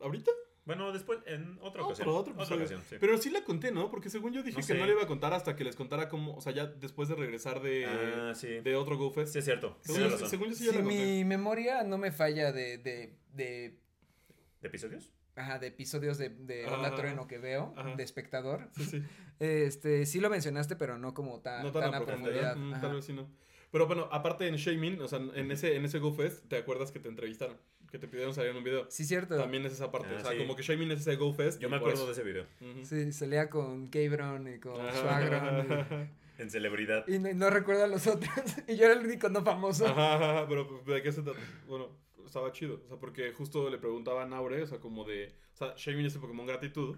[0.00, 0.30] ¿Ahorita?
[0.64, 2.08] Bueno, después, en otra Otro, ocasión.
[2.08, 2.60] otro otra episodio.
[2.60, 2.96] ocasión, sí.
[3.00, 3.90] Pero sí la conté, ¿no?
[3.90, 6.10] Porque según yo dije No que no le iba a contar hasta que les contara
[6.10, 8.48] cómo, o sea, ya después de regresar de, Ah, sí.
[8.60, 9.32] de otro Go Fest.
[9.32, 9.78] Sí, es cierto.
[9.80, 10.94] Según, yo, según yo sí ya la conté.
[10.94, 13.78] mi memoria no me falla de, de, de,
[14.60, 15.10] ¿De episodios?
[15.38, 16.94] Ajá, de episodios de, de Onda.
[16.94, 17.94] Trueno que veo, Ajá.
[17.96, 19.02] de espectador, Sí, sí.
[19.38, 22.52] este, sí lo mencionaste, pero no como tan, no tan, tan a profundidad.
[22.52, 22.78] profundidad.
[22.78, 23.28] Mm, tal vez sí no.
[23.70, 26.90] Pero bueno, aparte en Shamin, o sea, en ese, en ese Go Fest, ¿te acuerdas
[26.90, 27.56] que te entrevistaron?
[27.90, 28.86] Que te pidieron salir en un video.
[28.90, 29.36] Sí, cierto.
[29.36, 30.08] También es esa parte.
[30.10, 30.38] Ah, o sea, sí.
[30.38, 31.60] como que Shamin es ese Go Fest.
[31.60, 32.44] Yo y me acuerdo de ese video.
[32.60, 32.84] Ujú.
[32.84, 35.00] Sí, salía con Cabron y con Ajá.
[35.00, 36.10] Suagron.
[36.38, 37.04] En celebridad.
[37.08, 38.30] Y, y no, no recuerdo a los otros.
[38.68, 39.88] y yo era el único no famoso.
[39.88, 41.40] Ajá, ajá, ajá, pero ¿de qué se trata?
[41.66, 41.88] Bueno,
[42.28, 42.80] estaba chido.
[42.84, 45.34] O sea, porque justo le preguntaba a Naure, o sea, como de.
[45.54, 46.96] O sea, Shamin es el Pokémon gratitud.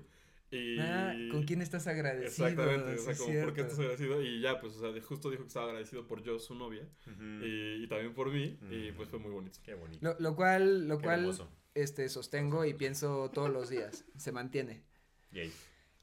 [0.50, 0.78] Y.
[0.80, 2.48] Ah, ¿con quién estás agradecido?
[2.48, 4.20] Exactamente, o sea, como por qué estás agradecido.
[4.22, 6.88] Y ya, pues, o sea, de- justo dijo que estaba agradecido por yo, su novia.
[7.06, 7.44] Ujú.
[7.46, 8.58] Y, y también por mí.
[8.70, 8.94] Y Mm.
[8.96, 9.58] pues fue muy bonito.
[9.62, 10.04] Qué bonito.
[10.04, 11.48] Lo, lo cual, lo Qué cual hermoso.
[11.74, 14.04] este, sostengo y pienso todos los días.
[14.16, 14.82] Se mantiene.
[15.30, 15.52] Yay.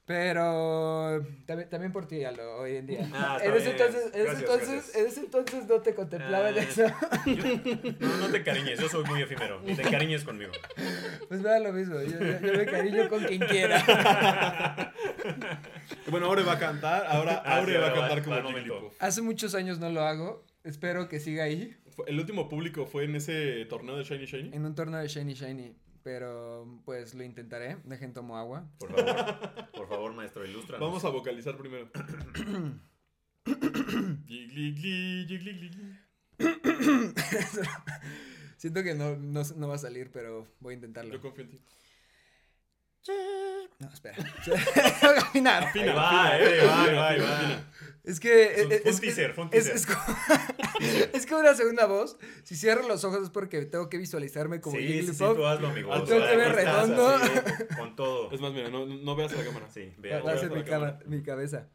[0.08, 3.06] Pero también, también por ti, Alo, hoy en día.
[3.14, 4.96] Ah, en, ese entonces, en, ese Gracias, entonces, gracias.
[4.96, 6.86] en ese entonces no te contemplaba en Ah, eso.
[7.26, 9.60] yo- no, no te encariñes, yo soy muy efímero.
[9.62, 10.50] Ni te encariñes conmigo.
[11.28, 12.00] Pues me da lo mismo.
[12.00, 14.94] Yo, yo- yo me cariño con quien quiera.
[16.10, 17.04] Bueno, Aure va a cantar.
[17.06, 18.56] Ahora Ah, Aure sí, va a ahora va- cantar va como.
[18.56, 18.94] Jigglypuff.
[18.98, 20.44] Hace muchos años no lo hago.
[20.64, 21.76] Espero que siga ahí.
[22.06, 24.50] El último público fue en ese torneo de Shiny Shiny.
[24.56, 25.76] En un torneo de Shiny Shiny.
[26.02, 27.78] Pero pues lo intentaré.
[27.84, 28.68] Dejen tomo agua.
[28.78, 29.70] Por favor.
[29.72, 30.86] Por favor, maestro, ilústranos.
[30.86, 31.88] Vamos a vocalizar primero.
[38.56, 41.12] Siento que no, no, no va a salir, pero voy a intentarlo.
[41.12, 41.60] Yo confío en ti.
[43.78, 44.16] No, espera.
[44.44, 45.64] Tengo que afinar.
[45.64, 47.64] Ahí Fina, va, eh, va, va.
[48.04, 48.44] Es que.
[48.44, 49.86] Es, fue un es que- teaser, es- es
[51.14, 52.18] es como una segunda voz.
[52.44, 55.90] Si cierro los ojos es porque tengo que visualizarme como Sí, sí, tú hazlo, amigo.
[55.90, 57.08] O tengo sea, que ver aquí estás, redondo.
[57.08, 57.30] así,
[57.78, 58.30] con todo.
[58.32, 59.68] Es más, mira, no, no veas la cámara.
[59.70, 60.20] Sí, Va- vea.
[60.22, 60.98] va a ser mi, la cámara.
[61.06, 61.68] mi cabeza.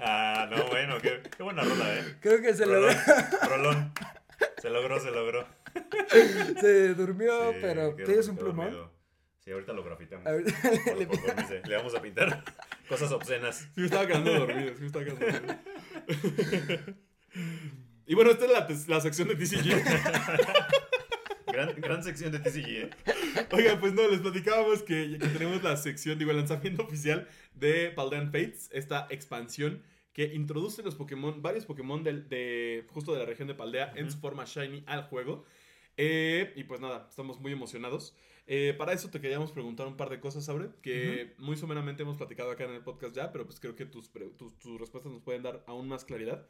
[0.00, 2.16] Ah, no, bueno, qué, qué buena rola, eh.
[2.20, 2.88] Creo que se, logró,
[3.48, 3.92] Rolón.
[4.60, 5.46] Se logró, se logró.
[6.60, 8.66] se durmió, Sí, pero ¿tienes un plumón?
[8.66, 8.92] dormido.
[9.44, 10.24] Sí, ahorita lo grafitamos.
[10.24, 11.68] Por- le- por.
[11.68, 12.42] Le vamos a pintar
[12.88, 13.58] cosas obscenas.
[13.74, 14.74] Sí, me estaba quedando dormido.
[14.74, 15.56] Sí, me estaba quedando dormido.
[18.06, 18.50] y bueno, esta es
[18.88, 19.82] la, la sección de TCG.
[21.54, 22.90] Gran, gran sección de TCG, eh.
[23.52, 27.90] Oiga, pues no, les platicábamos que, que tenemos la sección, digo, el lanzamiento oficial de
[27.90, 29.82] Paldean Fates, esta expansión
[30.12, 34.18] que introduce los Pokémon, varios Pokémon de, justo de la región de Paldea en su
[34.18, 35.44] forma Shiny al juego.
[35.96, 38.16] Eh, y pues nada, estamos muy emocionados.
[38.46, 42.16] Eh, para eso te queríamos preguntar un par de cosas, Aure, que muy someramente hemos
[42.16, 45.42] platicado acá en el podcast ya, pero pues creo que tus, tus respuestas nos pueden
[45.42, 46.46] dar aún más claridad.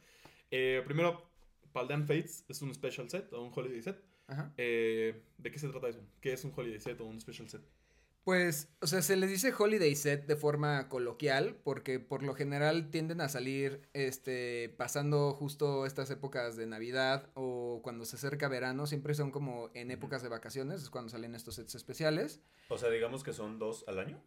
[0.51, 1.23] Eh, primero,
[1.71, 3.97] Paldean Fates es un special set o un holiday set.
[4.27, 4.53] Ajá.
[4.57, 5.99] Eh, ¿De qué se trata eso?
[6.21, 7.61] ¿Qué es un holiday set o un special set?
[8.23, 12.89] Pues, o sea, se les dice holiday set de forma coloquial porque por lo general
[12.89, 18.87] tienden a salir, este, pasando justo estas épocas de Navidad o cuando se acerca verano,
[18.87, 22.41] siempre son como en épocas de vacaciones, es cuando salen estos sets especiales.
[22.69, 24.19] O sea, digamos que son dos al año.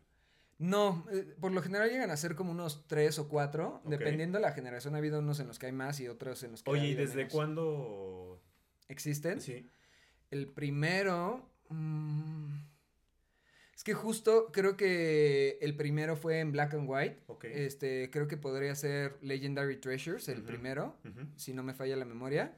[0.59, 4.43] No, eh, por lo general llegan a ser como unos tres o cuatro, dependiendo de
[4.43, 4.95] la generación.
[4.95, 6.85] Ha habido unos en los que hay más y otros en los que Oye, ¿y
[6.93, 7.33] habido desde menos.
[7.33, 8.41] cuándo?
[8.89, 9.41] existen?
[9.41, 9.69] Sí.
[10.31, 11.49] El primero.
[11.69, 12.55] mm,
[13.75, 17.23] es que justo creo que el primero fue en black and white.
[17.45, 20.97] Este, creo que podría ser Legendary Treasures, el primero,
[21.37, 22.57] si no me falla la memoria.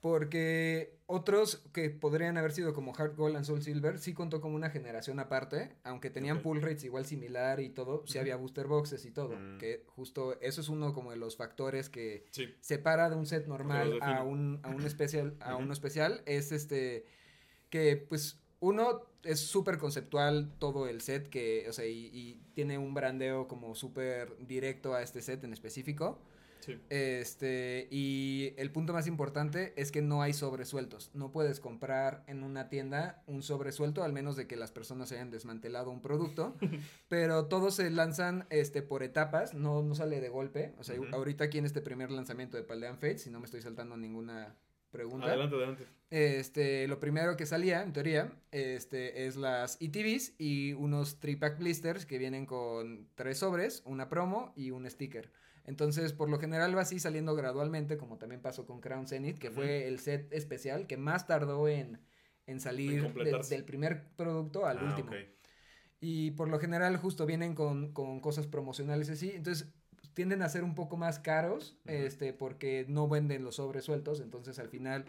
[0.00, 4.54] Porque otros que podrían haber sido como Hard Gold and Soul Silver sí contó como
[4.56, 9.04] una generación aparte, aunque tenían pull rates igual similar y todo, sí había booster boxes
[9.04, 9.58] y todo, Mm.
[9.58, 12.48] que justo eso es uno como de los factores que Sí.
[12.60, 17.04] separa de un set normal a un, a un especial, a uno especial, es este
[17.68, 22.78] que pues uno es súper conceptual todo el set que, o sea, y, y tiene
[22.78, 26.18] un brandeo como súper directo a este set en específico.
[26.70, 26.80] Sí.
[26.90, 31.10] Este, y el punto más importante es que no hay sobresueltos.
[31.14, 35.30] No puedes comprar en una tienda un sobresuelto, al menos de que las personas hayan
[35.30, 36.56] desmantelado un producto.
[37.08, 40.74] pero todos se lanzan este, por etapas, no, no sale de golpe.
[40.78, 43.60] O sea, ahorita aquí en este primer lanzamiento de Paldean Fates, si no me estoy
[43.62, 44.56] saltando ninguna
[44.90, 45.26] pregunta.
[45.26, 45.86] Adelante, adelante.
[46.10, 52.04] Este, lo primero que salía, en teoría, este, es las ETVs y unos 3-pack blisters
[52.04, 55.30] que vienen con tres sobres, una promo y un sticker.
[55.64, 59.50] Entonces, por lo general va así saliendo gradualmente, como también pasó con Crown Zenith, que
[59.50, 62.00] fue el set especial que más tardó en,
[62.46, 65.10] en salir de- del primer producto al Ah, último.
[66.00, 69.30] Y por lo general justo vienen con, con cosas promocionales así.
[69.34, 69.68] Entonces
[70.14, 74.20] tienden a ser un poco más caros, este, porque no venden los sobres sueltos.
[74.20, 75.04] Entonces al final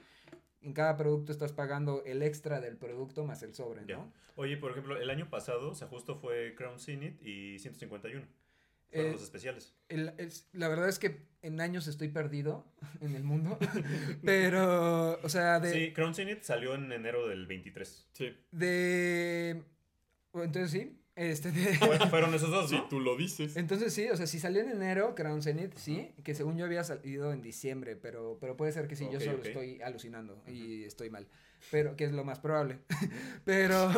[0.61, 3.83] en cada producto estás pagando el extra del producto más el sobre.
[3.85, 4.11] ¿no?
[4.35, 8.25] Oye, por ejemplo, el año pasado, o sea, justo fue Crown Zenith y 151.
[8.91, 9.73] Fueron Eh, los especiales.
[9.89, 10.13] El-
[10.53, 12.65] la verdad es que en años estoy perdido
[13.01, 13.57] en el mundo.
[14.23, 15.73] pero, o sea, de...
[15.73, 18.09] Sí, Crown Zenith salió en enero del 23.
[18.13, 18.33] Sí.
[18.51, 19.63] de
[20.33, 20.97] entonces sí.
[21.13, 21.75] Este, de-
[22.09, 22.87] Fueron esos dos, ¿no?
[22.87, 23.57] tú lo dices.
[23.57, 26.83] Entonces sí, o sea, si salió en enero, Crown Zenith, sí, que según yo había
[26.85, 31.09] salido en diciembre, pero, pero puede ser que sí, yo solo estoy alucinando y estoy
[31.09, 31.27] mal,
[31.69, 32.79] pero que es lo más probable.
[33.43, 33.91] pero,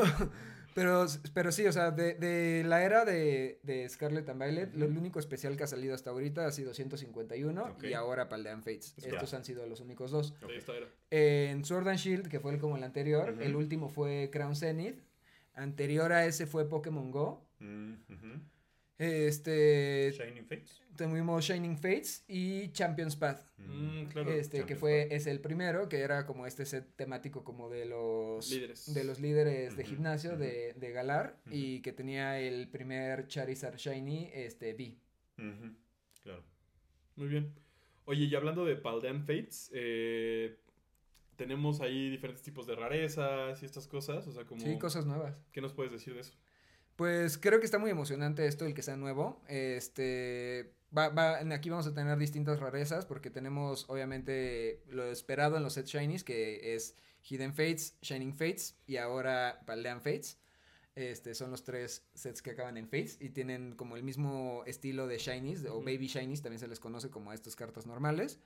[0.74, 4.86] pero, pero sí, o sea, de, de la era de, de Scarlet and Violet, lo,
[4.86, 7.84] el único especial que ha salido hasta ahorita ha sido 151 Ok.
[7.86, 8.96] y ahora Paldean Fates.
[8.98, 9.10] Ya.
[9.10, 10.34] Estos han sido los únicos dos.
[10.42, 10.88] Era.
[11.10, 15.00] En Sword and Shield, que fue el como el anterior, el último fue Crown Zenith.
[15.56, 17.46] Anterior a ese fue Pokémon Go.
[17.60, 18.42] Mm, ujú.
[18.98, 20.82] Este, Shining Fates.
[20.96, 23.42] tuvimos Shining Fates y Champions Path.
[23.58, 24.32] Mm, claro.
[24.32, 28.50] este, que fue, es el primero, que era como este set temático como de los
[28.52, 28.94] Líderes.
[28.94, 34.30] de los líderes de gimnasio de, de Galar y que tenía el primer Charizard Shiny,
[34.34, 34.98] este, B.
[36.22, 36.44] Claro.
[37.16, 37.54] Muy bien.
[38.06, 40.58] Oye, y hablando de Paldean Fates, eh,
[41.36, 44.28] tenemos ahí diferentes tipos de rarezas y estas cosas.
[44.28, 44.62] O sea, como.
[44.62, 45.36] Sí, cosas nuevas.
[45.52, 46.34] ¿Qué nos puedes decir de eso?
[46.96, 49.42] Pues creo que está muy emocionante esto, el que sea nuevo.
[49.48, 55.64] Este, va, va, aquí vamos a tener distintas rarezas porque tenemos obviamente lo esperado en
[55.64, 60.38] los sets Shinies, que es Hidden Fates, Shining Fates y ahora Paldean Fates.
[60.96, 65.08] Este, son los tres sets que acaban en Fates y tienen como el mismo estilo
[65.08, 65.80] de Shinies o.
[65.82, 68.40] Baby Shinies, también se les conoce como a estas cartas normales.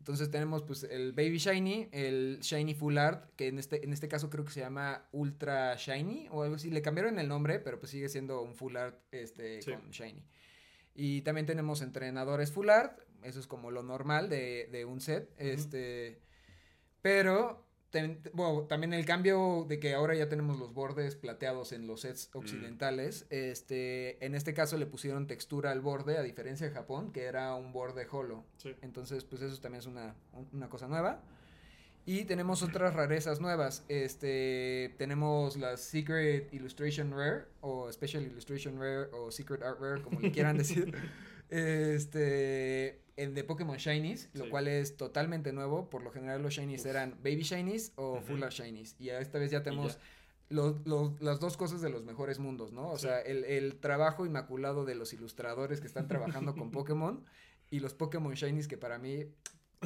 [0.00, 4.06] Entonces tenemos pues el Baby Shiny, el Shiny Full Art, que en este, en este
[4.08, 6.70] caso creo que se llama Ultra Shiny o algo así.
[6.70, 9.72] Le cambiaron el nombre, pero pues sigue siendo un Full Art este, Sí.
[9.72, 10.22] con Shiny.
[10.94, 15.32] Y también tenemos entrenadores Full Art, eso es como lo normal de, de un set.
[15.38, 16.20] Este,
[17.02, 17.63] pero
[17.94, 22.00] ten- bueno, también el cambio de que ahora ya tenemos los bordes plateados en los
[22.02, 23.24] sets occidentales.
[23.30, 27.54] Este, en este caso le pusieron textura al borde, a diferencia de Japón, que era
[27.54, 28.44] un borde holo.
[28.58, 28.74] Sí.
[28.82, 31.22] Entonces, pues eso también es una, un- una cosa nueva.
[32.06, 33.84] Y tenemos otras rarezas nuevas.
[33.88, 40.18] Este, tenemos las Secret Illustration Rare o Special Illustration Rare o Secret Art Rare, como
[40.20, 40.92] le quieran decir.
[41.48, 44.50] Este, en de Pokémon Shinies, lo Sí.
[44.50, 45.88] cual es totalmente nuevo.
[45.90, 46.86] Por lo general los Shinies Uf.
[46.86, 48.44] eran Baby Shinies o Full Ujú.
[48.44, 48.96] Art Shinies.
[48.98, 49.98] Y esta vez ya tenemos
[50.50, 52.90] los- los- las dos cosas de los mejores mundos, ¿no?
[52.90, 53.06] O Sí.
[53.06, 57.24] sea, el, el trabajo inmaculado de los ilustradores que están trabajando con Pokémon
[57.70, 59.24] y los Pokémon Shinies que para mí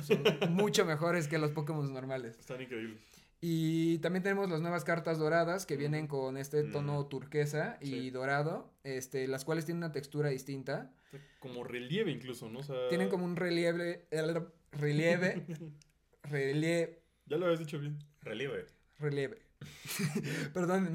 [0.03, 2.38] son mucho mejores que los Pokémon normales.
[2.38, 2.99] Están increíbles.
[3.41, 7.09] Y también tenemos las nuevas cartas doradas que vienen con este tono Mm.
[7.09, 8.11] turquesa y Sí.
[8.11, 10.91] dorado, este, las cuales tienen una textura distinta.
[11.39, 12.61] Como relieve incluso, ¿no?
[12.61, 15.45] O sea, Tienen como un relieve, el relieve,
[16.22, 17.99] relieve, Ya lo habías dicho bien.
[18.21, 18.67] Relieve.
[18.99, 19.39] relieve.
[20.55, 20.93] Perdón,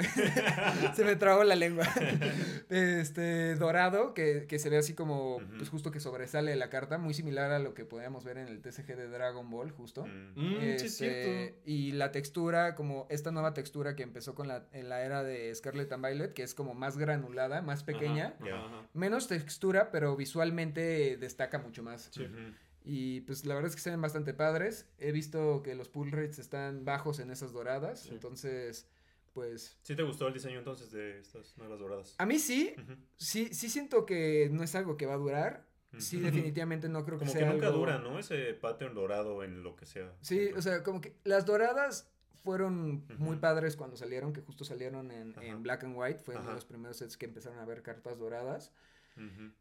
[0.95, 1.85] se me trabó la lengua.
[2.69, 7.13] Este dorado, que, que se ve así como, pues justo que sobresale la carta, muy
[7.13, 10.05] similar a lo que podíamos ver en el TCG de Dragon Ball, justo.
[10.05, 10.35] Mm.
[10.35, 11.59] Sí, Este, cierto.
[11.65, 15.53] Y la textura, como esta nueva textura que empezó con la, en la era de
[15.53, 18.35] Scarlet and Violet, que es como más granulada, más pequeña.
[18.93, 22.09] Menos textura, pero visualmente destaca mucho más.
[22.11, 22.27] Sí.
[22.83, 24.87] Y pues la verdad es que se ven bastante padres.
[24.97, 28.01] He visto que los pull rates están bajos en esas doradas.
[28.01, 28.09] Sí.
[28.11, 28.87] Entonces,
[29.33, 29.77] pues.
[29.83, 32.15] ¿Sí te gustó el diseño entonces de estas nuevas doradas?
[32.17, 32.75] A mí sí.
[33.15, 35.65] Sí, sí siento que no es algo que va a durar.
[35.99, 38.17] Sí, definitivamente no creo que Como que sea nunca algo- dura, ¿no?
[38.17, 40.11] Ese pattern dorado en lo que sea.
[40.21, 42.09] Sí, o sea, como que las doradas
[42.43, 46.19] fueron muy padres cuando salieron, que justo salieron en, en Black and White.
[46.19, 48.71] Fue uno de los primeros sets que empezaron a ver cartas doradas.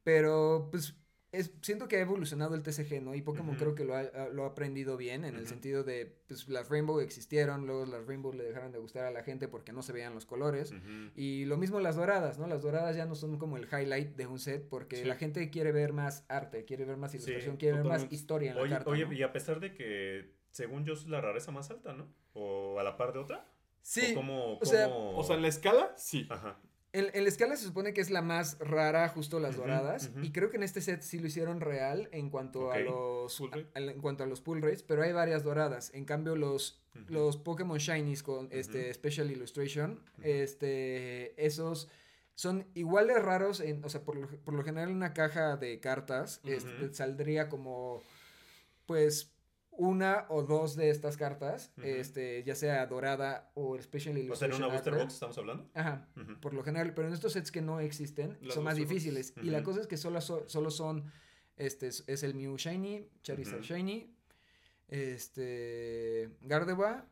[0.03, 0.95] Pero, pues,
[1.33, 3.15] es, siento que ha evolucionado el TCG, ¿no?
[3.15, 6.47] Y Pokémon creo que lo ha, lo ha aprendido bien, en el sentido de, pues,
[6.49, 9.83] las Rainbow existieron, luego las Rainbow le dejaron de gustar a la gente porque no
[9.83, 10.75] se veían los colores.
[11.17, 12.47] Y lo mismo las doradas, ¿no?
[12.47, 15.05] Las doradas ya no son como el highlight de un set porque Sí.
[15.05, 18.51] la gente quiere ver más arte, quiere ver más ilustración, Sí, quiere ver más historia
[18.51, 19.13] en la Oye, carta, oye, ¿no?
[19.15, 22.13] y a pesar de que, según yo, es la rareza más alta, ¿no?
[22.35, 23.49] ¿O a la par de otra?
[23.81, 26.27] Sí, ¿O cómo, o sea, O sea, en la escala, sí.
[26.31, 26.61] Ajá.
[26.95, 30.11] En, en la escala se supone que es la más rara, justo las doradas.
[30.23, 33.33] Y creo que en este set sí lo hicieron real en cuanto a los
[33.75, 35.91] a- en cuanto a los pull rates, pero hay varias doradas.
[35.95, 38.93] En cambio, los, los Pokémon Shinies con este.
[38.95, 41.89] Special Illustration, este esos
[42.35, 45.57] son igual de raros, en, o sea, por lo, por lo general en una caja
[45.57, 48.03] de cartas este, saldría como,
[48.87, 49.31] pues,
[49.75, 54.27] una o dos de estas cartas, este, ya sea dorada o Special O sea, en
[54.27, 54.63] Illustration.
[54.63, 55.71] una booster box estamos hablando.
[55.75, 56.09] Ajá,
[56.41, 59.33] por lo general, pero en estos sets que no existen Las son más difíciles.
[59.43, 61.05] Y la cosa es que solo, so- solo son,
[61.57, 63.63] este, es, el Mew Shiny, Charizard.
[63.63, 64.15] Shiny,
[64.89, 67.05] este, Gardevoir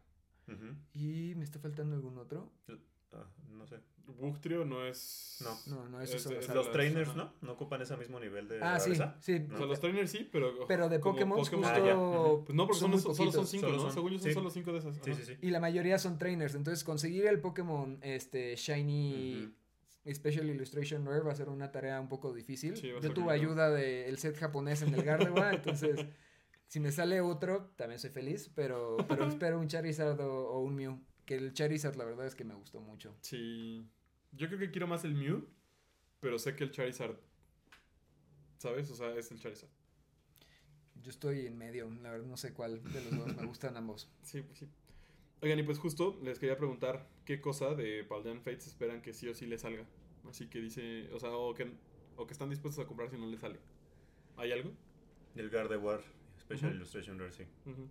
[0.93, 2.53] y me está faltando algún otro.
[3.13, 3.77] Ah, no sé.
[4.07, 5.39] Bugtrio no es.
[5.41, 5.59] No.
[5.75, 7.15] No, no, Es- son es los de trainers.
[7.17, 7.33] ¿no?
[7.41, 9.47] No ocupan ese mismo nivel de Ah, sí, sí.
[9.53, 10.67] O sea, los trainers sí, pero.
[10.67, 11.61] Pero de como Pokémon, justo...
[11.65, 12.43] Ah.
[12.45, 13.83] Pues no, porque son son, muy solo son cinco, Solo ¿no?
[13.85, 14.35] son- Según yo son sí.
[14.35, 14.97] solo cinco de esas.
[15.03, 15.37] Sí, sí, sí.
[15.41, 19.55] Y la mayoría son trainers, entonces conseguir el Pokémon este, Shiny
[20.13, 22.77] Special Illustration Rare va a ser una tarea un poco difícil.
[22.77, 26.07] Sí, Yo tuve ayuda del set japonés en el Gardevoir, entonces
[26.67, 30.75] si me sale otro, también soy feliz, pero, pero espero un Charizard o, o un
[30.75, 31.01] Mew.
[31.31, 33.17] Que el Charizard la verdad es que me gustó mucho.
[33.21, 33.89] Sí.
[34.33, 35.47] Yo creo que quiero más el Mew,
[36.19, 37.15] pero sé que el Charizard.
[38.59, 38.91] ¿Sabes?
[38.91, 39.71] O sea, es el Charizard.
[41.01, 44.11] Yo estoy en medio, la verdad no sé cuál de los dos, me gustan ambos.
[44.25, 44.69] Sí, pues sí.
[45.41, 49.29] Oigan, y pues justo les quería preguntar qué cosa de Paldean Fates esperan que sí
[49.29, 49.87] o sí le salga.
[50.29, 51.71] Así que dice, o sea, o que,
[52.17, 53.61] o que están dispuestos a comprar si no le sale.
[54.37, 54.73] ¿Hay algo?
[55.37, 56.03] El Gardevoir
[56.41, 56.75] Special.
[56.75, 57.45] Illustration Rare, sí.
[57.67, 57.89] Ujú.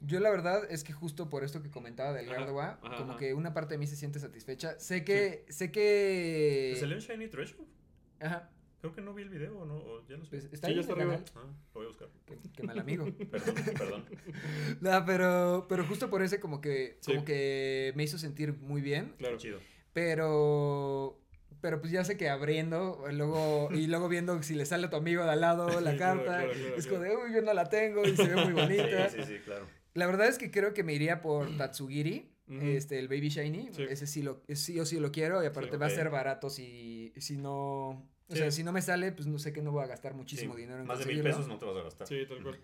[0.00, 3.16] Yo la verdad es que justo por esto que comentaba del ajá, como ajá.
[3.18, 4.78] que una parte de mí se siente satisfecha.
[4.78, 6.72] Sé que, sé que...
[6.74, 7.64] ¿Te salió en Shiny Treasure?
[8.20, 8.50] Ajá,
[8.84, 9.76] Creo que no vi el video, ¿o ¿no?
[9.76, 10.30] ¿O ya lo sé.
[10.32, 11.18] pues está Sí, ahí ya está arriba.
[11.34, 12.08] Ah, lo voy a buscar.
[12.26, 13.06] Qué, qué mal amigo.
[13.30, 14.04] Perdón, perdón.
[14.82, 17.12] No, pero, pero justo por ese como que, Sí.
[17.12, 19.14] como que me hizo sentir muy bien.
[19.16, 19.38] Claro.
[19.38, 19.58] Chido.
[19.94, 21.18] Pero,
[21.62, 24.96] pero pues ya sé que abriendo, luego, y luego viendo si le sale a tu
[24.96, 27.40] amigo de al lado la Sí, claro, carta, claro, claro, es como de, uy, yo
[27.40, 29.08] no la tengo y se ve muy bonita.
[29.08, 29.66] Sí, sí, sí, claro.
[29.94, 32.60] La verdad es que creo que me iría por Tatsugiri, Ujú.
[32.60, 33.68] este, el Baby Shiny.
[33.72, 33.84] Sí.
[33.88, 36.10] Ese sí, lo, ese sí o sí lo quiero y aparte Sí, va a ser
[36.10, 37.88] barato si, si no...
[38.26, 38.38] O Sí.
[38.38, 40.62] sea, si no me sale, pues no sé que no voy a gastar muchísimo Sí,
[40.62, 42.06] dinero en Más de mil pesos no te vas a gastar.
[42.06, 42.58] Sí, tal cual.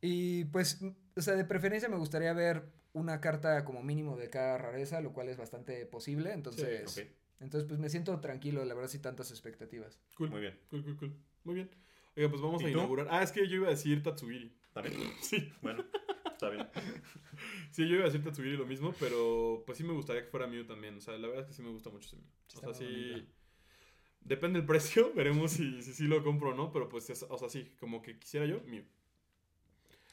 [0.00, 0.80] Y pues,
[1.16, 5.12] o sea, de preferencia me gustaría ver una carta como mínimo de cada rareza, lo
[5.14, 6.32] cual es bastante posible.
[6.32, 7.08] Entonces,
[7.40, 9.98] entonces pues me siento tranquilo, la verdad, sin tantas expectativas.
[10.16, 10.30] Cool.
[10.30, 10.58] muy bien.
[10.70, 11.16] Cool, cool, cool.
[11.44, 11.70] Muy bien.
[12.14, 12.78] Oiga, pues vamos ¿Y a tú?
[12.78, 13.08] inaugurar.
[13.10, 14.54] Ah, es que yo iba a decir Tatsugiri.
[14.74, 14.94] ¿También?
[15.22, 15.50] Sí.
[15.62, 15.82] Bueno,
[16.36, 16.68] está bien.
[17.70, 20.46] Sí, yo iba a decir Tatsugiri lo mismo, pero pues sí me gustaría que fuera
[20.46, 20.96] Mew también.
[20.96, 22.24] O sea, la verdad es que sí me gusta mucho ese Mew.
[22.48, 22.84] Sí, o sea, sí.
[23.10, 23.32] bonito.
[24.22, 27.36] Depende del precio, veremos si, si sí lo compro o no, pero pues, es- o
[27.38, 28.84] sea, sí, como que quisiera yo, Mew.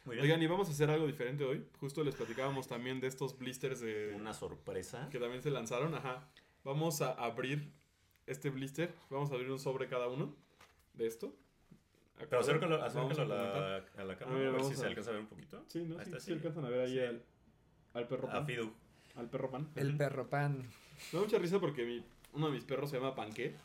[0.05, 0.25] Muy bien.
[0.25, 1.65] Oigan, y vamos a hacer algo diferente hoy.
[1.79, 5.07] Justo les platicábamos también de estos blisters de, Una sorpresa.
[5.09, 5.95] que también se lanzaron.
[5.95, 6.29] Ajá.
[6.65, 7.71] Vamos a abrir
[8.27, 8.93] este blister.
[9.09, 10.35] Vamos a abrir un sobre cada uno
[10.93, 11.33] de esto.
[12.29, 14.87] Pero acércalo, acércalo a la, a la A cámara, ver, a ver si se a-
[14.87, 15.63] alcanza a ver un poquito.
[15.67, 15.97] Sí, ¿no?
[15.99, 16.31] Ahí Sí, está, sí sí.
[16.33, 16.99] alcanzan a ver ahí Sí.
[16.99, 17.21] al,
[17.93, 18.45] al perro A pan.
[18.47, 18.71] Fidu.
[19.15, 19.69] Al perro pan.
[19.75, 20.57] El perro pan.
[21.11, 23.55] Me da mucha risa porque mi- uno de mis perros se llama Panque.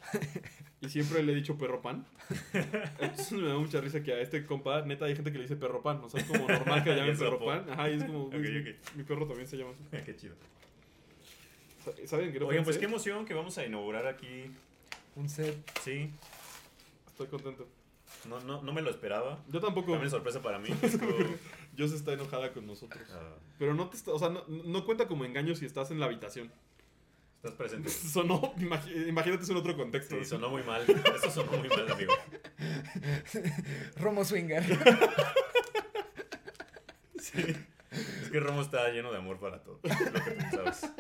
[0.83, 2.05] y siempre le he dicho perro pan.
[2.53, 5.57] Entonces me da mucha risa que a este compa, neta, hay gente que le dice
[5.57, 5.99] perro pan.
[6.05, 7.65] O sea, es como normal que le llamen perro pan.
[7.71, 8.77] Ajá, y es como, güey, Ok, mi- ok.
[8.97, 9.83] mi perro también se llama así.
[10.05, 10.35] Qué chido.
[11.85, 12.43] Sa- ¿Saben qué?
[12.45, 14.51] Oigan, pues qué emoción que vamos a inaugurar aquí.
[15.17, 15.57] Un set.
[15.83, 16.11] Sí,
[17.07, 17.67] Estoy contento.
[18.29, 19.43] No, no, no me lo esperaba.
[19.49, 19.93] Yo tampoco.
[19.93, 20.69] También sorpresa para mí.
[21.77, 23.03] Dios está enojada con nosotros.
[23.13, 26.01] Ah, Pero no te está, o sea, no, no cuenta como engaño si estás en
[26.01, 26.51] la habitación.
[27.37, 27.89] estás presente.
[27.91, 30.17] Sonó, imagínate eso en otro contexto.
[30.19, 30.83] Sí, sonó muy mal.
[31.17, 32.13] Eso sonó muy mal, amigo.
[33.97, 34.65] Romo Swinger.
[37.21, 37.57] Sí.
[38.23, 39.81] Es que Romo está lleno de amor para todo.
[39.83, 40.93] Es lo que pensabas.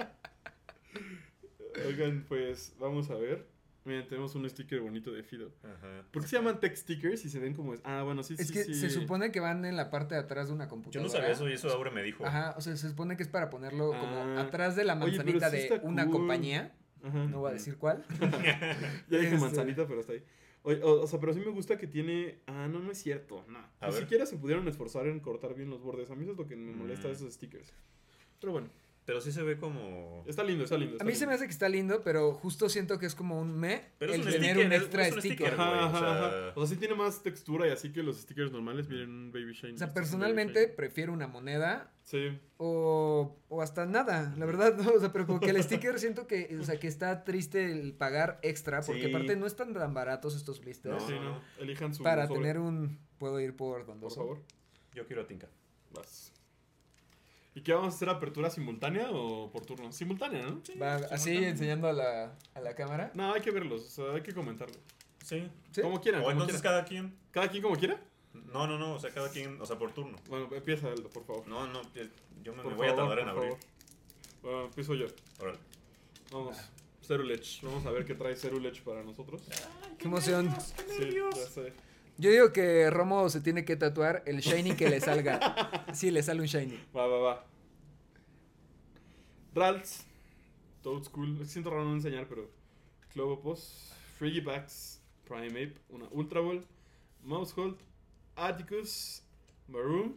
[1.86, 3.46] Oigan, pues vamos a ver.
[3.88, 5.50] Miren, tenemos un sticker bonito de Fido.
[5.64, 6.04] Ajá.
[6.10, 7.74] ¿Por qué se llaman tech stickers y se ven como...
[7.84, 8.74] Ah, bueno, sí, Es sí, que sí.
[8.74, 11.08] se supone que van en la parte de atrás de una Yo computadora.
[11.10, 12.26] no sabía eso y eso Aure me dijo.
[12.26, 14.42] Ajá, o sea, se supone que es para ponerlo como Ah.
[14.42, 16.12] atrás de la Oye, manzanita sí de una cool.
[16.18, 16.74] compañía.
[17.02, 17.24] Ajá.
[17.26, 18.04] No voy a decir cuál.
[19.08, 20.22] Ya dije Este- manzanita, pero está ahí.
[20.64, 22.40] Oye, o, o sea, pero sí me gusta que tiene...
[22.46, 23.44] Ah, no, no es cierto.
[23.48, 23.60] No.
[23.86, 26.10] Ni siquiera se pudieron esforzar en cortar bien los bordes.
[26.10, 27.16] A mí eso es lo que me molesta de Mm.
[27.16, 27.72] esos stickers.
[28.40, 28.68] Pero bueno,
[29.08, 30.22] Pero sí se ve como.
[30.26, 30.98] está lindo, está lindo.
[31.00, 33.58] A mí se me hace que está lindo, pero justo siento que es como un
[33.58, 35.36] me Pero es el un tener sticker, un extra es un sticker.
[35.48, 35.54] sticker.
[35.60, 36.52] Ajá, güey, o sea- ajá.
[36.54, 39.54] O sea, sí tiene más textura y así que los stickers normales vienen un Baby
[39.54, 39.76] Shine.
[39.76, 42.38] O sea, Este personalmente prefiero una moneda Sí.
[42.58, 44.90] o, o hasta nada, la verdad, ¿no?
[44.92, 47.94] O sea, pero como que el sticker siento que, o sea, que está triste el
[47.94, 49.08] pagar extra, porque Sí.
[49.08, 51.00] aparte no están tan baratos estos blisters.
[51.00, 51.40] No, sí, no.
[51.64, 52.98] Elijan su para sobre, tener un...
[53.16, 54.42] Puedo ir por donde Por favor.
[54.92, 55.48] Yo quiero a Tinka.
[55.94, 56.34] Vas.
[57.58, 58.08] ¿Y qué vamos a hacer?
[58.08, 59.90] ¿Apertura simultánea o por turno?
[59.90, 60.60] Simultánea, ¿no?
[60.62, 63.10] Sí, Va así enseñando a la, a la cámara.
[63.14, 64.78] No, hay que verlos, o sea, hay que comentarlos.
[65.24, 65.50] Sí.
[65.72, 65.82] ¿Sí?
[65.82, 66.76] Como quieran, O como entonces quieran.
[66.76, 67.18] cada quien.
[67.32, 68.00] ¿Cada quien como quiera?
[68.32, 68.94] No, no, no.
[68.94, 69.60] O sea, cada quien.
[69.60, 70.18] O sea, por turno.
[70.28, 71.48] Bueno, empieza Aldo, por favor.
[71.48, 71.82] No, no.
[72.44, 73.48] Yo me, voy a tardar en abrir.
[73.48, 73.58] favor.
[74.40, 75.06] Bueno, empiezo yo.
[75.40, 75.58] Órale.
[76.30, 76.56] Vamos.
[77.02, 77.60] Cerulech.
[77.62, 79.42] Vamos a ver qué trae Cerulech para nosotros.
[79.98, 80.54] Qué emoción.
[80.96, 81.72] Sí, ya sé.
[82.18, 85.86] Yo digo que Romo se tiene que tatuar el shiny que le salga.
[85.94, 86.78] Sí, le sale un shiny.
[86.94, 87.46] Va, va, va.
[89.54, 90.04] Ralts.
[90.82, 91.34] Toad School.
[91.34, 92.50] Es que siento raro no enseñar, pero.
[93.12, 93.92] Clovopos.
[94.18, 95.00] Frigibax.
[95.26, 95.74] Primeape.
[95.90, 96.64] Una Ultra Ball.
[97.22, 97.76] Mousehold.
[98.36, 99.22] Atticus.
[99.68, 100.16] Maroon.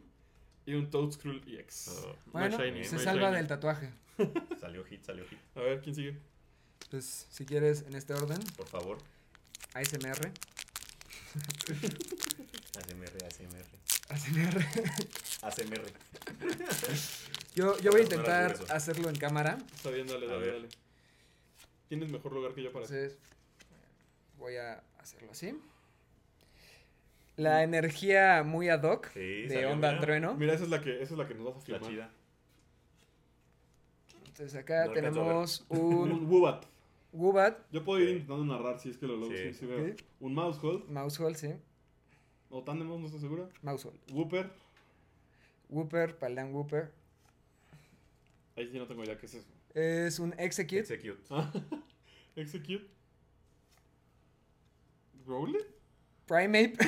[0.65, 1.87] Y un Toad School EX.
[1.87, 2.07] Oh.
[2.07, 3.37] No Bueno, shiny, se no salva shiny.
[3.37, 3.89] del tatuaje.
[4.59, 5.39] Salió hit, salió hit.
[5.55, 6.17] A ver, ¿quién sigue?
[6.91, 8.97] Pues, si quieres, en este orden, Por favor.
[9.73, 10.31] ASMR.
[12.77, 13.65] ASMR, ASMR.
[14.09, 14.65] ASMR.
[15.41, 15.81] ASMR.
[17.55, 19.57] Yo, yo voy a intentar hacerlo en cámara.
[19.75, 20.67] Está bien, dale, dale, dale.
[21.89, 23.17] Tienes mejor lugar que yo para Entonces,
[24.37, 25.57] voy a hacerlo así.
[27.37, 30.01] La energía muy ad hoc Sí, de onda mira.
[30.01, 30.35] trueno.
[30.35, 31.89] Mira, esa es la que, esa es la que nos vas a La filmar.
[31.89, 32.11] chida.
[34.27, 36.65] Entonces acá No tenemos Un un Woobat.
[37.13, 39.35] Wubat, Yo puedo ir intentando narrar si es que lo logro.
[39.35, 39.43] Sí.
[39.51, 39.91] Sí, sí veo.
[39.93, 40.01] Ok.
[40.21, 40.89] Un Mousehold.
[40.89, 41.53] Mousehold, sí.
[42.49, 43.49] O Tandem, no estoy segura.
[43.61, 43.99] Mousehold.
[44.11, 44.49] Whooper.
[45.69, 46.91] Whooper, Palan Whooper.
[48.55, 49.47] Ahí sí no tengo idea qué es eso.
[49.73, 50.79] Es un Execute.
[50.79, 51.21] Execute.
[51.29, 51.51] Ah,
[52.35, 52.85] Execute.
[55.25, 55.67] Rowlet.
[56.27, 56.77] Primeape.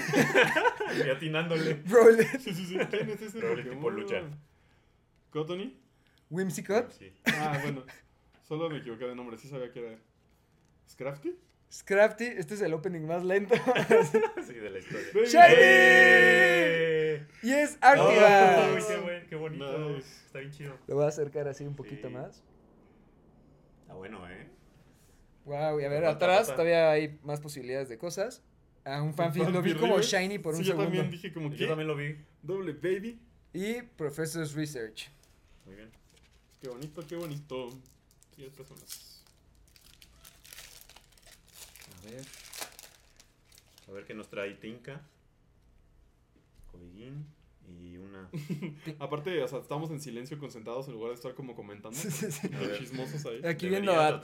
[1.06, 1.82] Y atinándole.
[1.88, 2.40] Rowlet.
[2.40, 2.78] Sí, sí, sí.
[2.90, 4.02] ¿Quién es ese Rowlet tipo Pokémon?
[4.02, 4.22] lucha.
[5.32, 5.76] Cottony.
[6.30, 6.91] Whimsicott.
[6.91, 7.12] Sí.
[7.26, 7.84] Ah, bueno.
[8.48, 9.38] Solo me equivoqué de nombre.
[9.38, 10.00] Sí sabía que era.
[10.89, 11.35] ¿Scrafty?
[11.72, 12.26] Scrafty.
[12.26, 13.55] Este es el opening más lento.
[14.45, 15.07] Sí, de la historia.
[15.14, 15.26] Baby.
[15.27, 15.55] ¡Shiny!
[15.57, 17.27] ¡Eh!
[17.43, 18.85] y es ¡Ay, Artigas.
[18.85, 19.89] qué, buen- qué bonito!
[19.89, 20.07] Nice.
[20.26, 20.77] Está bien chido.
[20.88, 22.14] Lo voy a acercar así un poquito Sí.
[22.14, 22.43] más.
[23.81, 24.47] Está bueno, ¿eh?
[25.45, 28.41] Wow, y a ver, atrás todavía hay más posibilidades de cosas.
[28.85, 30.85] Ah, un fanfic, lo vi como shiny por un sí, yo segundo.
[30.91, 31.57] también dije como que.
[31.57, 32.18] Yo también lo vi.
[32.41, 33.19] Doble baby.
[33.53, 35.10] Y Professor's Research.
[35.65, 35.91] Muy bien.
[36.61, 37.69] Qué bonito, qué bonito.
[38.31, 39.12] Siguientes personas.
[42.05, 42.25] A ver.
[43.88, 45.01] A ver qué nos trae Tinka.
[46.71, 47.25] Codiguín.
[47.67, 48.30] Y una.
[48.99, 51.97] Aparte, o sea, estamos en silencio concentrados en lugar de estar como comentando.
[51.97, 52.49] Sí, sí, sí.
[52.53, 52.77] A ver.
[52.77, 53.38] Chismosos ahí.
[53.45, 54.21] Aquí Debería viendo a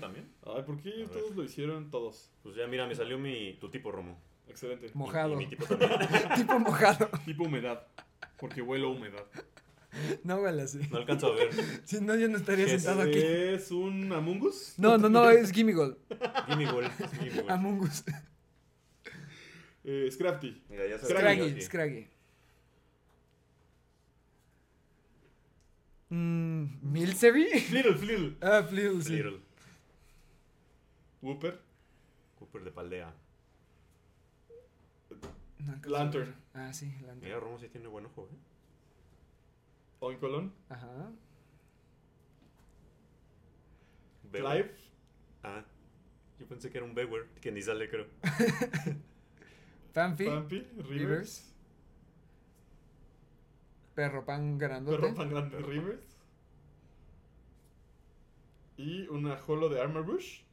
[0.00, 0.28] también.
[0.44, 1.90] Ay, ¿por qué todos lo hicieron?
[1.90, 2.32] Todos.
[2.42, 4.18] Pues ya, mira, me salió mi, tu tipo Romo.
[4.48, 4.90] Excelente.
[4.94, 5.34] Mojado.
[5.34, 6.00] Y, mi tipo también.
[6.36, 7.08] tipo mojado.
[7.24, 7.86] Tipo humedad.
[8.38, 9.24] Porque huelo a humedad.
[10.24, 10.80] No huele así.
[10.90, 11.50] No alcanzo a ver.
[11.84, 12.82] Si no, yo no estaría ¿Qué es?
[12.82, 13.18] sentado aquí.
[13.18, 14.74] ¿Es un Amungus?
[14.76, 15.98] No, no, no, es Gimmigol.
[16.48, 16.90] Gimme Gold.
[17.12, 17.50] Gimme Gold.
[17.50, 18.04] Among Us.
[19.84, 20.62] Eh, Scrafty.
[20.68, 22.08] Mira, ya Scraggy, Scraggy, Scraggy.
[26.10, 27.60] Mm, ¿Milcery?
[27.60, 28.36] Flittle, Flittle.
[28.40, 29.12] Ah, Flittle, sí.
[29.16, 29.40] Little.
[31.22, 31.58] Whooper.
[32.38, 33.12] Cooper de Paldea.
[35.58, 36.34] No Lantern.
[36.52, 37.40] Ah, sí, Mira, Lantern.
[37.40, 38.36] Romo sí tiene buen ojo, ¿eh?
[40.04, 40.52] Oincolon.
[40.68, 41.12] Ajá.
[44.30, 44.52] Bewer.
[44.52, 44.70] Clive.
[45.42, 45.64] Ah.
[46.38, 48.06] Yo pensé que era un Bewer, que ni sale, creo.
[49.94, 50.24] Fanfi.
[50.24, 50.88] Rivers.
[50.88, 51.54] Rivers.
[53.94, 54.98] Perro pan grandote.
[54.98, 55.58] Perro pan grande.
[55.58, 56.18] Rivers.
[58.76, 60.43] Y una holo de Armor Bush.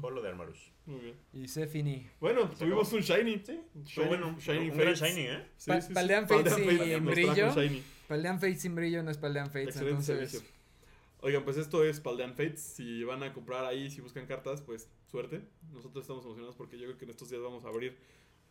[0.00, 0.70] Holo de Armarush.
[0.86, 1.16] Muy bien.
[1.32, 2.08] Y Sefini.
[2.20, 2.96] Bueno, tuvimos acabó.
[2.96, 3.42] un Shiny.
[3.44, 4.36] Sí, Shiny, bueno.
[4.38, 5.14] Shiny un gran Fates.
[5.14, 5.46] Shiny, ¿eh?
[5.56, 5.94] Sí, Pa- sí, sí.
[5.94, 6.66] Paldean Fates sin
[7.06, 7.54] brillo.
[8.08, 10.30] Paldean Fate sin brillo no es Paldean Fates, Excelente entonces...
[10.30, 10.52] servicio.
[11.20, 12.60] Oigan, pues esto es Paldean Fates.
[12.60, 15.42] Si van a comprar ahí, si buscan cartas, pues suerte.
[15.72, 17.96] Nosotros estamos emocionados porque yo creo que en estos días vamos a abrir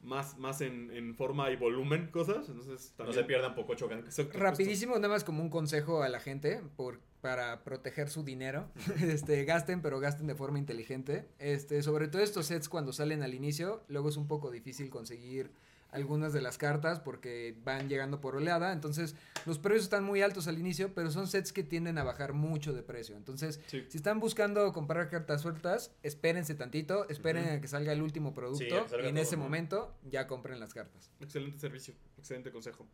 [0.01, 2.47] más, más en, en forma y volumen cosas.
[2.47, 3.99] Entonces, No se pierdan poco chocan.
[3.99, 8.69] Exacto, Rapidísimo, nada más como un consejo a la gente por, para proteger su dinero.
[9.02, 11.27] este, gasten, pero gasten de forma inteligente.
[11.39, 15.52] Este, sobre todo estos sets cuando salen al inicio, luego es un poco difícil conseguir
[15.91, 18.72] algunas de las cartas porque van llegando por oleada.
[18.72, 19.14] Entonces,
[19.45, 22.72] los precios están muy altos al inicio, pero son sets que tienden a bajar mucho
[22.72, 23.18] de precio.
[23.18, 23.84] Entonces, Sí.
[23.89, 28.64] si están buscando comprar cartas sueltas, espérense tantito, esperen a que salga el último producto
[28.64, 29.43] Sí, y en todo, ese ¿no?
[29.43, 31.11] momento ya compren las cartas.
[31.19, 32.88] Excelente servicio, excelente consejo.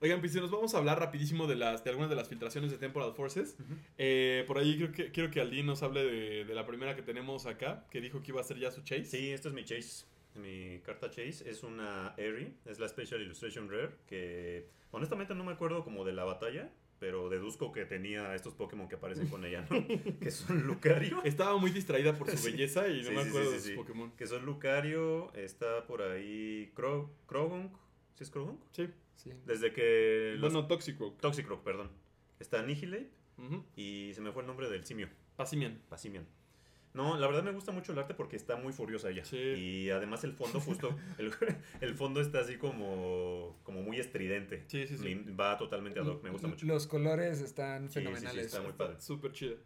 [0.00, 2.70] Oigan, pues si nos vamos a hablar rapidísimo de las de algunas de las filtraciones
[2.70, 3.56] de Temporal Forces.
[3.96, 7.02] Eh, por ahí creo que, quiero que Aldin nos hable de, de la primera que
[7.02, 9.04] tenemos acá, que dijo que iba a ser ya su chase.
[9.06, 10.04] Sí, esta es mi Chase.
[10.34, 15.52] Mi carta Chase es una Airy, es la Special Illustration Rare, que honestamente no me
[15.52, 19.66] acuerdo como de la batalla, pero deduzco que tenía estos Pokémon que aparecen con ella,
[19.70, 19.86] ¿no?
[20.20, 21.22] que son Lucario.
[21.24, 23.70] Estaba muy distraída por su belleza y no Sí, me acuerdo sí, de sus.
[23.72, 24.12] Pokémon.
[24.12, 27.72] Que son Lucario, está por ahí Cro Croagunk.
[28.14, 28.60] ¿Sí es Croagunk?
[28.72, 28.88] Sí.
[29.16, 29.32] Sí.
[29.46, 30.36] Desde que...
[30.38, 31.18] los- Bueno, Toxicroak.
[31.20, 31.90] Toxicroak, perdón.
[32.38, 33.64] Está Nihilate Ujú.
[33.76, 35.08] y se me fue el nombre del simio.
[35.36, 35.80] Pasimian.
[35.88, 36.26] Pasimian.
[36.94, 39.22] No, la verdad me gusta mucho el arte porque está muy furiosa ella.
[39.24, 39.36] Sí.
[39.36, 41.30] Y además el fondo justo, el,
[41.82, 44.64] el fondo está así como, como muy estridente.
[44.68, 45.14] Sí, sí, sí.
[45.38, 46.64] Va totalmente ad hoc, me gusta mucho.
[46.64, 48.46] Los colores están Sí, sí, sí, fenomenales.
[48.46, 48.96] está muy padre.
[49.00, 49.56] Súper chida.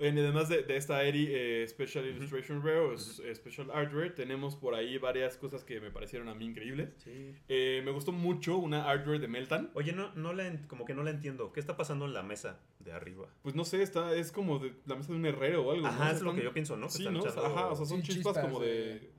[0.00, 4.56] Además de, de esta Eri eh, Special Illustration Rare o eh, Special Art Rare, tenemos
[4.56, 6.90] por ahí varias cosas que me parecieron a mí increíbles.
[6.96, 7.32] Sí.
[7.48, 9.70] Eh, me gustó mucho una Art Rare de Meltan.
[9.74, 11.52] Oye, no, no la como que no la entiendo.
[11.52, 13.28] ¿Qué está pasando en la mesa de arriba?
[13.42, 15.86] Pues no sé, está, es como de la mesa de un herrero o algo.
[15.86, 16.10] Ajá, ¿no?
[16.10, 16.88] es lo que yo pienso, ¿no?
[16.88, 17.20] Sí, están ¿no?
[17.20, 19.10] echando- Ajá, o sea, son Sí, chispas, chispas como de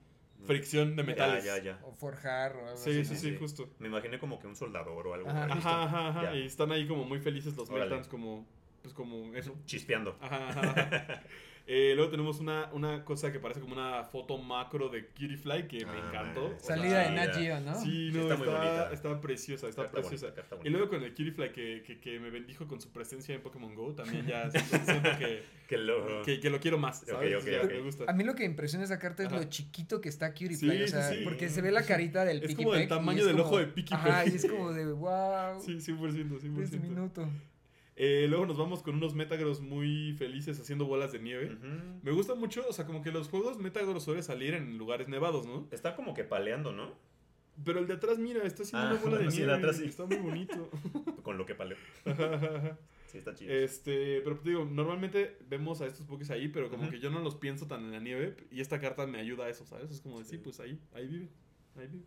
[0.46, 1.44] fricción de metales.
[1.46, 1.80] Ya, ya, ya.
[1.86, 3.06] O forjar o algo Sí, así.
[3.06, 3.38] sí, sí, Sí.
[3.38, 3.70] justo.
[3.80, 5.30] Me imaginé como que un soldador o algo.
[5.30, 5.46] Ajá.
[5.46, 6.24] Ajá, ajá, ajá.
[6.24, 6.36] Ya.
[6.36, 7.86] Y están ahí como muy felices los Órale.
[7.90, 8.46] Meltans, como,
[8.86, 9.56] pues como eso.
[9.66, 10.16] Chispeando.
[10.22, 11.22] Ajá, ajá, ajá.
[11.68, 15.68] Eh, luego tenemos una, una cosa que parece como una foto macro de Cutie Fly
[15.68, 16.50] que me Ah, encantó.
[16.60, 17.10] sea, Salida de.
[17.16, 17.74] Nat Geo, ¿no?
[17.74, 18.94] Sí, Sí, no, está está, muy bonita.
[18.94, 20.28] está preciosa, está preciosa.
[20.28, 23.34] bonita, Y luego con el Cutie Fly que, que, que me bendijo con su presencia
[23.34, 26.22] en Pokémon Go, también ya siento, siento que, Que lo...
[26.22, 27.36] que, que lo quiero más, Ok, ¿sabes?
[27.42, 27.72] ok, Ya, ok.
[27.72, 28.04] Me gusta.
[28.10, 29.38] A mí lo que impresiona esa carta es Ajá.
[29.38, 31.22] lo chiquito que está Cutie Sí, Fly, o sea, sí.
[31.24, 33.58] porque se ve la carita del Es Picky como del tamaño es del como- ojo
[33.58, 35.60] de Picky Ajá, y es como de wow.
[35.66, 35.98] Sí, 100%,
[36.42, 36.54] 100%.
[36.58, 37.28] Desde minuto.
[37.98, 41.58] Eh, luego nos vamos con unos Metagross muy felices haciendo bolas de nieve.
[42.04, 45.46] Me gusta mucho, o sea, como que los juegos Metagross suelen salir en lugares nevados,
[45.46, 45.68] ¿no?
[45.72, 46.94] Está como que paleando, ¿no?
[47.64, 49.52] Pero el de atrás, mira, está haciendo Ah, una bola de bueno, sí, nieve.
[49.54, 49.86] de atrás sí.
[49.86, 50.70] Está muy bonito.
[51.24, 51.78] Con lo que paleó.
[53.08, 53.54] Sí, está chido.
[53.54, 57.20] este, pero te digo, normalmente vemos a estos Pokés ahí, pero como que yo no
[57.22, 58.36] los pienso tan en la nieve.
[58.52, 59.90] Y esta carta me ayuda a eso, ¿sabes?
[59.92, 61.30] Es como decir, sí, pues ahí, ahí vive.
[61.78, 62.04] Ahí vive.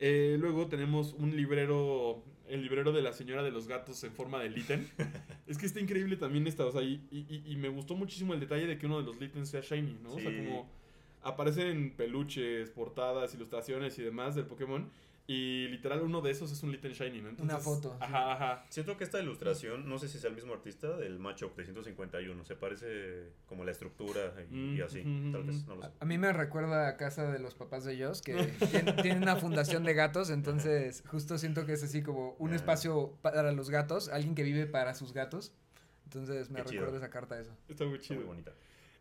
[0.00, 4.40] Eh, luego tenemos un librero, el librero de la señora de los gatos en forma
[4.42, 4.88] de Litten.
[5.46, 8.66] es que está increíble también esta, o sea, y, y- me gustó muchísimo el detalle
[8.66, 10.14] de que uno de los Littens sea shiny, ¿no?
[10.14, 10.36] O sea, Sí.
[10.36, 10.68] como
[11.22, 14.88] aparecen peluches, portadas, ilustraciones y demás del Pokémon.
[15.30, 17.28] Y literal uno de esos es un Litten Shiny, ¿no?
[17.38, 17.96] Una foto, sí.
[18.00, 18.64] Ajá, ajá.
[18.70, 22.44] Siento que esta ilustración, no sé si sea el mismo artista del Macho de 151.
[22.46, 25.02] Se parece como la estructura y, y así.
[25.04, 25.88] Mm, Tal vez, no lo sé.
[25.88, 29.22] A, a mí me recuerda a casa de los papás de ellos, que tien- tienen
[29.22, 32.56] una fundación de gatos, entonces justo siento que es así como un Ah.
[32.56, 35.52] espacio para los gatos, alguien que vive para sus gatos.
[36.04, 36.80] Entonces me Qué chido.
[36.86, 37.54] recuerda esa carta a eso.
[37.68, 38.20] Está muy Está chido.
[38.20, 38.52] muy bonita.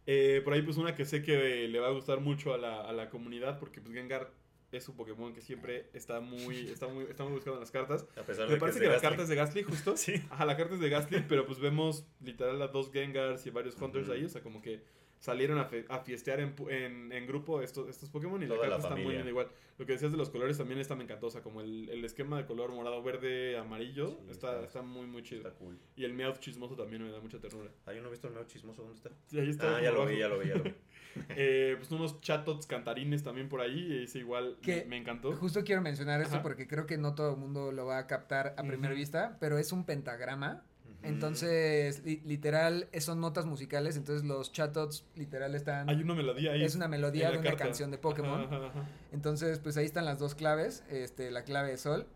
[0.05, 2.81] Eh, por ahí pues una que sé que le va a gustar mucho a la,
[2.81, 4.29] a la comunidad porque pues Gengar
[4.71, 8.05] es un Pokémon que siempre está muy, está muy, está muy buscado en las cartas.
[8.17, 9.61] A pesar Me parece que, que, es de Gastly.
[9.63, 9.95] de justo.
[9.97, 10.15] Sí.
[10.29, 13.79] Ajá, la carta es de Gastly, pero pues vemos literal a dos Gengars y varios
[13.81, 14.81] Hunters ahí, o sea, como que
[15.19, 18.69] salieron a, fe- a fiestear en, en, en grupo estos, estos Pokémon y Toda la
[18.69, 19.47] carta la está muy linda igual.
[19.79, 22.03] Lo que decías de los colores también está me encantó, o sea, como el, el
[22.05, 25.47] esquema de color morado, verde, amarillo, Sí, está, está- está muy, muy chido.
[25.47, 25.79] Está cool.
[25.95, 27.71] Y el Meowth chismoso también me da mucha ternura.
[27.85, 28.81] Ah, yo no he visto el medio chismoso.
[28.83, 29.09] ¿Dónde está?
[29.27, 29.77] Sí, ahí está.
[29.77, 30.73] Ah, ya lo vi, ya lo vi, ya lo vi.
[31.35, 35.33] Eh, pues unos chatots cantarines también por ahí, y ese igual Que me, me encantó.
[35.33, 36.43] Justo quiero mencionar esto Ajá.
[36.43, 39.57] porque creo que no todo el mundo lo va a captar a primera vista, pero
[39.57, 40.63] es un pentagrama.
[41.03, 45.87] Entonces, li- literal, son notas musicales, entonces los chatots literal están...
[45.89, 46.63] Hay una melodía ahí.
[46.63, 47.65] es una melodía de una carta.
[47.65, 48.41] canción de Pokémon.
[48.41, 48.89] Ajá, ajá, ajá.
[49.13, 52.07] Entonces, pues ahí están las dos claves, este, la clave de sol.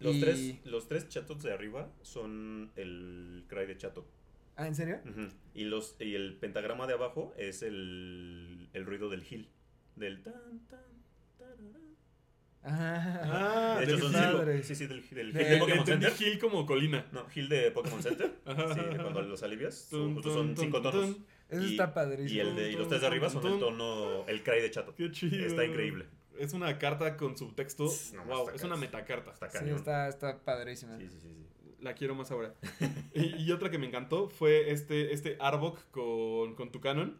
[0.00, 4.06] Los, y- tres, los tres chatots de arriba son el cry de chatot.
[4.56, 5.00] Ah, ¿en serio?
[5.08, 5.28] Ujú.
[5.54, 9.48] y, los, y el pentagrama de abajo es el, el ruido del hill.
[9.96, 10.80] Del tan, tan,
[11.38, 11.94] tararán.
[12.62, 13.20] Ajá.
[13.76, 14.62] Ah, de hecho, son padre.
[14.62, 16.12] Sí, sí, del, del hill De- de Pokémon Center.
[16.18, 17.06] hill como colina.
[17.12, 18.32] No, hill de Pokémon Center.
[18.46, 19.88] Sí, de cuando los alivias.
[19.90, 21.16] Tun, Justo son cinco tonos.
[21.50, 22.36] Eso y, está padrísimo.
[22.36, 24.94] Y, el de, y los tres de arriba son el tono, el cry de chato.
[24.94, 25.44] Qué chido.
[25.46, 26.06] Está increíble.
[26.38, 27.84] Es una carta con subtexto.
[28.14, 29.30] No, wow, es una ca- metacarta.
[29.32, 29.76] Está Sí, cañón.
[29.76, 30.96] está, está padrísima.
[30.98, 31.46] Sí, sí, sí, sí.
[31.84, 32.54] La quiero más ahora.
[33.14, 37.16] y, y otra que me encantó fue este, este Arbok con, con Tucanon.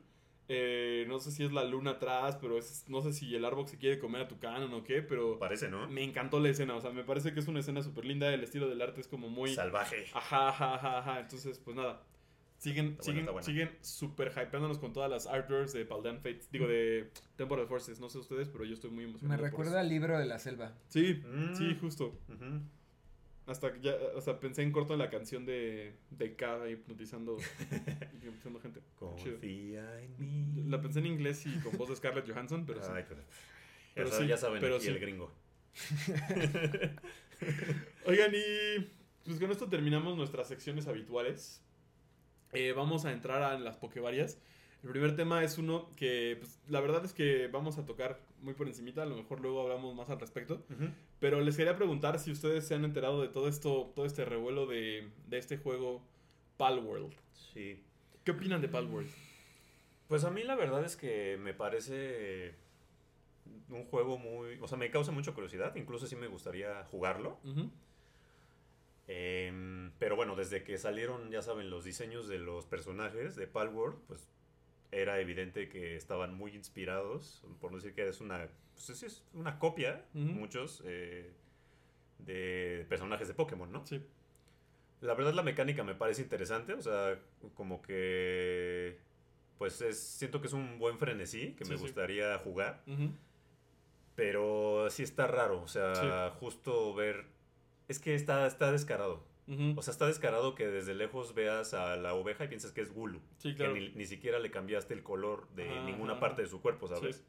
[0.49, 3.67] Eh, no sé si es la luna atrás, pero es, no sé si el Arbok
[3.69, 5.89] se quiere comer a Tucanon o qué, pero Parece, ¿no?
[5.89, 6.75] me encantó la escena.
[6.77, 8.33] O sea, me parece que es una escena súper linda.
[8.33, 9.55] El estilo del arte es como muy...
[9.55, 10.07] Salvaje.
[10.15, 11.21] Ajá, ajá, ajá, ajá.
[11.21, 12.03] Entonces, pues nada.
[12.59, 13.43] Siguen, Está siguen, buena.
[13.43, 16.51] siguen super hypeándonos con todas las artworks de Paldan Fates.
[16.51, 18.01] Digo, de Temporal Forces.
[18.01, 19.41] No sé ustedes, pero yo estoy muy Me emocionado.
[19.41, 19.81] por recuerda eso.
[19.81, 20.73] al libro de la selva.
[20.89, 21.55] Sí, Mm.
[21.55, 22.19] sí, justo.
[22.29, 22.61] Ujú.
[23.47, 27.37] Hasta que ya, o sea, pensé en corto en la canción de, de K hipnotizando,
[28.15, 28.81] hipnotizando gente.
[28.99, 30.65] Confía en mí.
[30.71, 32.89] La pensé en inglés y con voz de Scarlett Johansson, pero sí.
[32.93, 33.21] Ay, pero,
[33.95, 34.91] Pero ya, sa- sí, ya saben, pero aquí sí.
[34.93, 35.31] el gringo.
[38.07, 38.81] Oigan, y
[39.25, 41.63] pues con esto terminamos nuestras secciones habituales.
[42.53, 44.39] Eh, vamos a entrar a las pokevarias.
[44.83, 48.55] El primer tema es uno que, pues, la verdad es que vamos a tocar muy
[48.55, 50.63] por encimita, a lo mejor luego hablamos más al respecto.
[51.19, 54.67] Pero les quería preguntar si ustedes se han enterado de todo esto, todo este revuelo
[54.67, 56.03] de, de este juego
[56.57, 57.15] Palworld.
[57.33, 57.83] Sí.
[58.23, 59.11] ¿Qué opinan de Palworld?
[60.09, 62.55] Pues a mí la verdad es que me parece
[63.71, 64.59] un juego muy...
[64.61, 65.75] O sea, me causa mucha curiosidad.
[65.77, 67.39] Incluso sí me gustaría jugarlo.
[69.07, 73.99] Em, pero bueno, desde que salieron, ya saben, los diseños de los personajes de Palworld,
[74.07, 74.29] pues
[74.95, 79.59] era evidente que estaban muy inspirados, por no decir que es una, pues es una
[79.59, 80.25] copia, Ujú.
[80.25, 81.33] muchos, eh,
[82.19, 83.85] de personajes de Pokémon, ¿no?
[83.87, 84.03] Sí.
[85.01, 87.19] La verdad la mecánica me parece interesante, o sea,
[87.55, 88.99] como que,
[89.59, 91.83] pues es, siento que es un buen frenesí que Sí, me sí.
[91.83, 92.83] gustaría jugar.
[94.15, 97.27] Pero sí está raro, o sea, justo ver...
[97.89, 99.25] Es que está, está descarado.
[99.77, 102.93] O sea, está descarado que desde lejos veas a la oveja y piensas que es
[102.95, 103.21] Gulu.
[103.37, 103.75] Sí, claro.
[103.75, 106.61] Que ni, ni siquiera le cambiaste el color de Ajá, ninguna ajá, parte de su
[106.63, 107.17] cuerpo, ¿sabes?
[107.17, 107.23] Sí.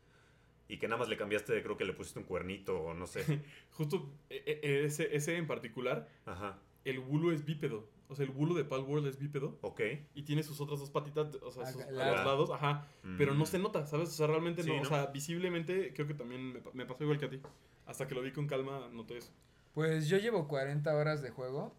[0.67, 3.23] Y que nada más le cambiaste, creo que le pusiste un cuernito o no sé.
[3.71, 7.87] Justo e- e- ese, ese en particular, Ajá, el Bulu es bípedo.
[8.07, 9.57] O sea, el Bulu de Palworld es bípedo.
[9.61, 9.81] ok.
[10.13, 12.87] Y tiene sus otras dos patitas, o sea, Ah, sus- a los lados, ajá.
[13.17, 13.47] Pero no Mm.
[13.47, 14.09] se nota, ¿sabes?
[14.09, 14.81] O sea, realmente Sí, no.
[14.81, 17.41] O sea, visiblemente creo que también me, me pasó igual que a ti.
[17.87, 19.31] Hasta que lo vi con calma, noté eso.
[19.73, 21.75] Pues yo llevo 40 horas de juego.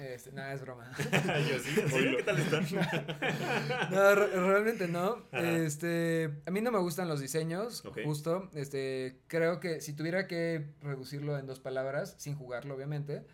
[0.00, 0.90] Este, nada, es broma.
[1.50, 2.16] Yo sí, ¿en serio?
[2.16, 2.64] ¿Qué tal están?
[3.90, 5.26] No, re- realmente no.
[5.30, 5.50] Ajá.
[5.58, 8.48] Este, a mí no me gustan los diseños, justo.
[8.54, 13.24] Este, creo que si tuviera que reducirlo en dos palabras, sin jugarlo obviamente,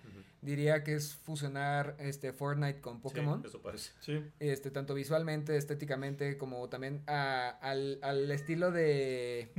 [0.43, 3.43] diría que es fusionar este Fortnite con Pokémon.
[3.43, 3.91] Sí, eso parece.
[4.01, 4.25] Sí.
[4.41, 9.53] Este, tanto visualmente, estéticamente, como también a- al, al estilo de,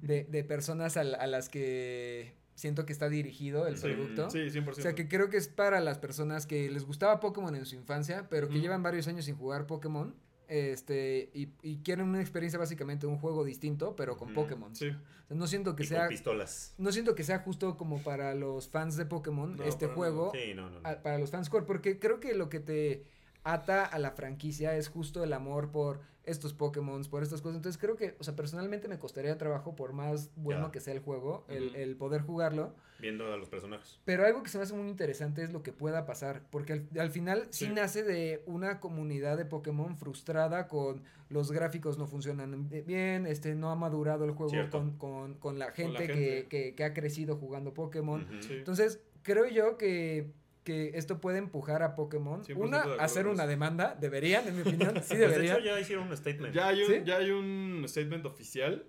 [0.00, 4.30] de, de personas al- a, las que siento que está dirigido el Sí, producto.
[4.30, 4.68] Sí, 100%.
[4.70, 7.74] O sea, que creo que es para las personas que les gustaba Pokémon en su
[7.74, 10.14] infancia, pero que llevan varios años sin jugar Pokémon.
[10.48, 14.34] Este, y, y quieren una experiencia básicamente un juego distinto, pero con.
[14.34, 14.74] Pokémon.
[14.74, 14.88] Sí.
[14.88, 14.92] O
[15.28, 16.74] sea, no siento que Y sea con pistolas.
[16.76, 20.54] no siento que sea justo como para los fans de Pokémon No, este juego Sí,
[20.54, 20.80] no, no.
[20.80, 20.88] no.
[20.88, 23.04] a- para los fans core, porque creo que lo que te
[23.44, 27.56] ata a la franquicia es justo el amor por estos Pokémon, por estas cosas.
[27.56, 31.00] Entonces creo que, o sea, personalmente me costaría trabajo por más bueno que sea el
[31.00, 32.74] juego, el, poder jugarlo.
[33.00, 33.98] Viendo a los personajes.
[34.04, 36.88] Pero algo que se me hace muy interesante es lo que pueda pasar, porque al,
[37.00, 37.66] al final sí.
[37.66, 37.72] Sí.
[37.72, 43.54] nace de una comunidad de Pokémon frustrada con los gráficos no funcionan bi- bien, este
[43.54, 46.12] no ha madurado el juego con, con, con la gente, gente.
[46.14, 48.26] Que, que, que ha crecido jugando Pokémon.
[48.40, 48.52] Sí.
[48.52, 50.30] Entonces, creo yo que,
[50.64, 52.42] que esto puede empujar a Pokémon.
[52.44, 55.56] 100% Una, de acuerdo hacer una demanda, deberían, en mi opinión, sí Pues de deberían.
[55.56, 56.54] hecho ya hicieron un statement.
[56.54, 57.02] Ya hay, un, ¿Sí?
[57.04, 58.84] ya hay un statement oficial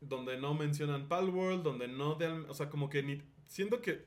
[0.00, 2.14] donde no mencionan Palworld, donde no...
[2.14, 3.22] de o sea, como que ni...
[3.46, 4.04] Siento que...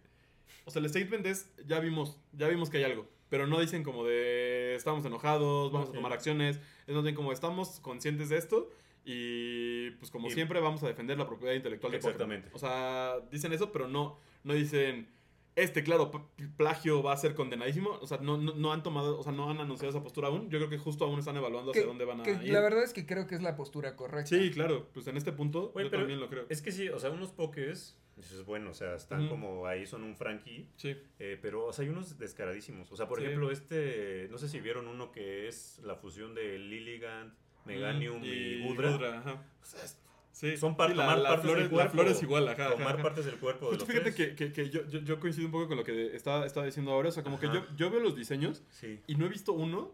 [0.65, 3.07] O sea, el statement es, ya vimos, ya vimos que hay algo.
[3.29, 6.59] Pero no dicen como de, estamos enojados, vamos a tomar acciones.
[6.85, 8.69] Es más bien como, estamos conscientes de esto.
[9.03, 12.31] Y pues como Y- siempre vamos a defender la propiedad intelectual de Pokémon.
[12.33, 12.49] Exactamente.
[12.53, 15.07] O sea, dicen eso, pero no, no dicen,
[15.55, 16.11] este claro,
[16.57, 17.91] plagio va a ser condenadísimo.
[18.01, 20.49] O sea, no, no, no han tomado, o sea, no han anunciado esa postura aún.
[20.49, 22.51] Yo creo que justo aún están evaluando hacia Que- dónde van a que ir.
[22.53, 24.29] la verdad es que creo que es la postura correcta.
[24.35, 26.45] Sí, claro, pues en este punto Oye, yo también lo creo.
[26.49, 30.03] Es que sí, o sea, unos pokés, dices, bueno, o sea, están como ahí, son
[30.03, 32.91] un Frankie, Sí, eh, pero, o sea, hay unos descaradísimos.
[32.91, 33.25] O sea, por Sí.
[33.25, 37.33] ejemplo, este, no sé si vieron uno que es la fusión de Lilligant,
[37.65, 39.19] Meganium Mm, y, Gudra.
[39.19, 39.43] ajá.
[39.61, 39.97] O sea, es
[40.31, 41.91] Sí, Son par- sí, la, tomar la partes flor del es, la cuerpo.
[41.93, 42.65] flor es igual, ajá.
[42.67, 43.03] ajá, tomar ajá.
[43.03, 44.35] partes del cuerpo de Justo los fíjate tres.
[44.35, 46.91] que, que, que yo, yo, yo coincido un poco con lo que estaba, estaba diciendo
[46.91, 47.09] ahora.
[47.09, 47.55] O sea, como que Ajá.
[47.55, 48.99] yo, yo veo los diseños Sí.
[49.07, 49.91] y no he visto uno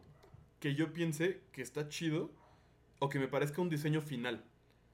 [0.60, 2.32] que yo piense que está chido
[3.00, 4.44] o que me parezca un diseño final.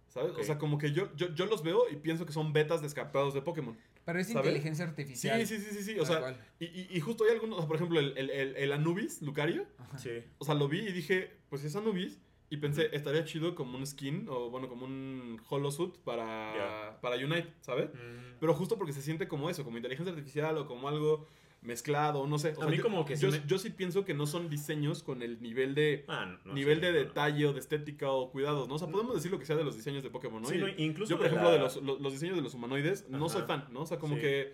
[0.07, 0.31] ¿Sabes?
[0.33, 0.39] Ok.
[0.39, 3.33] O sea, como que yo, yo, yo los veo y pienso que son betas descartados
[3.33, 3.75] de Pokémon.
[4.05, 4.45] Pero es ¿sabes?
[4.45, 5.45] inteligencia artificial.
[5.47, 5.99] Sí, sí, sí, sí, sí.
[5.99, 8.55] O sea, y, y, y justo hay algunos, o sea, por ejemplo, el, el, el,
[8.57, 9.65] el Anubis, Lucario.
[9.79, 9.97] Ajá.
[9.97, 10.09] Sí.
[10.37, 12.19] O sea, lo vi y dije, pues es Anubis.
[12.53, 17.01] Y pensé, estaría chido como un skin o bueno, como un holosuit para, Ya.
[17.01, 17.89] para Unite, ¿sabes?
[17.95, 18.37] Mm.
[18.39, 21.25] Pero justo porque se siente como eso, como inteligencia artificial o como algo
[21.63, 22.49] mezclado, no sé.
[22.49, 24.27] O A sea, mí yo, como que sí yo, me- yo sí pienso que no
[24.27, 27.03] son diseños con el nivel de Ah, no, no, nivel sí, de no, no.
[27.05, 28.75] detalle o de estética o cuidados, ¿no?
[28.75, 30.47] O sea, podemos decir lo que sea de los diseños de Pokémon, ¿no?
[30.47, 32.43] Sí, Y no, incluso yo, por de ejemplo, la- de los, los- los diseños de
[32.43, 33.29] los humanoides, no Ajá.
[33.39, 33.81] soy fan, ¿no?
[33.81, 34.21] O sea, como Sí.
[34.21, 34.53] que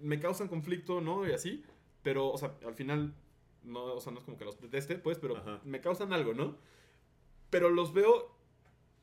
[0.00, 1.28] me causan conflicto, ¿no?
[1.28, 1.62] Y así,
[2.02, 3.12] pero, o sea, al final,
[3.64, 5.60] no, o sea, no es como que los deteste, pues, pero Ajá.
[5.64, 6.56] me causan algo, ¿no?
[7.54, 8.34] Pero los veo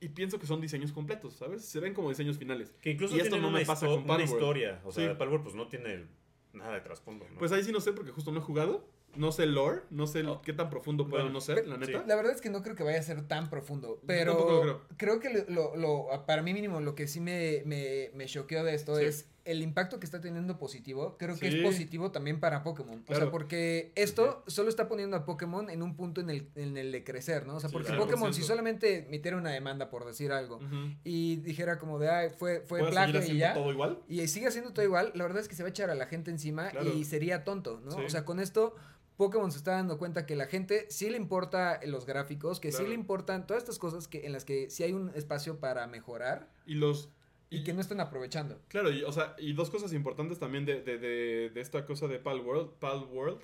[0.01, 1.63] y pienso que son diseños completos, ¿sabes?
[1.63, 2.73] Se ven como diseños finales.
[2.81, 4.29] Que incluso Y esto no me una, pasa con una Palworld.
[4.33, 4.81] historia.
[4.83, 5.15] O sea, Sí.
[5.17, 6.05] Palworld pues no tiene
[6.51, 7.39] nada de trasfondo, ¿no?
[7.39, 8.85] Pues ahí sí no sé, porque justo no he jugado.
[9.15, 10.41] No sé el lore, no sé el- Oh.
[10.41, 11.91] qué tan profundo puede Bueno, no ser, la sí.
[11.91, 12.03] neta.
[12.07, 14.81] La verdad es que no creo que vaya a ser tan profundo, pero creo.
[14.97, 18.63] creo que lo, lo- lo- para mí mínimo lo que sí me, me, me choqueó
[18.65, 19.05] de esto Sí.
[19.05, 21.15] es el impacto que está teniendo positivo.
[21.17, 23.03] Creo que es positivo también para Pokémon.
[23.07, 26.77] O sea, porque esto solo está poniendo a Pokémon en un punto en el, en
[26.77, 27.55] el de crecer, ¿no?
[27.55, 28.03] O sea, Sí, porque claro.
[28.05, 28.45] Pokémon si 100%.
[28.45, 30.59] solamente emitiera una demanda por decir algo
[31.03, 33.53] y dijera como de, ay, fue, fue ¿Puedo seguir plagio y ya.
[33.53, 33.99] todo igual?
[34.07, 36.05] Y sigue haciendo todo igual, la verdad es que se va a echar a la
[36.07, 36.93] gente encima Claro.
[36.93, 37.91] y sería tonto, ¿no?
[37.91, 38.01] Sí.
[38.05, 38.75] O sea, con esto
[39.17, 42.83] Pokémon se está dando cuenta que la gente sí le importa los gráficos, que sí
[42.87, 46.49] le importan todas estas cosas que en las que sí hay un espacio para mejorar
[46.65, 47.09] Y los...
[47.51, 48.59] y que no están aprovechando.
[48.69, 52.07] Claro, y, o sea, y dos cosas importantes también de, de, de, de esta cosa
[52.07, 53.41] de Pal World, Pal World,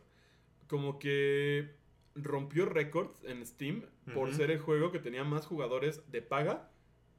[0.67, 1.75] como que
[2.15, 6.71] rompió récords en Steam por ser el juego que tenía más jugadores de paga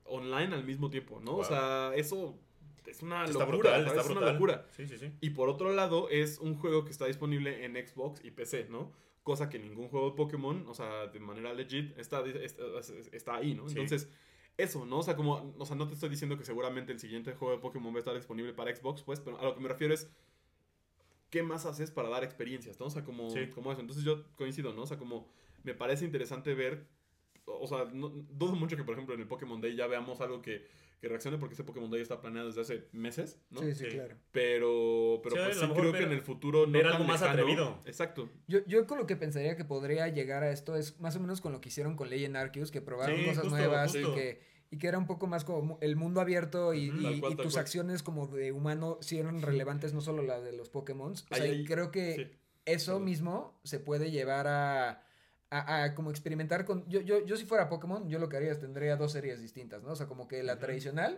[0.04, 1.36] online al mismo tiempo, ¿no?
[1.36, 2.38] O sea, eso
[2.86, 3.88] es una está locura, brutal, ¿sabes?
[3.88, 4.22] está es brutal.
[4.22, 4.66] una locura.
[4.70, 5.12] Sí, sí, sí.
[5.20, 8.92] Y por otro lado, es un juego que está disponible en Xbox y PC, ¿no?
[9.22, 12.62] Cosa que ningún juego de Pokémon, o sea, de manera legit, está, está,
[13.12, 13.68] está ahí, ¿no?
[13.68, 13.78] Sí.
[13.78, 14.08] Entonces,
[14.58, 14.98] eso, ¿no?
[14.98, 17.60] O sea, como, o sea, no te estoy diciendo que seguramente el siguiente juego de
[17.62, 20.10] Pokémon va a estar disponible para Xbox, pues, pero a lo que me refiero es,
[21.30, 22.86] ¿qué más haces para dar experiencias, ¿no?
[22.86, 23.46] O sea, como, Sí.
[23.54, 23.80] como eso.
[23.80, 24.82] Entonces yo coincido, ¿no?
[24.82, 25.28] O sea, como,
[25.62, 26.86] me parece interesante ver,
[27.46, 30.42] o sea, no- dudo mucho que, por ejemplo, en el Pokémon Day ya veamos algo
[30.42, 30.66] que,
[31.00, 33.60] que reaccione, porque ese Pokémon Day está planeado desde hace meses, ¿no?
[33.60, 33.90] Sí, sí, Sí.
[33.96, 34.16] claro.
[34.32, 37.04] Pero, pero Sí, pues sí creo ver- que en el futuro no ver tan algo
[37.04, 37.78] más lejano- atrevido.
[37.86, 38.28] Exacto.
[38.48, 41.40] Yo, yo con lo que pensaría que podría llegar a esto es más o menos
[41.40, 44.12] con lo que hicieron con Legend Arceus, que probaron Sí, cosas justo, nuevas justo.
[44.12, 47.54] y que y que era un poco más como el mundo abierto y, cual, tus
[47.54, 47.62] cual.
[47.62, 51.12] acciones como de humano sí eran relevantes, no solo las de los Pokémon.
[51.12, 52.38] O sea, ahí- creo que sí.
[52.66, 53.04] eso Perdón.
[53.06, 55.06] mismo se puede llevar a,
[55.50, 56.86] a, a como experimentar con...
[56.88, 59.82] Yo, yo, yo si fuera Pokémon, yo lo que haría es tendría dos series distintas,
[59.82, 59.92] ¿no?
[59.92, 61.16] O sea, como que la tradicional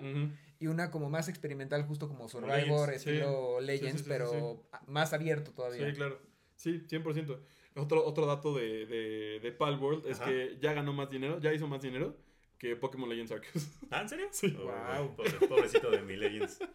[0.59, 4.09] y una como más experimental, justo como Survivor, Legends, estilo Sí, Legends, sí, sí, sí,
[4.09, 5.89] pero más abierto todavía.
[5.89, 6.21] Sí, claro.
[6.55, 7.39] Sí, 100%.
[7.77, 10.31] Otro, otro dato de, de, de Palworld es Ajá.
[10.31, 12.17] que ya ganó más dinero, ya hizo más dinero
[12.61, 13.69] que Pokémon Legends Arceus.
[13.91, 14.29] ¿Ah, en serio?
[14.31, 14.57] Sí.
[14.57, 15.17] Oh, Wow.
[15.17, 16.61] pobre- pobrecito de mi Legends.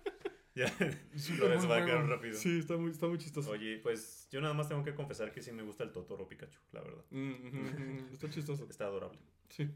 [0.57, 2.33] Ya, lo se va a quedar rápido.
[2.33, 3.51] Sí, está muy, está muy chistoso.
[3.51, 6.57] Oye, pues yo nada más tengo que confesar que sí me gusta el Totoro Pikachu,
[6.71, 7.03] la verdad.
[7.09, 8.65] Mm, Está chistoso.
[8.69, 9.19] Está adorable.
[9.49, 9.67] Sí.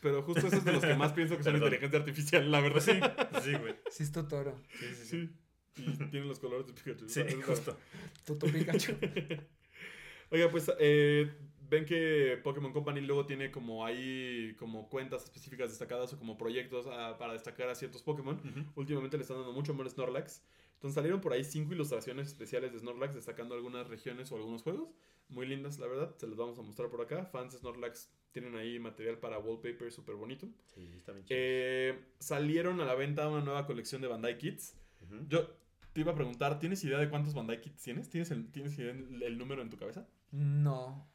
[0.00, 2.80] Pero justo eso es de los que más pienso que son inteligencia artificial, la verdad.
[2.80, 2.98] Sí,
[3.40, 3.76] sí, güey.
[3.88, 4.60] Sí, es Totoro.
[4.80, 5.30] Sí, sí, sí.
[5.76, 5.84] Sí.
[5.86, 7.08] Y tienen los colores de Pikachu.
[7.08, 7.78] Sí, justo.
[8.24, 8.94] Toto Pikachu.
[10.30, 11.30] Oiga, pues eh,
[11.72, 16.86] ven que Pokémon Company luego tiene como ahí como cuentas específicas destacadas o como proyectos
[16.86, 18.38] ah, para destacar a ciertos Pokémon.
[18.76, 20.42] Últimamente le están dando mucho amor a Snorlax.
[20.74, 24.90] Entonces salieron por ahí cinco ilustraciones especiales de Snorlax destacando algunas regiones o algunos juegos.
[25.30, 26.14] Muy lindas, la verdad.
[26.18, 27.24] Se los vamos a mostrar por acá.
[27.24, 30.48] Fans de Snorlax tienen ahí material para wallpaper súper bonito.
[30.74, 31.38] Sí, está bien chido.
[31.40, 34.76] Eh, salieron a la venta una nueva colección de Bandai Kits.
[35.04, 35.24] Ujú.
[35.28, 35.48] Yo
[35.94, 38.10] te iba a preguntar, ¿tienes idea de cuántos Bandai Kits tienes?
[38.10, 40.06] ¿Tienes el, ¿tienes idea el, el número en tu cabeza?
[40.32, 41.11] No.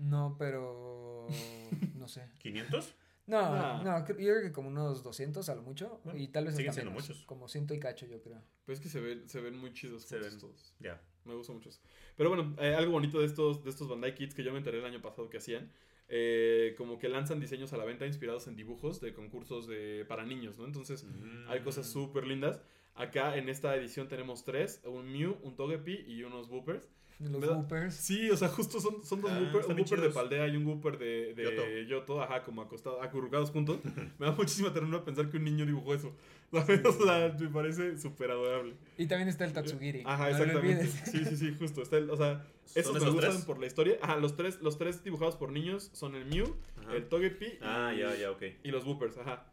[0.00, 1.26] No, pero.
[1.94, 2.28] No sé.
[2.42, 2.94] ¿500?
[3.26, 3.80] No, Ah.
[3.84, 6.00] no, yo creo que como unos 200 a lo mucho.
[6.04, 7.24] Bueno, y tal vez siguen hasta siendo menos, muchos.
[7.26, 8.42] Como ciento y cacho, yo creo.
[8.64, 10.36] Pues es que se ven, se ven muy chidos Se ven.
[10.38, 10.74] todos.
[10.80, 11.00] Ya.
[11.24, 11.80] Me gusta mucho eso.
[12.16, 14.78] Pero bueno, eh, algo bonito de estos, de estos Bandai Kits que yo me enteré
[14.78, 15.70] el año pasado que hacían.
[16.12, 20.24] eh, como que lanzan diseños a la venta inspirados en dibujos de concursos de, para
[20.24, 20.64] niños, ¿no?
[20.64, 21.06] Entonces
[21.46, 21.92] hay cosas Mm.
[21.92, 22.60] súper lindas.
[22.96, 26.88] Acá en esta edición tenemos tres, un Mew, un Togepi y unos Woopers.
[27.20, 27.94] Los Me da- Woopers.
[27.94, 30.10] Sí, o sea, justo son, son dos Ah, Wooper, están un bien Wooper de.
[30.10, 31.62] Paldea y un Wooper de, de Yoto.
[31.86, 32.22] Yoto.
[32.22, 33.78] ajá, como acostados, acurrucados juntos.
[34.18, 36.14] Me da muchísima ternura pensar que un niño dibujó eso.
[36.50, 36.84] ¿sabes?
[36.84, 38.74] O sea, me parece súper adorable.
[38.98, 40.02] Y también está el Tatsugiri.
[40.06, 40.86] Ajá, no exactamente.
[40.86, 41.82] Sí, sí, sí, justo.
[41.82, 43.44] Está el- o sea, ¿Son esos me gustan tres?
[43.44, 43.98] por la historia.
[44.02, 46.96] Ajá, los tres, los tres dibujados por niños son el Mew, Ajá.
[46.96, 48.42] el Togepi y, Ah, ya, ya, ok.
[48.64, 49.44] y los Woopers, ajá.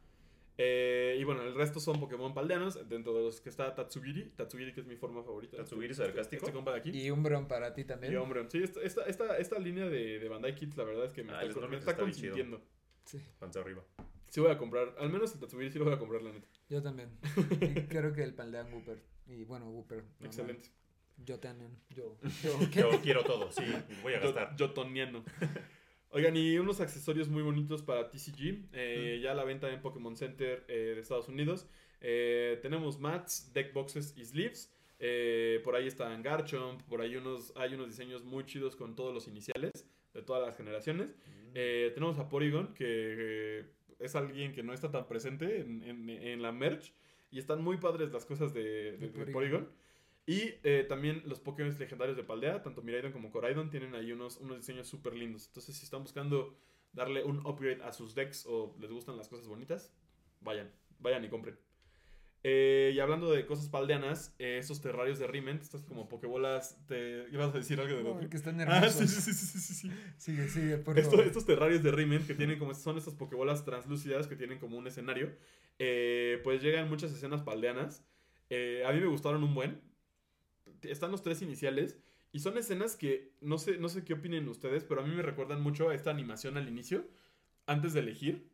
[0.60, 4.32] Eh, y bueno, el resto son Pokémon paldeanos, dentro de los que está Tatsugiri.
[4.36, 5.58] Tatsugiri, que es mi forma favorita.
[5.58, 6.46] Tatsugiri Este- sarcástico.
[6.46, 6.90] Este compa de aquí.
[6.90, 8.14] Y un bron para ti también.
[8.14, 11.12] Y hombre, sí, esta, esta, esta, esta línea de, de Bandai Kids, la verdad es
[11.12, 12.62] que me Ah, está, me consintiendo.
[13.06, 13.20] Sí.
[13.40, 13.84] Panza arriba.
[14.30, 16.48] Sí voy a comprar, al menos el Tatsugiri sí lo voy a comprar, la neta.
[16.70, 17.10] Yo también.
[17.62, 18.98] Y creo que el Paldean Wooper.
[19.28, 20.04] Y bueno, Wooper.
[20.22, 20.70] Excelente.
[21.18, 21.72] Yo también.
[21.92, 22.18] Yo.
[22.44, 22.60] Yo.
[22.72, 23.64] Yo quiero todo, sí,
[24.04, 24.56] voy a Yo- gastar.
[24.56, 25.24] Yotoniano.
[26.18, 28.70] Oigan, y unos accesorios muy bonitos para TCG.
[28.74, 31.68] eh, Ya a la venta en Pokémon Center eh, de Estados Unidos.
[32.02, 34.74] Eh, tenemos mats, deck boxes y sleeves.
[35.64, 36.82] Por ahí están Garchomp.
[36.84, 39.72] Por ahí unos, hay unos diseños muy chidos con todos los iniciales
[40.14, 41.16] de todas las generaciones.
[41.54, 43.66] Eh, tenemos a Porygon, que
[44.00, 46.94] es alguien que no está tan presente en, en- en la merch.
[47.30, 49.70] Y están muy padres las cosas de, de- De de Porygon.
[50.28, 54.38] Y eh, también los Pokémon legendarios de Paldea, tanto Miraidon como Coraidon, tienen ahí unos,
[54.38, 55.48] unos diseños súper lindos.
[55.48, 56.56] Entonces, si están buscando
[56.92, 59.94] darle un upgrade a sus decks o les gustan las cosas bonitas,
[60.42, 61.58] vayan, vayan y compren.
[62.44, 67.26] Eh, y hablando de cosas paldeanas, eh, esos terrarios de Riment, estas como Pokébolas, te
[67.32, 69.10] ibas a decir algo de No, que están Ah, hermosos.
[69.10, 69.92] sí, sí, sí, sí, sí, sí.
[70.18, 74.28] Sigue, sigue, por Esto- estos terrarios de Riment que tienen como son estas pokebolas translúcidas
[74.28, 75.34] que tienen como un escenario,
[75.80, 78.06] eh, pues llegan muchas escenas paldeanas.
[78.50, 79.82] Eh, a mí me gustaron un buen.
[80.84, 81.98] Están los tres iniciales
[82.32, 85.22] y son escenas que no sé, no sé qué opinen ustedes, pero a mí me
[85.22, 87.06] recuerdan mucho a esta animación al inicio,
[87.66, 88.48] antes de elegir.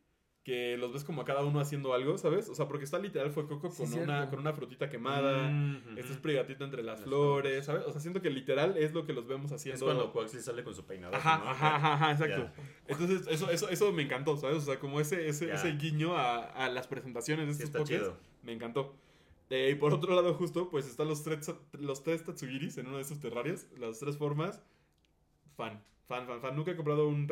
[0.43, 2.49] Que los ves como a cada uno haciendo algo, ¿sabes?
[2.49, 4.03] O sea, porque está literal fue Coco Sí, con, cierto.
[4.03, 5.47] una, con una frutita quemada.
[5.49, 5.89] Mm, ujú.
[5.97, 7.65] Este es Prigatito entre las, Las flores, flores.
[7.65, 7.83] ¿sabes?
[7.87, 9.77] O sea, siento que literal es lo que los vemos haciendo.
[9.77, 11.15] Es cuando Quaxley sale con su peinado.
[11.15, 11.49] Ajá, ¿no?
[11.49, 12.43] ajá, ajá, ajá, exacto.
[12.57, 12.63] Ya.
[12.89, 14.57] Entonces, eso, eso, eso me encantó, ¿sabes?
[14.57, 15.53] O sea, como ese, ese, Ya.
[15.53, 18.17] ese guiño a, a las presentaciones de Sí, estos está pokés, chido.
[18.41, 18.97] me encantó.
[19.49, 22.97] Eh, y por otro lado, justo, pues están los tres, los tres Tatsugiris en uno
[22.97, 24.61] de esos terrarios, las tres formas.
[25.55, 26.55] Fan, fan, fan, fan.
[26.55, 27.27] Nunca he comprado un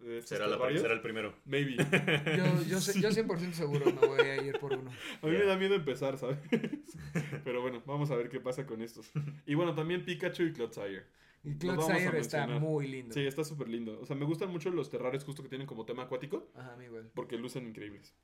[0.00, 1.34] estos Será, la, será el primero.
[1.44, 1.76] Maybe.
[1.76, 4.90] Yo, yo, sé- yo 100% seguro me voy a ir por uno.
[5.22, 6.38] A mí me da miedo empezar, ¿sabes?
[7.44, 9.10] Pero bueno, vamos a ver qué pasa con estos.
[9.46, 11.04] Y bueno, también Pikachu y Clodsire.
[11.44, 13.14] Y Clodsire está muy lindo.
[13.14, 14.00] Sí, está súper lindo.
[14.00, 16.48] O sea, me gustan mucho los terrarios justo que tienen como tema acuático.
[16.54, 17.10] Ajá, a mí igual.
[17.14, 18.14] porque lucen increíbles.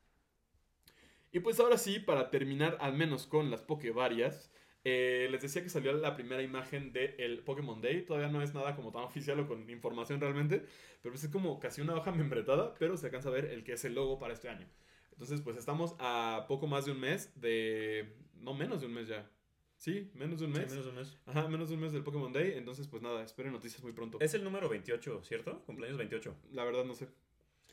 [1.33, 4.53] Y pues ahora sí, para terminar al menos con las Pokevarias,
[4.85, 8.03] eh, les decía que salió la primera imagen del Pokémon Day.
[8.05, 10.59] Todavía no es nada como tan oficial o con información realmente,
[11.01, 13.73] pero pues es como casi una hoja membretada, pero se alcanza a ver el que
[13.73, 14.69] es el logo para este año.
[15.13, 18.17] Entonces, pues estamos a poco más de un mes de...
[18.35, 19.31] No, menos de un mes ya.
[19.77, 20.71] Sí, menos de un Sí, mes.
[20.71, 21.19] menos de un mes.
[21.27, 22.53] Ajá, menos de un mes del Pokémon Day.
[22.57, 24.19] Entonces, pues nada, esperen noticias muy pronto.
[24.21, 25.61] Es el número 28, ¿cierto?
[25.65, 26.35] Cumpleaños 28.
[26.53, 27.09] La verdad no sé.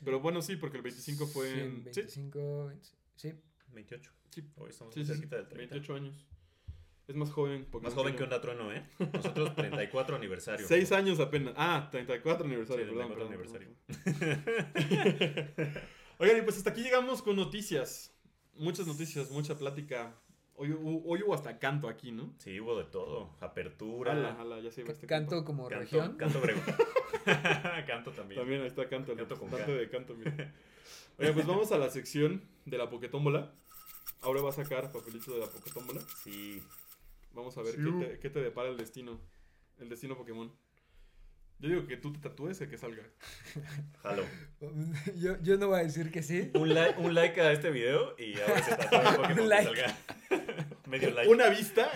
[0.04, 1.76] Pero bueno, sí, porque el 25 fue Sí, en...
[1.92, 3.32] Sí, 25, 20 sí.
[3.72, 4.12] 28.
[4.30, 4.44] Sí.
[4.56, 5.74] Hoy estamos Sí, muy sí, sí, cerquita del 30.
[5.74, 6.26] 28 años.
[7.08, 7.64] Es más joven.
[7.64, 8.22] Pokémon Más joven que.
[8.22, 8.86] Onda Trueno, ¿eh?
[9.12, 10.66] Nosotros 34 aniversario.
[10.66, 11.54] 6 años apenas.
[11.56, 15.82] Ah, 34 aniversario, Sí, perdón, 34 perdón, perdón.
[16.18, 18.14] Oigan, y pues hasta aquí llegamos con noticias.
[18.54, 20.14] Muchas noticias, mucha plática.
[20.54, 22.34] Hoy, hoy hubo hasta canto aquí, ¿no?
[22.38, 23.34] Sí, hubo de todo.
[23.40, 24.12] Apertura.
[24.12, 26.16] Ala, ala, ya se iba este Canto como Canto, región.
[26.18, 26.42] canto
[27.86, 28.40] canto también.
[28.40, 29.66] También ahí está canto, Canto con K.
[29.66, 30.32] de canto, mira.
[31.18, 33.52] Oigan, pues vamos a la sección de la Poketómbola.
[34.22, 36.00] Ahora va a sacar papelito de la Poketómbola.
[36.22, 36.62] Sí.
[37.32, 37.80] Vamos a ver Sí.
[37.84, 39.20] qué te, qué te depara el destino.
[39.78, 40.50] El destino Pokémon.
[41.58, 43.02] Yo digo que tú te tatúes el que salga.
[44.02, 44.24] Jalo.
[45.16, 46.50] Yo, yo no voy a decir que sí.
[46.54, 49.64] Un, like, un like a este video y ahora se tatúa Pokémon Un que like.
[49.64, 49.98] salga.
[50.86, 51.30] Medio like.
[51.30, 51.90] Una vista.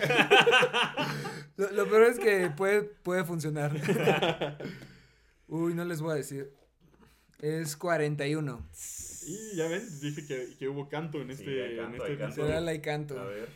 [1.57, 3.71] Lo, lo peor es que puede, puede funcionar.
[5.47, 6.51] Uy, no les voy a decir.
[7.39, 8.69] Es 41.
[9.27, 12.17] y ya ven, dije que, que hubo canto en Sí, este, canto, en este hay
[12.17, 12.41] canto.
[12.41, 12.73] Episodio.
[12.73, 13.19] y canto.
[13.19, 13.49] A ver.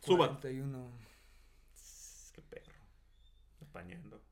[0.00, 0.28] Suban.
[0.40, 0.98] 41.
[2.34, 2.72] Qué perro.
[3.62, 4.22] Apañando.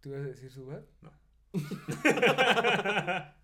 [0.00, 0.82] ¿Tú vas a decir suba?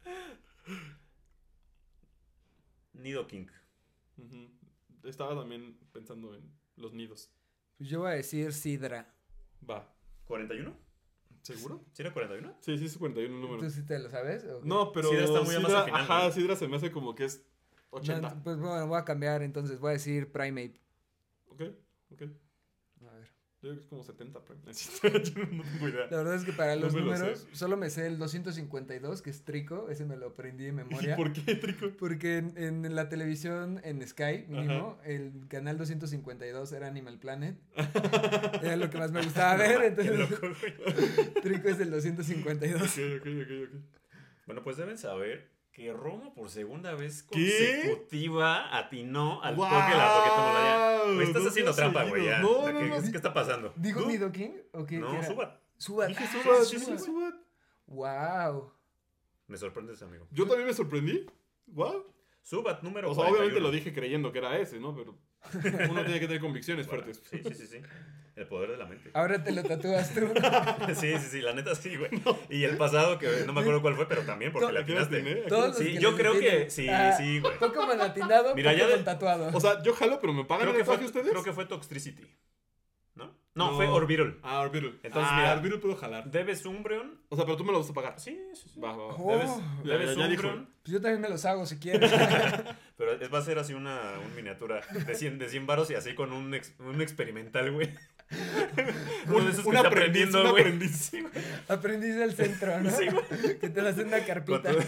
[2.93, 3.47] Nido King.
[4.17, 4.51] Ujú.
[5.05, 7.31] Estaba también pensando en los nidos.
[7.77, 9.15] Pues yo voy a decir Sidra.
[9.69, 9.95] Va.
[10.27, 10.75] ¿41?
[11.57, 11.85] ¿Seguro?
[11.93, 12.57] ¿Sí era 41?
[12.61, 13.61] Sí, sí es 41 el número.
[13.63, 14.45] ¿Tú sí te lo sabes?
[14.45, 14.69] o qué?
[14.69, 16.33] No, pero Sidra está muy más Sidra- al final, Ajá, ¿no?
[16.33, 17.45] Sidra se me hace como que es
[17.91, 18.35] 80.
[18.35, 19.79] No, pues bueno, voy a cambiar entonces.
[19.81, 20.81] Voy a decir Primate.
[21.49, 21.63] Ok,
[22.13, 22.23] ok.
[23.61, 24.61] Yo creo que es como 70, pero
[25.19, 26.07] yo no tengo idea.
[26.13, 29.31] La verdad es que para No los lo números solo me sé el 252, que
[29.31, 29.89] es Trico.
[29.91, 31.17] Ese me lo aprendí de ¿Y memoria.
[31.17, 31.91] por qué, Trico?
[31.99, 37.59] Porque en, en la televisión, en Sky mínimo, el canal 252 era Animal Planet.
[38.63, 39.83] Era lo que más me gustaba ver.
[39.83, 40.37] Entonces, loco.
[41.43, 42.81] Trico es el 252.
[42.81, 42.89] Ok,
[43.21, 43.81] ok, ok, ok.
[44.47, 47.83] Bueno, pues deben saber que Romo por segunda vez ¿Qué?
[47.85, 49.71] consecutiva atinó al ¡Guau!
[49.71, 51.15] Poké la Pokétomolaya.
[51.15, 52.27] Güey, estás No haciendo trampa, güey.
[52.27, 53.01] No, no, ¿Qué, no.
[53.13, 53.73] ¿Qué está pasando?
[53.77, 54.01] ¿Digo.
[54.09, 54.51] Nido King?
[54.73, 55.61] ¿O qué, No, qué suba.
[55.77, 56.09] Subat.
[56.09, 56.99] Dije Ah, dije Subat.
[56.99, 57.35] Subat.
[57.87, 58.73] Wow.
[59.47, 60.27] Me sorprendes, amigo.
[60.33, 61.27] Yo también me sorprendí.
[61.69, 62.13] Wow.
[62.43, 63.67] Subat número O sea, obviamente 41.
[63.67, 64.95] lo dije creyendo que era ese, ¿no?
[64.97, 65.19] Pero
[65.91, 67.23] uno tiene que tener convicciones Bueno, fuertes.
[67.31, 67.83] Sí, sí, sí, sí.
[68.37, 69.11] El poder de la mente.
[69.15, 70.21] Ahora te lo tatúas tú.
[70.95, 72.11] Sí, sí, sí, la neta sí, güey.
[72.51, 75.45] Y el pasado, que no me acuerdo cuál fue, pero también porque la atinaste.
[75.49, 77.59] los Sí, yo creo que sí, Ah, sí, güey.
[77.59, 79.51] Pokémon atinado, Mira, ya de- tatuado.
[79.57, 81.29] O sea, yo jalo, pero me pagan Creo el que, fue, ustedes.
[81.31, 82.23] creo que fue Toxtricity.
[83.59, 83.75] ¿No?
[83.77, 84.39] Fue Orbital.
[84.43, 84.99] Ah, Orbital.
[85.03, 85.53] Entonces, ah, mira.
[85.55, 86.31] Orbital puedo jalar.
[86.31, 87.21] Debes Umbreon.
[87.29, 88.19] O sea, pero tú me lo vas a pagar.
[88.19, 88.81] Sí, sí, sí.
[88.81, 89.15] Va, va, va.
[89.17, 89.31] Oh.
[89.33, 89.51] Debes,
[89.85, 90.43] Ya, debes ya, ya dijo.
[90.47, 90.69] Umbreon.
[90.83, 92.11] Pues yo también me los hago si quieres.
[92.97, 95.95] Pero es- va a ser así una, un miniatura de 100, de 100 varos y
[95.95, 97.91] así con un, ex- un experimental, güey.
[99.29, 100.63] Uno de esos que un está aprendiz, aprendiendo, un güey.
[100.63, 100.97] aprendiz.
[100.97, 101.33] Sí, güey.
[101.69, 102.91] Aprendiz del centro, ¿no?
[102.91, 103.59] Sí, güey.
[103.61, 104.71] Que te lo hacen una Con carpita.
[104.71, 104.83] tu- con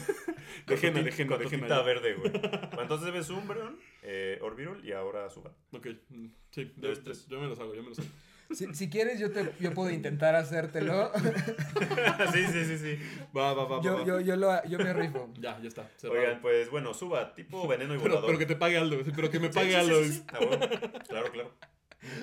[0.67, 2.31] tu tin- tu henna, tinta verde, güey.
[2.33, 5.53] Bueno, entonces debes Umbreon, eh, Orbital y ahora Subat.
[5.73, 7.27] Ok, mm, sí, yo, Debes tres.
[7.29, 8.09] yo me los hago, yo me los hago.
[8.53, 11.13] Si, si quieres, yo, te, yo puedo intentar hacértelo.
[12.33, 12.99] sí, sí, sí, sí.
[13.37, 14.05] Va, va, va, va, Yo, va.
[14.05, 15.33] yo, yo, lo, yo me rifo.
[15.39, 15.89] Ya, ya está.
[15.97, 16.21] cerrado.
[16.21, 18.27] Oigan, pues bueno, Subat, tipo veneno y pero, volador.
[18.27, 20.25] pero que te pague Aldo, pero que me Sí, pague sí, sí, sí, sí.
[20.33, 20.69] Ah, bueno.
[21.09, 21.55] Claro, claro.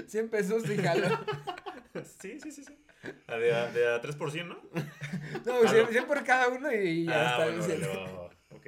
[0.07, 1.07] 100 pesos y jalo.
[2.19, 2.77] Sí, sí, sí, sí.
[3.27, 4.55] A de, a, de a 3%, ¿no?
[4.55, 5.91] No, Ah, 100, no.
[5.91, 7.67] 100 por cada uno y ya ah, está.
[7.67, 8.29] bueno, vale, va, va, va.
[8.51, 8.67] Ok.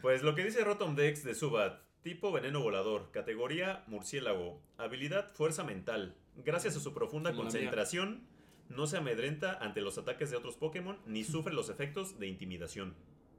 [0.00, 5.64] Pues lo que dice Rotom Dex de Subat, tipo veneno volador, categoría murciélago, habilidad fuerza
[5.64, 6.14] mental.
[6.36, 8.22] Gracias a su profunda Como concentración,
[8.68, 12.94] no se amedrenta ante los ataques de otros Pokémon ni sufre los efectos de intimidación.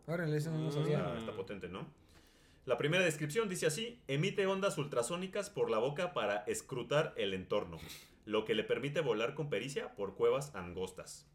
[0.07, 0.71] Órale, eso no lo Ah.
[0.71, 0.97] sabía.
[0.99, 1.87] Está, está potente, ¿no?
[2.65, 7.77] La primera descripción dice así, emite ondas ultrasónicas por la boca para escrutar el entorno,
[8.25, 11.27] lo que le permite volar con pericia por cuevas angostas.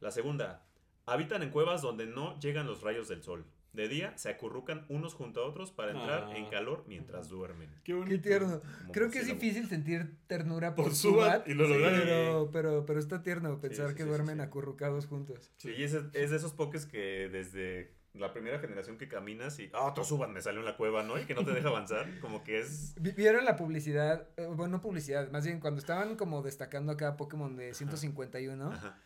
[0.00, 0.64] La segunda,
[1.06, 3.44] habitan en cuevas donde no llegan los rayos del sol.
[3.72, 6.36] De día se acurrucan unos junto a otros para entrar Ah.
[6.36, 7.70] en calor mientras duermen.
[7.84, 8.10] Qué bonito.
[8.22, 8.60] Qué tierno.
[8.80, 11.74] Como Creo que es difícil sentir ternura por, Por Subat Subat, y lo Sí.
[12.04, 15.50] pero, pero, pero está tierno pensar sí, que sí, duermen acurrucados juntos.
[15.56, 19.70] Sí, y es, es de esos pokés que desde la primera generación que caminas y,
[19.72, 21.16] ah, otro suban, me salió en la cueva, ¿no?
[21.16, 22.18] Y que no te deja avanzar.
[22.20, 22.94] Como que es...
[23.00, 24.26] Vi- ¿Vieron la publicidad?
[24.36, 28.98] Eh, bueno, no publicidad, más bien cuando estaban como destacando acá Pokémon de 151, Ajá.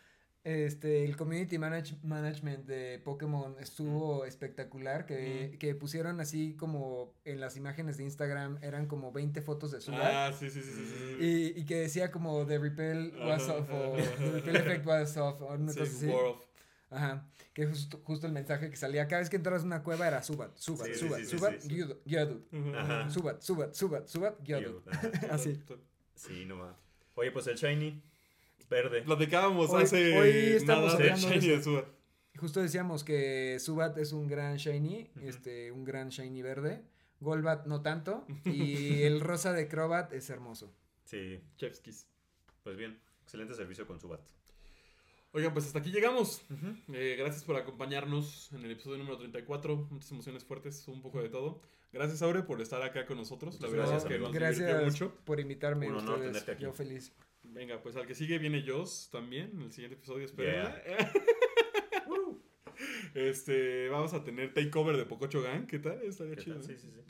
[0.45, 5.57] Este, el community manage- management de Pokémon estuvo espectacular, que, Mm.
[5.57, 10.01] que pusieron así como en las imágenes de Instagram, eran como 20 fotos de Subat.
[10.03, 10.85] Ah, sí, sí, sí, sí.
[11.19, 11.25] sí.
[11.55, 15.17] Y, y que decía como The Repel was off o ajá, The Repel effect was
[15.17, 16.11] off o una Sí, cosa así.
[16.91, 17.27] Ajá.
[17.53, 20.21] Que justo, justo el mensaje que salía cada vez que entras a una cueva era
[20.21, 21.53] Subat, Subat, Sí, Subat, sí, sí, Subat,
[22.75, 23.09] Ajá.
[23.09, 24.35] Subat, Subat, Subat, Subat.
[24.91, 25.09] Ajá.
[25.31, 25.59] Así.
[26.13, 26.77] Sí, no va.
[27.15, 28.01] Oye, pues el Shiny,
[28.69, 29.01] verde.
[29.03, 31.85] Platicábamos Hoy- hace hoy estamos nada de hablando de Shiny de Subat.
[32.37, 36.83] Justo decíamos que Subat es un gran shiny, este, un gran shiny verde.
[37.21, 38.25] Golbat no tanto.
[38.43, 40.73] Y el rosa de Crobat es hermoso.
[41.05, 42.07] Sí, Chefskis.
[42.63, 42.99] pues bien.
[43.23, 44.21] Excelente servicio con Subat.
[45.31, 46.41] Oigan, pues hasta aquí llegamos.
[46.93, 49.75] Eh, gracias por acompañarnos en el episodio número 34.
[49.91, 51.61] Muchas emociones fuertes, un poco de todo.
[51.91, 53.55] Gracias, Aure, por estar acá con nosotros.
[53.61, 55.15] La Muchas verdad gracias, es que nos Gracias mucho.
[55.25, 55.87] por invitarme.
[55.87, 56.31] Un honor ustedes.
[56.31, 56.63] tenerte aquí.
[56.63, 57.11] Yo feliz.
[57.55, 60.51] Venga, pues al que sigue viene Joss también, en el siguiente episodio, espero.
[60.51, 60.83] Yeah.
[63.15, 66.01] este, vamos a tener takeover de Pococho Gang, ¿qué tal?
[66.03, 66.57] Estaría ¿Qué chido.
[66.59, 66.67] tal?
[66.67, 66.67] ¿no?
[66.67, 67.01] Sí, sí, sí.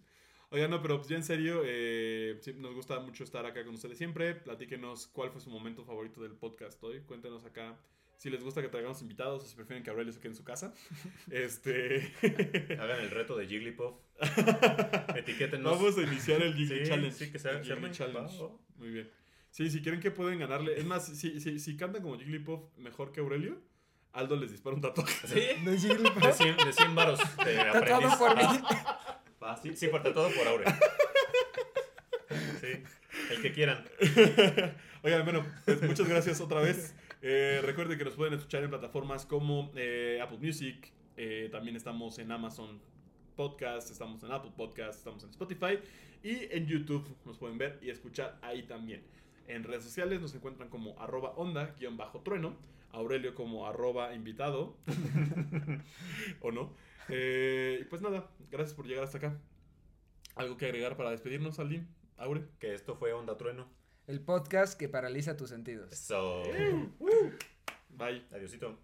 [0.52, 3.74] Oigan, no, pero pues ya en serio, eh, sí, nos gusta mucho estar acá con
[3.74, 4.36] ustedes siempre.
[4.36, 7.02] Platíquenos cuál fue su momento favorito del podcast hoy.
[7.02, 7.78] Cuéntenos acá
[8.16, 10.44] si les gusta que traigamos invitados o si prefieren que Aurelio se quede en su
[10.44, 10.74] casa.
[11.32, 12.14] este.
[12.80, 13.96] Hagan el reto de Jigglypuff.
[15.16, 15.72] Etiquétenos.
[15.80, 17.12] Vamos a iniciar el Gigi Sí, Challenge.
[17.12, 17.92] sí, que se haga- El Jiggly.
[17.92, 18.44] Challenge.
[18.78, 19.10] Muy bien.
[19.56, 20.78] Sí, si quieren que pueden ganarle.
[20.78, 23.58] Es más, si, si, si cantan como Jigglypuff mejor que Aurelio,
[24.12, 25.26] Aldo les dispara un tatuaje.
[25.30, 25.40] Sí.
[25.66, 26.22] Es Jigglypuff.
[26.22, 28.18] De 100, de 100 varos de Tatuado aprendiz.
[28.18, 28.44] por mí.
[29.40, 30.66] Ah, sí, sí, por todo por Aure.
[32.60, 32.84] Sí,
[33.32, 33.86] el que quieran.
[35.04, 36.94] Oigan, bueno, pues muchas gracias otra vez.
[37.22, 40.92] Eh, recuerden que nos pueden escuchar en plataformas como eh, Apple Music.
[41.16, 42.82] eh, también estamos en Amazon
[43.38, 45.80] Podcast, estamos en Apple Podcast, estamos en Spotify.
[46.24, 49.16] Y en YouTube nos pueden ver y escuchar ahí también.
[49.48, 52.56] En redes sociales nos encuentran como arroba onda guion bajo trueno.
[52.92, 54.78] Aurelio como arroba invitado.
[56.42, 56.74] o no.
[57.10, 59.38] Eh, y pues nada, gracias por llegar hasta acá.
[60.36, 61.88] ¿Algo que agregar para despedirnos, Aldin?
[62.18, 62.46] Aure.
[62.60, 63.68] Que esto fue Onda Trueno.
[64.08, 65.96] El podcast que paraliza tus sentidos.
[65.96, 66.44] So,
[67.90, 68.26] Bye.
[68.32, 68.78] adiosito.